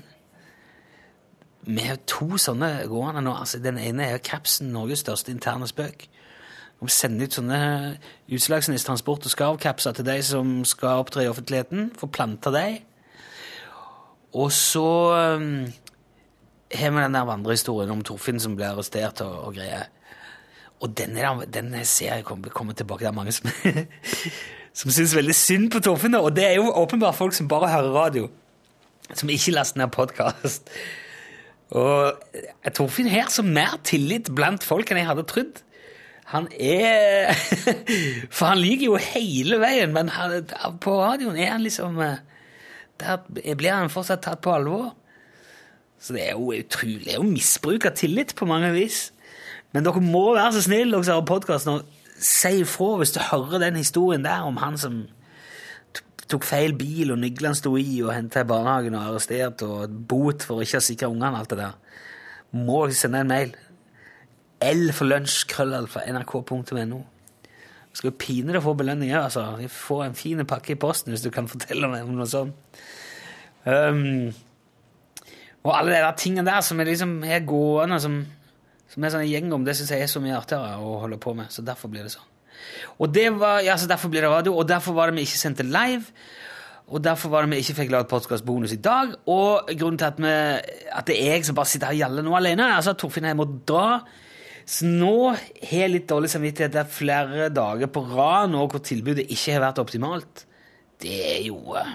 Vi 1.62 1.84
har 1.86 2.00
to 2.10 2.38
sånne 2.42 2.88
gående 2.90 3.22
nå. 3.22 3.34
altså 3.38 3.58
Den 3.62 3.78
ene 3.78 4.08
er 4.10 4.18
Capsen, 4.18 4.72
Norges 4.74 5.04
største 5.04 5.30
interne 5.30 5.68
spøk. 5.70 6.08
Vi 6.82 6.90
sender 6.90 7.28
ut 7.30 7.36
sånne 7.36 7.58
Utslagsnes 8.32 8.84
transport- 8.84 9.28
og 9.28 9.30
skarvkapser 9.30 9.92
til 9.94 10.06
de 10.08 10.16
som 10.26 10.64
skal 10.66 11.04
opptre 11.04 11.22
i 11.24 11.28
offentligheten. 11.30 11.92
for 11.98 12.08
å 12.08 12.10
plante 12.10 12.50
dem. 12.50 12.80
Og 14.34 14.52
så 14.52 14.88
um, 15.36 15.66
har 16.74 16.90
vi 16.90 17.02
den 17.02 17.14
der 17.14 17.28
vandrehistorien 17.28 17.90
om 17.90 18.02
Torfinn 18.02 18.40
som 18.40 18.56
ble 18.56 18.66
arrestert 18.66 19.20
og, 19.20 19.34
og 19.46 19.54
greier. 19.54 19.86
Og 20.80 20.98
denne, 20.98 21.46
denne 21.46 21.84
ser 21.84 22.14
jeg 22.14 22.24
kommer, 22.24 22.50
kommer 22.50 22.72
tilbake. 22.72 23.04
Det 23.04 23.08
er 23.08 23.12
mange 23.12 23.32
som 23.32 23.50
som 24.72 24.92
syns 24.92 25.14
veldig 25.16 25.36
synd 25.36 25.70
på 25.72 25.82
Torfinn. 25.84 26.16
Og 26.18 26.32
det 26.36 26.46
er 26.48 26.56
jo 26.58 26.72
åpenbart 26.72 27.18
folk 27.18 27.36
som 27.36 27.50
bare 27.50 27.70
hører 27.72 27.96
radio, 27.96 28.28
som 29.12 29.30
ikke 29.32 29.54
laster 29.56 29.82
ned 29.82 29.92
podkast. 29.94 30.72
Og 31.72 32.72
Torfinn 32.76 33.10
har 33.12 33.30
så 33.32 33.44
mer 33.44 33.78
tillit 33.84 34.32
blant 34.34 34.64
folk 34.64 34.90
enn 34.90 35.00
jeg 35.00 35.08
hadde 35.08 35.28
trodd. 35.28 35.62
Han 36.32 36.48
er 36.56 37.32
For 38.36 38.46
han 38.46 38.60
liker 38.60 38.86
jo 38.86 38.98
hele 39.00 39.58
veien, 39.60 39.92
men 39.92 40.08
på 40.80 40.96
radioen 41.00 41.36
er 41.36 41.50
han 41.54 41.64
liksom 41.64 41.98
eh, 42.00 42.20
Der 43.00 43.18
blir 43.58 43.74
han 43.74 43.92
fortsatt 43.92 44.22
tatt 44.24 44.40
på 44.44 44.54
alvor. 44.54 44.92
Så 46.00 46.16
det 46.16 46.22
er 46.28 46.36
jo 46.36 46.54
utrolig 46.54 47.04
Det 47.04 47.16
er 47.16 47.20
jo 47.20 47.28
misbruk 47.28 47.88
av 47.88 47.96
tillit 47.98 48.36
på 48.38 48.48
mange 48.48 48.72
vis. 48.74 49.10
Men 49.72 49.84
dere 49.84 50.04
må 50.04 50.32
være 50.36 50.54
så 50.56 50.66
snille, 50.68 50.92
dere 50.92 51.08
som 51.08 51.20
har 51.20 51.28
podkast 51.28 51.68
nå 51.68 51.80
si 52.22 52.62
ifra 52.62 52.94
hvis 53.00 53.14
du 53.16 53.20
hører 53.30 53.66
den 53.66 53.80
historien 53.80 54.24
der 54.24 54.46
om 54.46 54.60
han 54.62 54.78
som 54.78 55.02
tok 56.32 56.46
feil 56.48 56.72
bil, 56.78 57.12
og 57.12 57.20
nyglene 57.20 57.56
sto 57.58 57.74
i, 57.76 58.00
og 58.04 58.14
henta 58.14 58.42
i 58.42 58.48
barnehagen 58.48 58.96
og 58.96 59.10
arrestert, 59.10 59.62
og 59.66 59.92
bot 60.08 60.46
for 60.46 60.64
ikke 60.64 60.80
å 60.80 60.84
sikre 60.84 61.10
ungene 61.12 61.42
alt 61.42 61.52
det 61.52 61.58
der. 61.60 61.74
Må 62.56 62.84
sende 62.96 63.20
en 63.20 63.32
mail. 63.32 63.52
L 64.62 64.92
for 64.94 65.10
lunsj, 65.10 65.42
krøllalfa, 65.50 66.04
nrk.no. 66.12 67.02
Skal 67.92 68.08
jo 68.08 68.14
deg 68.48 68.62
få 68.64 68.72
belønning 68.78 69.12
altså. 69.12 69.44
De 69.58 69.68
får 69.68 70.06
en 70.06 70.16
fin 70.16 70.40
pakke 70.48 70.72
i 70.72 70.80
posten 70.80 71.12
hvis 71.12 71.24
du 71.24 71.28
kan 71.34 71.50
fortelle 71.50 71.90
meg 71.92 72.06
om 72.06 72.14
noe 72.16 72.28
sånt. 72.30 72.80
Um, 73.66 74.32
og 75.62 75.74
alle 75.76 75.92
de 75.92 75.98
der 76.00 76.16
tingene 76.18 76.48
der 76.48 76.62
som 76.64 76.80
er 76.80 76.88
liksom 76.88 77.20
er 77.22 77.44
gående, 77.46 78.00
som 78.02 78.16
som 78.92 79.04
er 79.04 79.14
sånn 79.14 79.24
gjeng 79.24 79.52
om, 79.56 79.64
det 79.64 79.74
syns 79.78 79.94
jeg 79.94 80.04
er 80.04 80.10
så 80.10 80.20
mye 80.20 80.36
artigere 80.36 80.76
å 80.84 80.98
holde 81.02 81.18
på 81.20 81.32
med. 81.36 81.48
Så 81.52 81.64
derfor 81.64 81.92
blir 81.92 82.04
det 82.04 82.12
sånn. 82.14 82.28
Og 83.00 83.10
det 83.12 83.28
var, 83.40 83.62
ja, 83.64 83.76
så 83.80 83.88
derfor 83.90 84.12
blir 84.12 84.24
det 84.24 84.30
radio, 84.30 84.54
og 84.54 84.68
derfor 84.68 84.96
var 84.96 85.10
det 85.10 85.18
vi 85.18 85.26
ikke 85.26 85.40
sendte 85.40 85.66
live. 85.66 86.04
Og 86.92 87.00
derfor 87.00 87.32
var 87.32 87.46
det 87.46 87.54
vi 87.54 87.62
ikke 87.62 87.78
fikk 87.78 87.92
lagd 87.94 88.10
podkastbonus 88.10 88.74
i 88.74 88.80
dag. 88.82 89.14
Og 89.30 89.70
grunnen 89.78 90.00
til 90.00 90.10
at, 90.10 90.20
vi, 90.20 90.34
at, 90.92 91.06
det 91.08 91.16
er 91.16 91.38
jeg 91.38 91.48
som 91.48 91.56
bare 91.56 91.70
sitter 91.70 91.88
her 91.88 91.96
og 91.96 92.02
gjaller 92.02 92.26
nå 92.26 92.36
alene, 92.36 92.68
er 92.68 92.76
altså 92.76 92.92
at 92.92 93.00
Torfinn 93.00 93.28
har 93.28 93.38
må 93.38 93.46
dra. 93.68 94.02
Så 94.68 94.86
nå 94.86 95.32
har 95.32 95.76
jeg 95.78 95.92
litt 95.94 96.08
dårlig 96.10 96.30
samvittighet. 96.32 96.74
Det 96.74 96.82
er 96.82 96.96
flere 96.98 97.48
dager 97.54 97.90
på 97.92 98.04
rad 98.12 98.52
nå 98.52 98.66
hvor 98.66 98.82
tilbudet 98.84 99.24
ikke 99.30 99.56
har 99.56 99.64
vært 99.64 99.80
optimalt. 99.82 100.44
Det 101.02 101.16
er 101.32 101.40
jo 101.48 101.78
eh, 101.78 101.94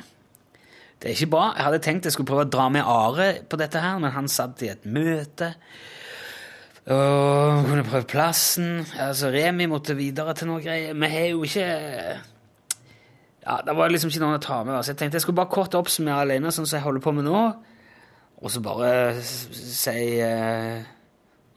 Det 0.98 1.12
er 1.12 1.14
ikke 1.14 1.32
bra. 1.36 1.46
Jeg 1.54 1.68
hadde 1.68 1.84
tenkt 1.86 2.10
jeg 2.10 2.18
skulle 2.18 2.32
prøve 2.32 2.48
å 2.48 2.56
dra 2.58 2.68
med 2.74 2.90
Are 2.90 3.30
på 3.48 3.60
dette 3.62 3.84
her, 3.84 4.02
men 4.02 4.16
han 4.16 4.28
satt 4.32 4.66
i 4.66 4.74
et 4.74 4.88
møte. 4.90 5.54
Og 6.88 7.66
kunne 7.68 7.84
prøve 7.84 8.08
plassen. 8.08 8.86
Altså, 9.00 9.28
Remi 9.34 9.66
måtte 9.68 9.96
videre 9.98 10.34
til 10.38 10.48
noe 10.48 10.64
greier. 10.64 10.94
Vi 10.96 11.10
har 11.12 11.26
jo 11.34 11.44
ikke 11.44 11.66
Ja, 13.48 13.58
Det 13.66 13.76
var 13.76 13.90
liksom 13.92 14.12
ikke 14.12 14.22
noen 14.24 14.40
å 14.40 14.44
ta 14.44 14.62
med. 14.64 14.78
Så 14.84 14.94
jeg 14.94 14.98
tenkte 15.02 15.16
jeg 15.20 15.26
skulle 15.26 15.40
bare 15.40 15.52
kort 15.52 15.76
oppsummere 15.76 16.24
alene, 16.24 16.52
sånn 16.52 16.68
som 16.68 16.78
jeg 16.78 16.86
holder 16.86 17.04
på 17.04 17.14
med 17.16 17.28
nå. 17.28 17.42
Og 18.38 18.52
så 18.54 18.62
bare 18.62 19.22
si 19.24 20.20
eh, 20.22 20.84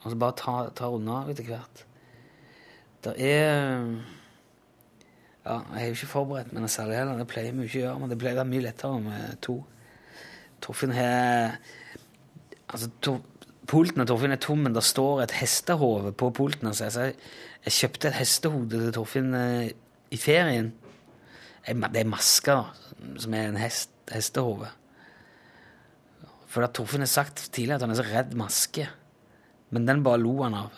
Og 0.03 0.11
så 0.11 0.17
bare 0.19 0.39
ta, 0.39 0.55
ta 0.75 0.91
unna 0.91 1.25
etter 1.31 1.47
hvert. 1.47 1.85
Det 3.05 3.15
er 3.19 3.87
Ja, 5.47 5.61
jeg 5.75 5.83
er 5.83 5.87
jo 5.87 5.97
ikke 5.97 6.15
forberedt 6.15 6.53
med 6.53 6.63
noe 6.65 6.71
særlig 6.73 6.99
heller. 6.99 7.19
Det 7.23 7.31
pleier 7.31 7.55
vi 7.55 7.67
ikke 7.67 7.79
å 7.79 7.85
gjøre, 7.85 7.99
men 8.01 8.11
det 8.11 8.19
pleier 8.21 8.37
å 8.37 8.43
være 8.43 8.51
mye 8.51 8.67
lettere 8.67 9.03
med 9.07 9.37
to. 9.47 9.61
Torfinn 10.61 10.93
har 10.95 11.55
Altså, 12.71 12.87
Tor, 13.03 13.19
Pulten 13.71 14.03
av 14.03 14.09
Torfinn 14.11 14.35
er 14.35 14.41
tom, 14.43 14.65
men 14.67 14.75
det 14.75 14.83
står 14.83 15.25
et 15.25 15.37
hestehode 15.39 16.11
på 16.19 16.33
pulten. 16.35 16.73
Altså. 16.73 16.89
Jeg, 16.91 17.15
jeg 17.69 17.77
kjøpte 17.77 18.11
et 18.11 18.19
hestehode 18.19 18.71
til 18.75 18.95
Torfinn 18.97 19.35
eh, 19.39 19.71
i 20.11 20.19
ferien. 20.19 20.73
Det 21.63 22.01
er 22.01 22.09
maska 22.11 22.57
som 23.21 23.35
er 23.37 23.51
en 23.53 23.61
hest, 23.61 23.93
hestehode. 24.11 24.73
For 26.51 26.67
at 26.67 26.75
Torfinn 26.75 27.05
har 27.07 27.13
sagt 27.13 27.47
tidligere 27.55 27.79
at 27.79 27.87
han 27.87 27.95
er 27.95 28.01
så 28.01 28.09
redd 28.09 28.35
maske. 28.39 28.89
Men 29.71 29.87
den 29.87 30.03
bare 30.03 30.19
lo 30.19 30.35
han 30.43 30.57
av. 30.65 30.75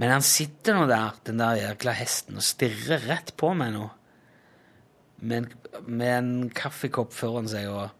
Men 0.00 0.14
han 0.16 0.24
sitter 0.24 0.74
nå 0.74 0.88
der, 0.90 1.14
den 1.28 1.38
der 1.38 1.60
jækla 1.60 1.94
hesten, 1.94 2.38
og 2.40 2.46
stirrer 2.46 3.04
rett 3.06 3.34
på 3.38 3.52
meg 3.54 3.74
nå. 3.76 3.86
Med 5.20 5.42
en, 5.42 5.48
med 5.84 6.12
en 6.16 6.32
kaffekopp 6.56 7.12
foran 7.14 7.50
seg, 7.52 7.68
og 7.68 7.99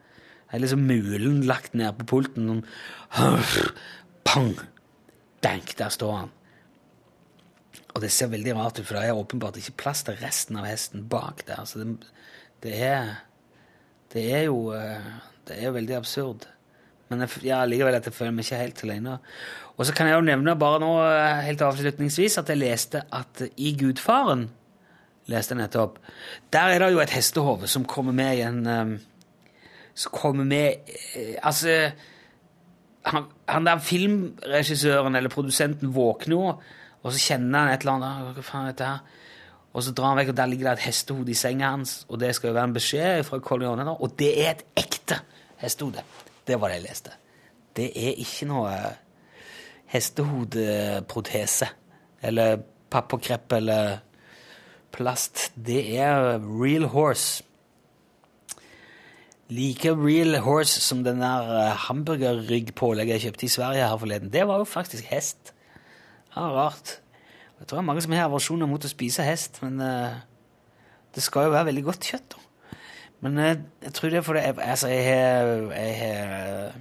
er 0.51 0.63
liksom 0.63 0.85
mulen 0.89 1.41
lagt 1.49 1.77
ned 1.79 1.95
på 2.01 2.09
pulten. 2.17 2.51
Sånn, 2.51 3.73
Pang! 4.27 4.55
Dank! 5.45 5.73
Der 5.79 5.93
står 5.95 6.17
han. 6.17 6.37
Og 7.95 8.03
det 8.05 8.13
ser 8.15 8.31
veldig 8.31 8.55
rart 8.55 8.79
ut, 8.79 8.87
for 8.87 8.99
det 8.99 9.09
er 9.09 9.19
åpenbart 9.19 9.59
ikke 9.59 9.79
plass 9.85 10.05
til 10.07 10.19
resten 10.21 10.59
av 10.61 10.69
hesten 10.69 11.07
bak 11.11 11.43
der. 11.49 11.65
Så 11.67 11.83
det, 11.83 12.13
det 12.65 12.77
er 12.87 13.19
Det 14.11 14.25
er 14.35 14.49
jo 14.49 14.73
eh, 14.75 15.11
Det 15.47 15.59
er 15.59 15.71
jo 15.71 15.77
veldig 15.79 15.97
absurd. 15.97 16.47
Men 17.11 17.25
jeg, 17.25 17.43
ja, 17.49 17.65
likevel 17.67 17.95
at 17.95 18.07
jeg 18.07 18.15
føler 18.15 18.35
meg 18.35 18.47
ikke 18.47 18.61
helt 18.61 18.85
alene. 18.85 19.19
Og 19.77 19.87
så 19.87 19.95
kan 19.95 20.07
jeg 20.07 20.15
jo 20.15 20.27
nevne 20.27 20.55
bare 20.59 20.79
nå 20.83 20.91
eh, 21.03 21.43
helt 21.49 21.63
avslutningsvis 21.67 22.39
at 22.39 22.51
jeg 22.51 22.61
leste 22.61 23.03
at 23.11 23.43
i 23.57 23.73
Gudfaren 23.79 24.49
leste 25.31 25.55
jeg 25.55 25.63
nettopp. 25.63 25.99
Der 26.53 26.75
er 26.75 26.83
det 26.83 26.93
jo 26.93 27.03
et 27.03 27.15
hestehove 27.15 27.71
som 27.71 27.87
kommer 27.89 28.15
med 28.15 28.39
i 28.39 28.45
en 28.47 28.67
Som 30.01 30.15
kommer 30.17 30.47
med 30.49 30.95
eh, 31.15 31.37
Altså 31.43 31.91
han, 33.09 33.27
han 33.49 33.67
der 33.67 33.81
filmregissøren 33.85 35.17
eller 35.17 35.33
produsenten 35.33 35.93
våkner 35.95 36.37
jo, 36.37 36.55
og 37.01 37.13
så 37.15 37.23
kjenner 37.31 37.65
han 37.65 37.73
et 37.73 37.85
eller 37.85 37.97
annet 37.97 38.09
«Ah, 38.11 38.33
Hva 38.37 38.45
faen 38.45 38.67
er 38.67 38.75
dette 38.75 38.89
her? 38.91 39.21
Og 39.71 39.85
så 39.87 39.95
drar 39.95 40.13
han 40.13 40.19
vekk, 40.19 40.33
og 40.33 40.37
der 40.41 40.51
ligger 40.51 40.67
det 40.69 40.73
et 40.81 40.87
hestehode 40.89 41.31
i 41.31 41.39
senga 41.39 41.71
hans, 41.73 41.95
og 42.11 42.19
det 42.21 42.35
skal 42.37 42.51
jo 42.51 42.57
være 42.59 42.69
en 42.69 42.75
beskjed 42.75 43.23
fra 43.25 43.39
da, 43.39 43.95
og 43.95 44.17
det 44.19 44.31
er 44.43 44.51
et 44.51 44.65
ekte 44.83 45.21
hestehode. 45.63 46.03
Det 46.47 46.59
var 46.61 46.69
det 46.69 46.81
jeg 46.81 46.87
leste. 46.89 47.11
Det 47.77 47.87
er 47.95 48.19
ikke 48.19 48.49
noe 48.51 48.75
hestehodeprotese 49.91 51.71
eller 52.23 52.59
pappokrepp 52.91 53.53
eller 53.53 54.01
plast. 54.93 55.53
Det 55.55 55.97
er 55.97 56.41
real 56.43 56.89
horse. 56.91 57.45
Like 59.51 59.91
real 59.99 60.37
horse 60.45 60.81
som 60.81 61.03
den 61.05 61.23
der 61.23 61.49
eh, 61.59 61.77
hamburgerryggpålegget 61.89 63.17
jeg 63.17 63.25
kjøpte 63.27 63.47
i 63.47 63.55
Sverige 63.57 63.89
her 63.89 63.97
forleden. 63.99 64.33
Det 64.33 64.47
var 64.47 64.63
jo 64.63 64.67
faktisk 64.69 65.09
hest. 65.11 65.53
Ja, 66.37 66.47
rart. 66.55 67.01
Jeg 67.59 67.67
tror 67.67 67.77
det 67.77 67.83
er 67.83 67.89
mange 67.89 68.03
som 68.05 68.13
har 68.15 68.29
aversjoner 68.29 68.71
mot 68.71 68.85
å 68.87 68.91
spise 68.91 69.27
hest, 69.27 69.59
men 69.61 69.83
uh, 69.83 70.15
det 71.13 71.25
skal 71.25 71.49
jo 71.49 71.57
være 71.57 71.69
veldig 71.69 71.83
godt 71.85 72.07
kjøtt. 72.13 72.37
da. 72.37 72.79
Men 73.27 73.41
uh, 73.43 73.51
jeg 73.85 73.93
tror 73.97 74.15
det 74.15 74.21
er 74.21 74.25
fordi 74.25 74.45
altså, 74.47 74.89
jeg 74.89 75.03
har 76.01 76.79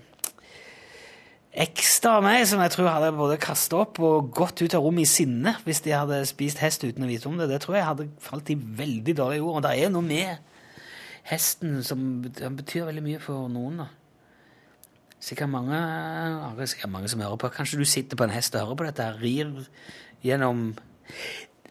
ekstra 1.60 2.20
av 2.20 2.24
meg 2.24 2.46
som 2.48 2.62
jeg 2.62 2.72
tror 2.76 2.92
hadde 2.94 3.10
både 3.18 3.40
kasta 3.42 3.82
opp 3.82 3.98
og 4.06 4.30
gått 4.36 4.62
ut 4.62 4.76
av 4.78 4.86
rommet 4.86 5.08
i 5.08 5.10
sinne 5.10 5.56
hvis 5.66 5.82
de 5.84 5.96
hadde 5.96 6.22
spist 6.30 6.62
hest 6.62 6.86
uten 6.86 7.04
å 7.04 7.10
vite 7.10 7.28
om 7.28 7.40
det. 7.40 7.50
Det 7.50 7.60
tror 7.66 7.80
jeg 7.80 7.88
hadde 7.88 8.08
falt 8.24 8.54
i 8.54 8.56
veldig 8.56 9.18
dårlig 9.18 9.42
jord. 9.42 9.58
Og 9.58 9.66
det 9.66 9.74
er 9.74 9.92
noe 9.92 10.06
med 10.06 10.38
hesten 11.30 11.80
som 11.86 12.22
betyr 12.24 12.88
veldig 12.90 13.06
mye 13.06 13.22
for 13.24 13.50
noen. 13.52 13.84
da. 13.84 13.88
Sikkert 15.20 15.50
mange, 15.52 15.76
er 15.76 16.66
sikkert 16.66 16.92
mange 16.92 17.10
som 17.12 17.22
hører 17.22 17.40
på. 17.40 17.52
Kanskje 17.52 17.80
du 17.80 17.86
sitter 17.86 18.18
på 18.18 18.24
en 18.24 18.34
hest 18.34 18.56
og 18.56 18.62
hører 18.62 18.80
på 18.80 18.88
dette, 18.88 19.04
her, 19.04 19.20
rir 19.20 19.68
gjennom 20.24 20.74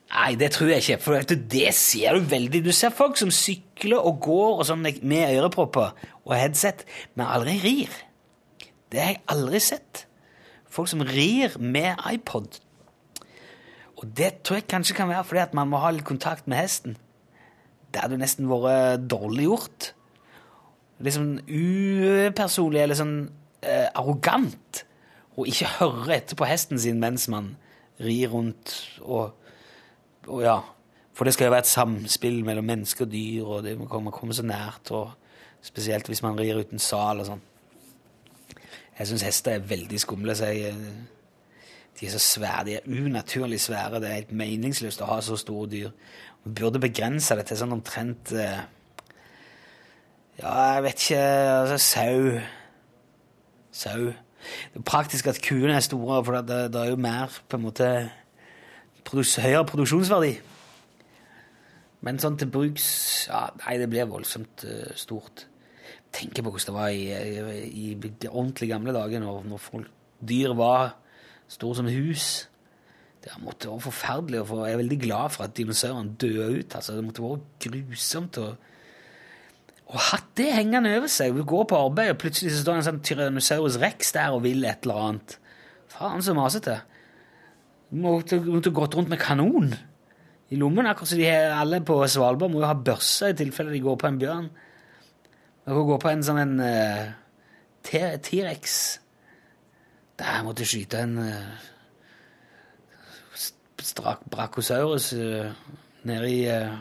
Nei, 0.09 0.35
det 0.41 0.55
tror 0.55 0.71
jeg 0.73 0.81
ikke. 0.81 1.03
For 1.05 1.35
det 1.53 1.75
ser 1.77 2.17
du 2.17 2.29
veldig. 2.31 2.63
Du 2.65 2.73
ser 2.73 2.95
folk 2.97 3.19
som 3.21 3.31
sykler 3.35 4.01
og 4.01 4.23
går 4.25 4.63
og 4.63 4.65
sånn 4.65 4.81
med 4.81 5.35
ørepropper 5.37 5.93
og 6.25 6.33
headset, 6.33 6.87
men 7.15 7.29
aldri 7.29 7.59
rir. 7.61 7.99
Det 8.89 9.03
har 9.03 9.13
jeg 9.13 9.21
aldri 9.29 9.61
sett. 9.61 10.07
Folk 10.69 10.89
som 10.89 11.05
rir 11.05 11.59
med 11.61 12.01
iPod. 12.09 12.57
Og 13.99 14.09
det 14.17 14.39
tror 14.47 14.61
jeg 14.63 14.69
kanskje 14.71 14.97
kan 14.97 15.11
være 15.11 15.27
fordi 15.29 15.45
at 15.45 15.55
man 15.57 15.69
må 15.69 15.81
ha 15.83 15.93
litt 15.93 16.09
kontakt 16.09 16.49
med 16.49 16.63
hesten. 16.63 16.97
Det 17.99 18.05
hadde 18.05 18.15
jo 18.15 18.23
nesten 18.23 18.47
vært 18.47 19.07
dårlig 19.11 19.49
gjort. 19.49 19.87
sånn 21.03 21.33
upersonlig 21.43 22.85
eller 22.85 22.95
sånn 22.95 23.17
eh, 23.59 23.89
arrogant 23.91 24.85
å 25.35 25.47
ikke 25.51 25.73
høre 25.81 26.15
etter 26.15 26.39
på 26.39 26.47
hesten 26.47 26.79
sin 26.79 27.01
mens 27.03 27.27
man 27.27 27.57
rir 27.99 28.31
rundt 28.31 28.77
og, 29.03 29.35
og 30.31 30.45
ja. 30.47 30.61
For 31.11 31.27
det 31.27 31.35
skal 31.35 31.49
jo 31.49 31.57
være 31.57 31.67
et 31.67 31.73
samspill 31.73 32.39
mellom 32.47 32.71
menneske 32.71 33.03
og 33.03 33.11
dyr, 33.11 33.43
og 33.43 33.67
det 33.67 33.75
må 33.75 33.89
komme, 33.91 34.15
så 34.31 34.47
nært. 34.47 34.93
og 34.95 35.11
Spesielt 35.67 36.07
hvis 36.07 36.23
man 36.23 36.39
rir 36.39 36.61
uten 36.63 36.79
sal 36.79 37.19
og 37.19 37.27
sånn. 37.27 37.43
Jeg 39.01 39.11
syns 39.11 39.27
hester 39.27 39.57
er 39.57 39.67
veldig 39.67 39.99
skumle. 39.99 40.39
Så 40.39 40.53
jeg, 40.55 40.77
de 42.01 42.07
er 42.07 42.11
så 42.11 42.19
svære, 42.19 42.65
de 42.65 42.75
er 42.75 42.87
unaturlig 42.87 43.61
svære. 43.61 44.01
Det 44.01 44.09
er 44.09 44.21
helt 44.21 44.33
meningsløst 44.33 45.03
å 45.03 45.09
ha 45.11 45.19
så 45.25 45.37
store 45.39 45.67
dyr. 45.71 45.91
Vi 46.45 46.53
burde 46.61 46.83
begrense 46.83 47.35
det 47.35 47.49
til 47.49 47.59
sånn 47.59 47.75
omtrent 47.75 48.33
eh, 48.39 48.61
Ja, 50.39 50.53
jeg 50.77 50.85
vet 50.85 51.03
ikke 51.03 51.25
altså, 51.65 51.79
Sau. 51.83 52.29
Sau. 53.75 54.05
Det 54.73 54.79
er 54.79 54.87
praktisk 54.87 55.27
at 55.27 55.41
kuene 55.43 55.75
er 55.75 55.83
store, 55.83 56.21
for 56.25 56.39
det, 56.47 56.61
er 56.79 56.93
jo 56.93 57.01
mer 57.03 57.35
på 57.51 57.59
en 57.59 57.67
måte 57.67 57.89
produks, 59.05 59.35
høyere 59.43 59.67
produksjonsverdi. 59.67 60.37
Men 62.07 62.23
sånn 62.23 62.39
til 62.39 62.51
bruks 62.55 62.87
ja, 63.27 63.49
Nei, 63.65 63.75
det 63.83 63.89
blir 63.91 64.07
voldsomt 64.07 64.63
uh, 64.69 64.95
stort. 64.95 65.49
Tenker 66.15 66.47
på 66.47 66.55
hvordan 66.55 66.71
det 66.71 66.77
var 66.79 66.95
i, 66.95 67.03
i, 67.11 67.91
i 67.91 67.95
de 67.99 68.31
ordentlig 68.31 68.71
gamle 68.71 68.95
dager, 68.95 69.21
når, 69.25 69.43
når 69.51 69.63
folk, 69.67 69.91
dyr 70.23 70.55
var 70.59 70.95
store 71.49 71.81
som 71.81 71.91
hus. 71.91 72.49
Det 73.25 73.35
måtte 73.43 73.71
være 73.71 73.87
forferdelig. 73.89 74.47
For 74.47 74.67
jeg 74.67 74.77
er 74.77 74.83
veldig 74.83 75.01
glad 75.03 75.35
for 75.35 75.49
at 75.49 75.57
dinosaurene 75.57 76.17
døde 76.21 76.51
ut. 76.59 76.75
altså 76.75 76.97
Det 76.97 77.05
måtte 77.05 77.23
være 77.23 77.41
grusomt. 77.65 78.39
å 78.39 78.55
og 79.89 80.01
hatt 80.11 80.33
det 80.37 80.51
hengende 80.53 80.91
over 80.99 81.09
seg. 81.09 81.33
Du 81.37 81.47
går 81.49 81.65
på 81.71 81.79
arbeid, 81.81 82.13
og 82.13 82.21
plutselig 82.21 82.53
så 82.53 82.61
står 82.61 82.79
en 82.79 82.87
sånn 82.91 83.05
Tyrannosaurus 83.09 83.79
rex 83.81 84.13
der 84.13 84.35
og 84.37 84.43
vil 84.45 84.67
et 84.69 84.85
eller 84.85 85.05
annet. 85.05 85.37
Faen, 85.89 86.25
så 86.25 86.35
masete. 86.37 86.75
Du 87.89 88.03
måtte, 88.05 88.37
måtte 88.45 88.73
gått 88.77 88.99
rundt 88.99 89.09
med 89.09 89.21
kanon 89.23 89.73
i 90.53 90.59
lommen. 90.61 90.87
Akkurat 90.91 91.13
som 91.15 91.21
de 91.21 91.25
her, 91.25 91.55
alle 91.57 91.81
på 91.81 91.97
Svalbard 92.05 92.53
må 92.53 92.61
jo 92.61 92.69
ha 92.69 92.77
børse 92.77 93.33
i 93.33 93.39
tilfelle 93.39 93.73
de 93.73 93.81
går 93.85 93.97
på 94.01 94.11
en 94.11 94.21
bjørn. 94.21 94.51
De 95.65 95.73
kan 95.73 95.89
gå 95.89 95.99
på 96.05 96.13
en 96.13 96.27
sånn 96.27 96.43
en 96.43 96.55
uh, 96.61 97.09
T-rex. 97.89 98.77
Der 100.19 100.43
måtte 100.43 100.67
skyte 100.67 101.03
en 101.05 101.19
uh, 101.19 101.67
strak 103.83 104.25
brachosaurus 104.31 105.13
uh, 105.13 105.51
nede 106.09 106.31
i 106.31 106.41
uh, 106.51 106.79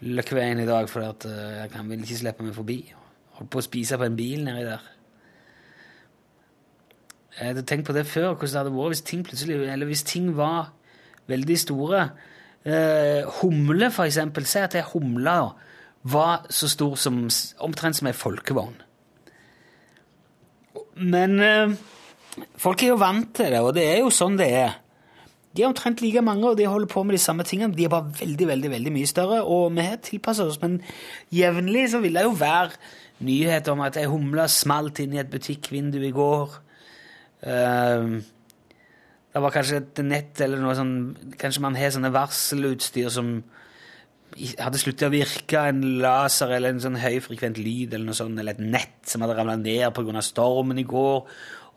Løkkeveien 0.00 0.60
i 0.62 0.66
dag, 0.66 0.88
for 0.88 1.02
jeg 1.02 1.70
kan 1.72 1.90
vel 1.90 2.04
ikke 2.06 2.20
slippe 2.20 2.44
meg 2.46 2.54
forbi. 2.54 2.78
Holdt 3.38 3.50
på 3.50 3.58
å 3.58 3.66
spise 3.66 3.98
på 3.98 4.06
en 4.06 4.16
bil 4.16 4.44
nedi 4.46 4.62
der. 4.62 4.84
Jeg 7.38 7.52
hadde 7.52 7.64
tenkt 7.66 7.86
på 7.86 7.94
det 7.94 8.06
før, 8.06 8.32
hvordan 8.32 8.50
det 8.50 8.58
hadde 8.58 8.74
vært 8.74 8.94
hvis 8.94 9.04
ting 9.06 9.24
plutselig, 9.26 9.58
eller 9.72 9.86
hvis 9.90 10.02
ting 10.06 10.30
var 10.36 10.72
veldig 11.26 11.58
store. 11.58 12.08
Uh, 12.66 13.26
humle, 13.42 13.90
for 13.90 14.08
eksempel. 14.08 14.46
Si 14.46 14.58
at 14.62 14.74
ei 14.78 14.86
humle 14.92 15.36
var 16.02 16.46
så 16.50 16.68
stor 16.70 16.96
som 16.98 17.24
omtrent 17.64 17.98
som 17.98 18.08
ei 18.10 18.16
folkevogn. 18.16 18.74
Men 20.98 21.38
uh, 21.42 21.76
folk 22.60 22.82
er 22.82 22.92
jo 22.92 23.00
vant 23.00 23.30
til 23.36 23.52
det, 23.54 23.62
og 23.64 23.74
det 23.76 23.86
er 23.88 23.98
jo 24.02 24.12
sånn 24.14 24.38
det 24.40 24.48
er. 24.60 24.76
De 25.56 25.64
er 25.64 25.70
omtrent 25.70 26.02
like 26.04 26.22
mange, 26.22 26.46
og 26.46 26.58
de 26.58 26.68
holder 26.68 26.90
på 26.92 27.02
med 27.02 27.16
de 27.16 27.22
samme 27.22 27.44
tingene. 27.46 27.74
De 27.74 27.86
er 27.86 27.92
bare 27.92 28.12
veldig 28.20 28.46
veldig, 28.50 28.70
veldig 28.76 28.94
mye 28.94 29.10
større, 29.10 29.42
og 29.42 29.72
vi 29.74 29.86
har 29.86 30.00
tilpassa 30.04 30.46
oss. 30.46 30.60
Men 30.62 30.78
jevnlig 31.34 31.88
så 31.92 32.02
vil 32.04 32.14
det 32.14 32.26
jo 32.28 32.36
være 32.38 32.76
nyheter 33.26 33.74
om 33.74 33.82
at 33.82 33.98
ei 33.98 34.06
humle 34.06 34.44
smalt 34.52 35.00
inn 35.02 35.16
i 35.16 35.22
et 35.22 35.30
butikkvindu 35.32 35.98
i 36.04 36.14
går. 36.14 36.58
Uh, 37.42 38.20
det 39.34 39.42
var 39.44 39.54
kanskje 39.54 39.80
et 39.82 40.00
nett 40.02 40.40
eller 40.42 40.58
noe 40.58 40.72
sånn 40.74 40.94
Kanskje 41.38 41.60
man 41.62 41.76
har 41.78 41.92
sånne 41.94 42.10
varselutstyr 42.10 43.12
som 43.14 43.36
hadde 44.58 44.80
sluttet 44.80 45.06
å 45.06 45.12
virke, 45.12 45.60
en 45.70 45.80
laser 46.02 46.50
eller 46.54 46.74
en 46.74 46.82
sånn 46.82 46.98
høyfrekvent 47.00 47.58
lyd 47.58 47.94
eller 47.94 48.10
noe 48.10 48.18
sånt, 48.18 48.38
eller 48.38 48.54
et 48.54 48.62
nett 48.76 49.08
som 49.08 49.24
hadde 49.24 49.36
ramla 49.38 49.56
ned 49.58 49.88
pga. 49.96 50.22
stormen 50.22 50.78
i 50.78 50.86
går. 50.86 51.24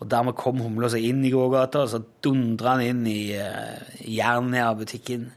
Og 0.01 0.09
dermed 0.09 0.37
kom 0.37 0.63
humla 0.63 0.89
seg 0.89 1.05
inn 1.05 1.21
i 1.25 1.33
gågata, 1.33 1.83
og 1.85 1.91
så 1.91 2.01
dundra 2.25 2.75
han 2.75 2.85
inn 2.87 3.03
i 3.09 3.35
uh, 3.37 3.77
jernet 4.01 4.63
av 4.65 4.79
butikken. 4.79 5.27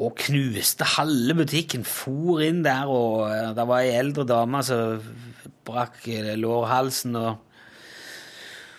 Og 0.00 0.14
knuste 0.24 0.86
halve 0.96 1.36
butikken. 1.42 1.84
For 1.84 2.40
inn 2.46 2.62
der, 2.64 2.88
og 2.88 3.26
uh, 3.28 3.50
det 3.56 3.68
var 3.68 3.84
ei 3.84 3.98
eldre 3.98 4.24
dame 4.28 4.62
som 4.64 5.04
brakk 5.68 6.00
uh, 6.08 6.32
lårhalsen 6.40 7.20
og 7.20 7.44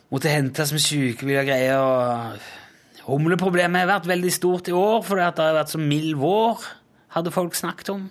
måtte 0.10 0.34
hentes 0.34 0.74
med 0.74 0.82
sykebil 0.82 1.44
og 1.44 1.52
greier. 1.52 1.78
og 1.78 3.06
Humleproblemet 3.10 3.84
har 3.84 3.94
vært 3.94 4.10
veldig 4.10 4.32
stort 4.34 4.70
i 4.70 4.74
år 4.76 5.04
fordi 5.06 5.30
det 5.38 5.46
har 5.46 5.60
vært 5.62 5.76
så 5.76 5.82
mild 5.82 6.18
vår, 6.22 6.66
hadde 7.14 7.34
folk 7.34 7.58
snakket 7.58 7.94
om. 7.94 8.10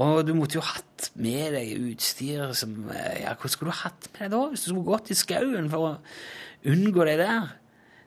Og 0.00 0.22
du 0.24 0.32
måtte 0.36 0.56
jo 0.56 0.64
hatt 0.64 1.10
med 1.20 1.52
deg 1.56 1.74
utstyr 1.90 2.54
som 2.56 2.88
Ja, 2.94 3.34
hva 3.36 3.50
skulle 3.52 3.74
du 3.74 3.80
hatt 3.82 4.08
med 4.14 4.22
deg 4.22 4.32
da, 4.32 4.42
hvis 4.48 4.64
du 4.64 4.70
skulle 4.70 4.88
gått 4.88 5.10
i 5.12 5.18
skauen 5.18 5.68
for 5.72 5.88
å 5.88 6.70
unngå 6.70 7.04
det 7.08 7.18
der? 7.20 7.50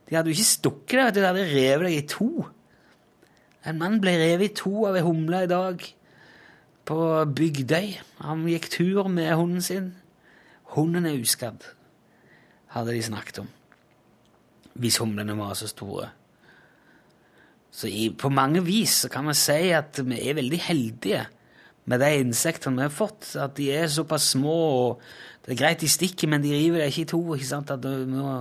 De 0.07 0.17
hadde 0.17 0.31
jo 0.31 0.37
ikke 0.37 0.49
stukket 0.49 0.99
deg, 0.99 1.19
de 1.19 1.27
hadde 1.27 1.49
revet 1.51 1.87
deg 1.87 1.97
i 1.99 2.07
to. 2.09 2.47
En 3.63 3.77
mann 3.79 3.99
ble 4.03 4.15
revet 4.19 4.49
i 4.49 4.55
to 4.63 4.87
av 4.89 4.97
ei 4.97 5.03
humle 5.05 5.43
i 5.45 5.51
dag 5.51 5.85
på 6.89 6.97
Bygdøy. 7.37 7.93
Han 8.25 8.47
gikk 8.49 8.67
tur 8.73 9.07
med 9.11 9.31
hunden 9.37 9.63
sin. 9.63 9.93
Hunden 10.73 11.05
er 11.05 11.21
uskadd, 11.21 11.61
hadde 12.73 12.97
de 12.97 13.05
snakket 13.05 13.43
om. 13.43 13.53
Hvis 14.81 14.97
humlene 14.97 15.37
var 15.37 15.53
så 15.55 15.69
store. 15.69 16.09
Så 17.73 17.89
i, 17.89 18.09
på 18.09 18.29
mange 18.33 18.61
vis 18.65 19.03
kan 19.13 19.25
man 19.29 19.37
si 19.37 19.69
at 19.73 20.01
vi 20.01 20.17
er 20.17 20.37
veldig 20.37 20.59
heldige 20.65 21.23
med 21.89 21.99
de 22.03 22.11
insektene 22.21 22.79
vi 22.79 22.87
har 22.87 22.93
fått. 22.93 23.33
At 23.39 23.55
de 23.59 23.69
er 23.75 23.91
såpass 23.91 24.31
små, 24.35 24.59
og 24.83 25.01
det 25.45 25.55
er 25.55 25.61
greit 25.63 25.83
de 25.83 25.89
stikker, 25.91 26.29
men 26.31 26.43
de 26.43 26.53
river 26.55 26.83
deg 26.83 26.93
ikke 26.93 27.07
i 27.07 27.11
to. 27.11 27.23
ikke 27.35 27.49
sant? 27.49 27.73
At 27.73 27.83
du 27.83 28.05
må, 28.11 28.37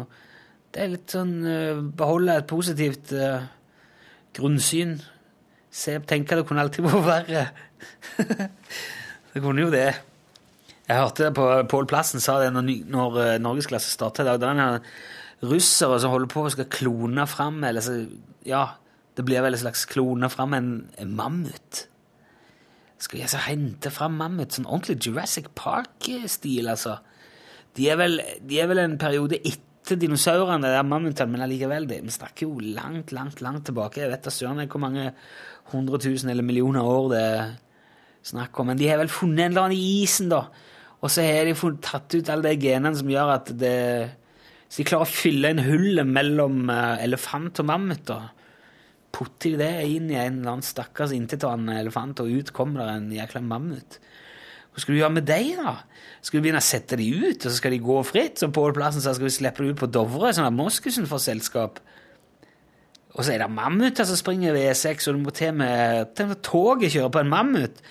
det 0.73 0.85
er 0.85 0.95
litt 0.95 1.17
sånn 1.17 1.35
uh, 1.47 1.83
Beholde 1.99 2.39
et 2.39 2.49
positivt 2.51 3.15
uh, 3.19 3.43
grunnsyn. 4.37 4.97
Se, 5.73 5.97
tenke 6.09 6.39
det 6.39 6.47
kunne 6.49 6.65
alltid 6.65 6.87
vært 6.89 7.09
verre. 7.09 7.45
det 9.33 9.43
kunne 9.43 9.67
jo 9.67 9.73
det. 9.73 9.91
Jeg 10.83 10.99
hørte 10.99 11.31
på 11.35 11.49
Pål 11.71 11.87
Plassen 11.89 12.21
sa 12.21 12.37
det 12.43 12.51
når, 12.53 12.69
når 12.91 13.19
eh, 13.23 13.41
Norgesklasse 13.41 13.93
starta 13.95 14.25
i 14.25 14.29
dag. 14.29 14.41
Det 14.43 14.49
er 14.49 14.59
en 14.61 15.51
russere 15.53 15.99
som 16.03 16.13
holder 16.13 16.31
på 16.31 16.43
og 16.45 16.53
skal 16.55 16.69
klone 16.71 17.25
fram 17.31 17.63
Ja, 18.45 18.65
det 19.17 19.25
blir 19.25 19.45
vel 19.45 19.55
en 19.55 19.63
slags 19.63 19.87
klone 19.89 20.29
fram 20.33 20.55
en, 20.59 20.69
en 20.99 21.15
mammut. 21.17 21.87
Skal 23.13 23.21
de 23.21 23.25
altså 23.27 23.41
hente 23.45 23.91
fram 23.93 24.15
mammut? 24.17 24.55
Sånn 24.57 24.65
ordentlig 24.65 25.03
Jurassic 25.05 25.51
Park-stil, 25.53 26.65
altså. 26.73 26.95
De 27.77 27.91
er, 27.93 27.99
vel, 28.01 28.15
de 28.49 28.61
er 28.63 28.71
vel 28.71 28.81
en 28.81 28.95
periode 28.97 29.37
etter 29.37 29.99
dinosaurene, 30.01 30.63
de 30.65 30.71
der 30.73 30.87
mammutene, 30.89 31.29
men 31.35 31.43
allikevel, 31.45 31.85
det- 31.91 31.99
vi 32.07 32.09
snakker 32.15 32.47
jo 32.47 32.57
langt, 32.73 33.13
langt, 33.13 33.43
langt 33.45 33.67
tilbake. 33.69 34.01
Jeg 34.01 34.09
vet 34.15 34.23
da 34.25 34.31
søren 34.33 34.65
hvor 34.67 34.81
mange 34.81 35.13
hundre 35.75 35.99
tusen 36.01 36.31
eller 36.31 36.43
millioner 36.43 36.81
år 36.81 37.11
det 37.13 37.21
er 37.21 37.53
snakk 38.25 38.59
om. 38.61 38.67
Men 38.69 38.79
de 38.79 38.89
har 38.89 38.97
vel 38.97 39.09
funnet 39.13 39.45
en 39.45 39.51
eller 39.53 39.63
annen 39.67 39.77
i 39.77 40.03
isen, 40.05 40.31
da. 40.31 40.47
Og 41.03 41.11
så 41.11 41.21
har 41.21 41.45
de 41.45 41.53
funnet, 41.55 41.83
tatt 41.83 42.15
ut 42.15 42.31
alle 42.31 42.49
de 42.49 42.57
genene 42.65 42.97
som 42.97 43.09
gjør 43.13 43.35
at 43.35 43.53
det 43.59 44.11
Så 44.71 44.79
de 44.79 44.85
klarer 44.89 45.05
å 45.05 45.13
fylle 45.21 45.51
inn 45.51 45.59
hullet 45.69 46.07
mellom 46.09 46.71
eh, 46.71 47.05
elefant 47.05 47.61
og 47.61 47.67
mammut, 47.67 48.07
da. 48.07 48.31
Putter 49.13 49.55
de 49.55 49.61
det 49.61 49.73
inn 49.93 50.11
i 50.11 50.17
en 50.17 50.41
eller 50.41 50.55
annen 50.55 50.67
stakkars 50.67 51.13
intetanende 51.13 51.79
elefant, 51.83 52.23
og 52.23 52.33
ut 52.33 52.53
kommer 52.57 52.83
det 52.83 52.93
en 52.97 53.11
jækla 53.13 53.43
mammut. 53.45 53.99
Hva 54.73 54.81
skal 54.81 54.95
du 54.95 54.99
gjøre 55.03 55.17
med 55.19 55.27
dem, 55.29 55.59
da? 55.61 55.75
Skal 56.25 56.39
du 56.39 56.47
begynne 56.47 56.63
å 56.63 56.65
sette 56.65 56.97
dem 56.97 57.25
ut, 57.27 57.45
og 57.45 57.51
så 57.51 57.59
skal 57.59 57.75
de 57.75 57.81
gå 57.85 57.97
fritt? 58.09 58.41
Så 58.41 58.49
Pål 58.57 58.73
Plassen 58.77 59.05
sa 59.05 59.13
skal 59.13 59.29
vi 59.29 59.35
slippe 59.35 59.61
dem 59.61 59.75
ut 59.75 59.83
på 59.83 59.91
Dovre, 59.93 60.31
sånn 60.33 60.49
at 60.49 60.57
moskusen 60.57 61.09
får 61.11 61.27
selskap. 61.27 61.83
Og 63.13 63.21
så 63.21 63.35
er 63.35 63.43
det 63.43 63.51
mammuter 63.53 64.09
som 64.09 64.17
springer 64.17 64.57
ved 64.57 64.71
E6, 64.71 65.11
og 65.11 65.19
du 65.19 65.25
må 65.27 65.35
til 65.37 65.53
med, 65.61 66.17
toget 66.41 66.95
kjøre 66.95 67.13
på 67.13 67.21
en 67.21 67.33
mammut. 67.33 67.83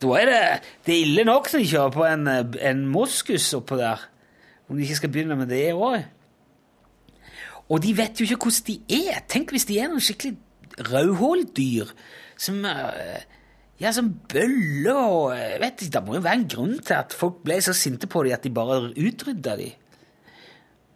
Da 0.00 0.14
er 0.16 0.30
det, 0.30 0.40
det 0.86 0.94
er 0.94 1.02
ille 1.04 1.26
nok 1.28 1.50
når 1.52 1.60
de 1.60 1.70
kjører 1.74 1.92
på 1.92 2.06
en, 2.08 2.30
en 2.72 2.86
moskus 2.88 3.50
oppå 3.58 3.76
der. 3.76 4.06
Om 4.70 4.78
de 4.78 4.86
ikke 4.86 5.00
skal 5.02 5.12
begynne 5.12 5.36
med 5.36 5.52
det 5.52 5.66
òg. 5.74 5.98
Og 7.68 7.82
de 7.84 7.92
vet 7.98 8.16
jo 8.16 8.24
ikke 8.24 8.48
hvordan 8.48 8.66
de 8.70 9.02
er. 9.10 9.20
Tenk 9.28 9.52
hvis 9.52 9.68
de 9.68 9.76
er 9.78 9.90
noen 9.90 10.02
skikkelig 10.02 10.38
rødhåldyr 10.88 11.92
som 12.40 12.64
eh, 12.64 13.26
ja, 13.80 13.92
som 13.96 14.10
bøller 14.28 14.96
og 14.96 15.34
jeg 15.36 15.60
vet 15.62 15.84
ikke, 15.84 15.92
Det 15.94 16.02
må 16.06 16.16
jo 16.18 16.24
være 16.24 16.40
en 16.42 16.48
grunn 16.52 16.74
til 16.84 16.96
at 16.98 17.16
folk 17.16 17.40
ble 17.44 17.60
så 17.64 17.74
sinte 17.76 18.08
på 18.10 18.24
dem 18.26 18.36
at 18.36 18.44
de 18.44 18.52
bare 18.52 18.92
utrydda 18.92 19.56
dem. 19.56 19.76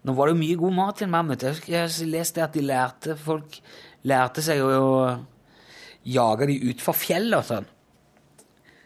Nå 0.04 0.12
var 0.12 0.28
det 0.28 0.34
jo 0.34 0.40
mye 0.42 0.58
god 0.60 0.74
mat 0.76 1.00
i 1.00 1.06
en 1.06 1.14
mammut. 1.14 1.46
Jeg 1.68 2.08
leste 2.10 2.42
at 2.44 2.52
de 2.52 2.60
lærte 2.60 3.16
folk 3.16 3.56
lærte 4.04 4.44
seg 4.44 4.60
å 4.60 5.16
jage 6.04 6.50
dem 6.50 6.68
utfor 6.74 6.96
fjellet 6.96 7.38
og 7.38 7.46
sånn. 7.48 7.70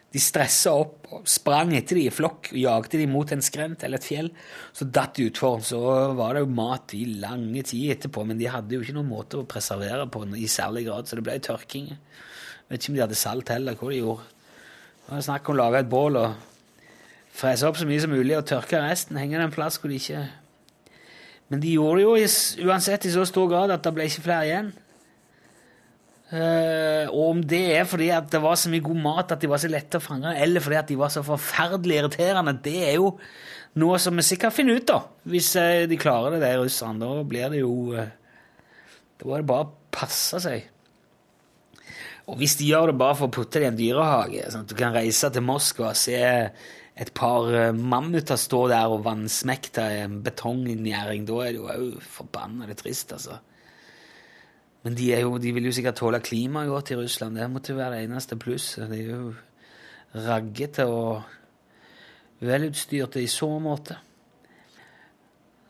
De 0.09 0.21
stressa 0.21 0.71
opp 0.73 1.11
og 1.13 1.27
sprang 1.29 1.75
etter 1.77 1.99
de 1.99 2.07
i 2.09 2.13
flokk 2.13 2.49
og 2.49 2.57
jagde 2.57 2.97
dem 2.97 3.11
mot 3.13 3.29
en 3.29 3.43
skrent 3.45 3.83
eller 3.85 4.01
et 4.01 4.07
fjell. 4.07 4.31
Så 4.73 4.87
datt 4.89 5.19
de 5.19 5.27
utfor, 5.29 5.61
så 5.65 5.79
var 6.17 6.33
det 6.33 6.41
jo 6.45 6.49
mat 6.57 6.95
i 6.97 7.03
lange 7.21 7.61
tid 7.69 7.93
etterpå, 7.93 8.25
men 8.25 8.39
de 8.39 8.49
hadde 8.49 8.73
jo 8.73 8.81
ikke 8.81 8.97
noen 8.97 9.11
måte 9.11 9.37
å 9.37 9.45
preservere 9.49 10.07
på 10.09 10.23
i 10.33 10.49
særlig 10.49 10.87
grad, 10.87 11.05
så 11.05 11.19
det 11.19 11.25
ble 11.27 11.37
tørking. 11.45 11.91
Jeg 11.93 12.71
vet 12.71 12.81
ikke 12.81 12.93
om 12.93 12.97
de 12.97 13.05
hadde 13.05 13.21
salt 13.21 13.53
heller, 13.53 13.77
hva 13.77 13.93
de 13.93 14.01
gjorde. 14.01 14.27
Det 15.05 15.13
var 15.13 15.25
snakk 15.29 15.49
om 15.49 15.57
å 15.57 15.61
lage 15.61 15.83
et 15.83 15.93
bål 15.93 16.19
og 16.23 16.49
frese 17.39 17.69
opp 17.69 17.77
så 17.77 17.85
mye 17.89 18.01
som 18.01 18.13
mulig 18.13 18.37
og 18.37 18.45
tørke 18.49 18.81
resten, 18.81 19.17
henge 19.21 19.37
det 19.37 19.45
en 19.45 19.53
plass 19.53 19.77
hvor 19.77 19.93
de 19.93 20.01
ikke 20.01 20.25
Men 21.49 21.61
de 21.63 21.71
gjorde 21.73 21.97
det 21.97 22.03
jo 22.05 22.67
uansett 22.69 23.05
i 23.09 23.13
så 23.13 23.23
stor 23.25 23.47
grad 23.49 23.71
at 23.73 23.81
det 23.85 23.93
ble 23.93 24.05
ikke 24.05 24.25
flere 24.25 24.45
igjen. 24.45 24.73
Eh, 26.29 27.09
og 27.09 27.23
om 27.31 27.39
det 27.41 27.61
er 27.73 27.87
fordi 27.89 28.11
at 28.13 28.27
det 28.29 28.41
var 28.43 28.57
så 28.59 28.69
mye 28.69 28.85
god 28.85 28.97
mat 29.01 29.31
at 29.33 29.41
de 29.41 29.49
var 29.49 29.61
så 29.61 29.69
lette 29.71 29.97
å 29.97 30.03
fange, 30.03 30.35
eller 30.37 30.61
fordi 30.61 30.77
at 30.77 30.91
de 30.91 30.97
var 30.99 31.13
så 31.13 31.23
forferdelig 31.25 32.03
irriterende, 32.03 32.53
det 32.65 32.75
er 32.85 32.99
jo 32.99 33.15
noe 33.81 33.97
som 34.01 34.17
vi 34.17 34.25
sikkert 34.27 34.53
finner 34.53 34.77
ut, 34.77 34.85
da. 34.91 34.99
Hvis 35.29 35.55
eh, 35.57 35.87
de 35.89 35.97
klarer 35.97 36.35
det, 36.35 36.43
de 36.45 36.51
russerne. 36.61 37.01
Da 37.01 37.25
blir 37.25 37.53
det 37.53 37.63
jo 37.63 37.73
uh, 37.95 38.05
Da 39.19 39.29
var 39.29 39.41
det 39.41 39.49
bare 39.49 39.71
passe 39.93 40.41
seg. 40.43 40.69
Og 42.29 42.37
hvis 42.37 42.59
de 42.59 42.69
gjør 42.69 42.91
det 42.91 42.99
bare 43.01 43.17
for 43.17 43.29
å 43.29 43.33
putte 43.33 43.57
det 43.57 43.65
i 43.65 43.71
en 43.71 43.79
dyrehage, 43.79 44.45
sånn 44.53 44.67
at 44.67 44.69
du 44.69 44.77
kan 44.77 44.93
reise 44.93 45.31
til 45.33 45.45
Moskva 45.45 45.89
og 45.89 45.97
se 45.97 46.19
et 46.99 47.11
par 47.17 47.47
mammuter 47.73 48.37
stå 48.37 48.67
der 48.69 48.93
og 48.93 49.01
vannsmekte 49.07 49.85
en 50.03 50.19
betongjerding, 50.21 51.25
da 51.25 51.39
er 51.41 51.55
det 51.55 51.57
jo 51.57 51.71
òg 51.73 52.03
forbanna 52.05 52.69
trist, 52.77 53.15
altså. 53.17 53.39
Men 54.83 54.95
de, 54.95 55.09
jo, 55.19 55.37
de 55.37 55.51
vil 55.55 55.65
jo 55.67 55.73
sikkert 55.75 55.99
tåle 55.99 56.21
klimaet 56.23 56.69
godt 56.71 56.91
i 56.93 56.99
Russland. 56.99 57.35
Det 57.35 57.49
måtte 57.51 57.75
være 57.75 57.97
det 57.97 58.05
eneste 58.07 58.37
plusset. 58.39 58.87
De 58.91 58.99
er 59.01 59.09
jo 59.11 59.33
raggete 60.15 60.85
og 60.87 61.23
velutstyrte 62.39 63.21
i 63.21 63.27
så 63.27 63.49
måte. 63.59 63.97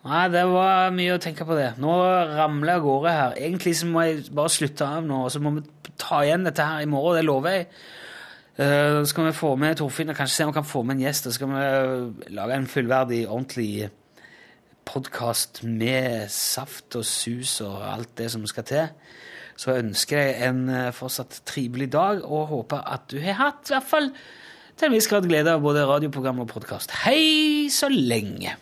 Nei, 0.05 0.27
det 0.31 0.45
var 0.47 0.93
mye 0.95 1.17
å 1.17 1.21
tenke 1.21 1.43
på 1.43 1.57
det. 1.57 1.73
Nå 1.81 1.91
ramler 2.37 2.71
jeg 2.71 2.79
av 2.79 2.85
gårde 2.85 3.15
her. 3.17 3.33
Egentlig 3.41 3.73
så 3.75 3.89
må 3.89 4.05
jeg 4.05 4.21
bare 4.35 4.53
slutte 4.53 4.85
av 4.87 5.03
nå, 5.03 5.25
og 5.25 5.33
så 5.33 5.41
må 5.43 5.57
vi 5.57 5.65
ta 5.99 6.21
igjen 6.23 6.45
dette 6.47 6.63
her 6.63 6.85
i 6.85 6.87
morgen. 6.89 7.17
Det 7.19 7.25
lover 7.27 7.57
jeg. 7.57 7.65
Eh, 8.59 8.99
Så 9.01 9.09
skal 9.11 9.27
vi 9.27 9.35
få 9.35 9.55
med 9.59 9.75
Torfinn 9.81 10.13
og 10.13 10.15
kanskje 10.15 10.35
se 10.35 10.45
om 10.45 10.53
vi 10.53 10.59
kan 10.61 10.69
få 10.69 10.83
med 10.83 10.95
en 10.95 11.03
gjest. 11.03 11.27
Og 11.27 11.33
så 11.33 11.39
skal 11.41 11.51
vi 11.51 12.35
lage 12.37 12.55
en 12.55 12.67
fullverdig, 12.67 13.25
ordentlig 13.27 13.89
podkast 14.89 15.61
med 15.63 16.29
saft 16.33 16.97
og 16.97 17.05
sus 17.05 17.59
og 17.65 17.77
alt 17.85 18.15
det 18.17 18.29
som 18.33 18.45
skal 18.49 18.65
til. 18.65 18.87
Så 19.59 19.75
ønsker 19.75 20.21
jeg 20.21 20.49
en 20.49 20.63
eh, 20.71 20.91
fortsatt 20.95 21.41
trivelig 21.49 21.91
dag, 21.93 22.23
og 22.23 22.49
håper 22.53 22.85
at 22.87 23.09
du 23.11 23.19
har 23.21 23.37
hatt 23.41 23.69
i 23.69 23.75
hvert 23.75 23.89
fall 23.91 24.09
til 24.79 24.87
en 24.87 24.95
viss 24.95 25.09
grad 25.11 25.27
glede 25.29 25.53
av 25.53 25.61
både 25.65 25.85
radioprogram 25.89 26.41
og 26.45 26.49
podkast. 26.55 26.95
Hei 27.03 27.67
så 27.73 27.91
lenge! 27.91 28.55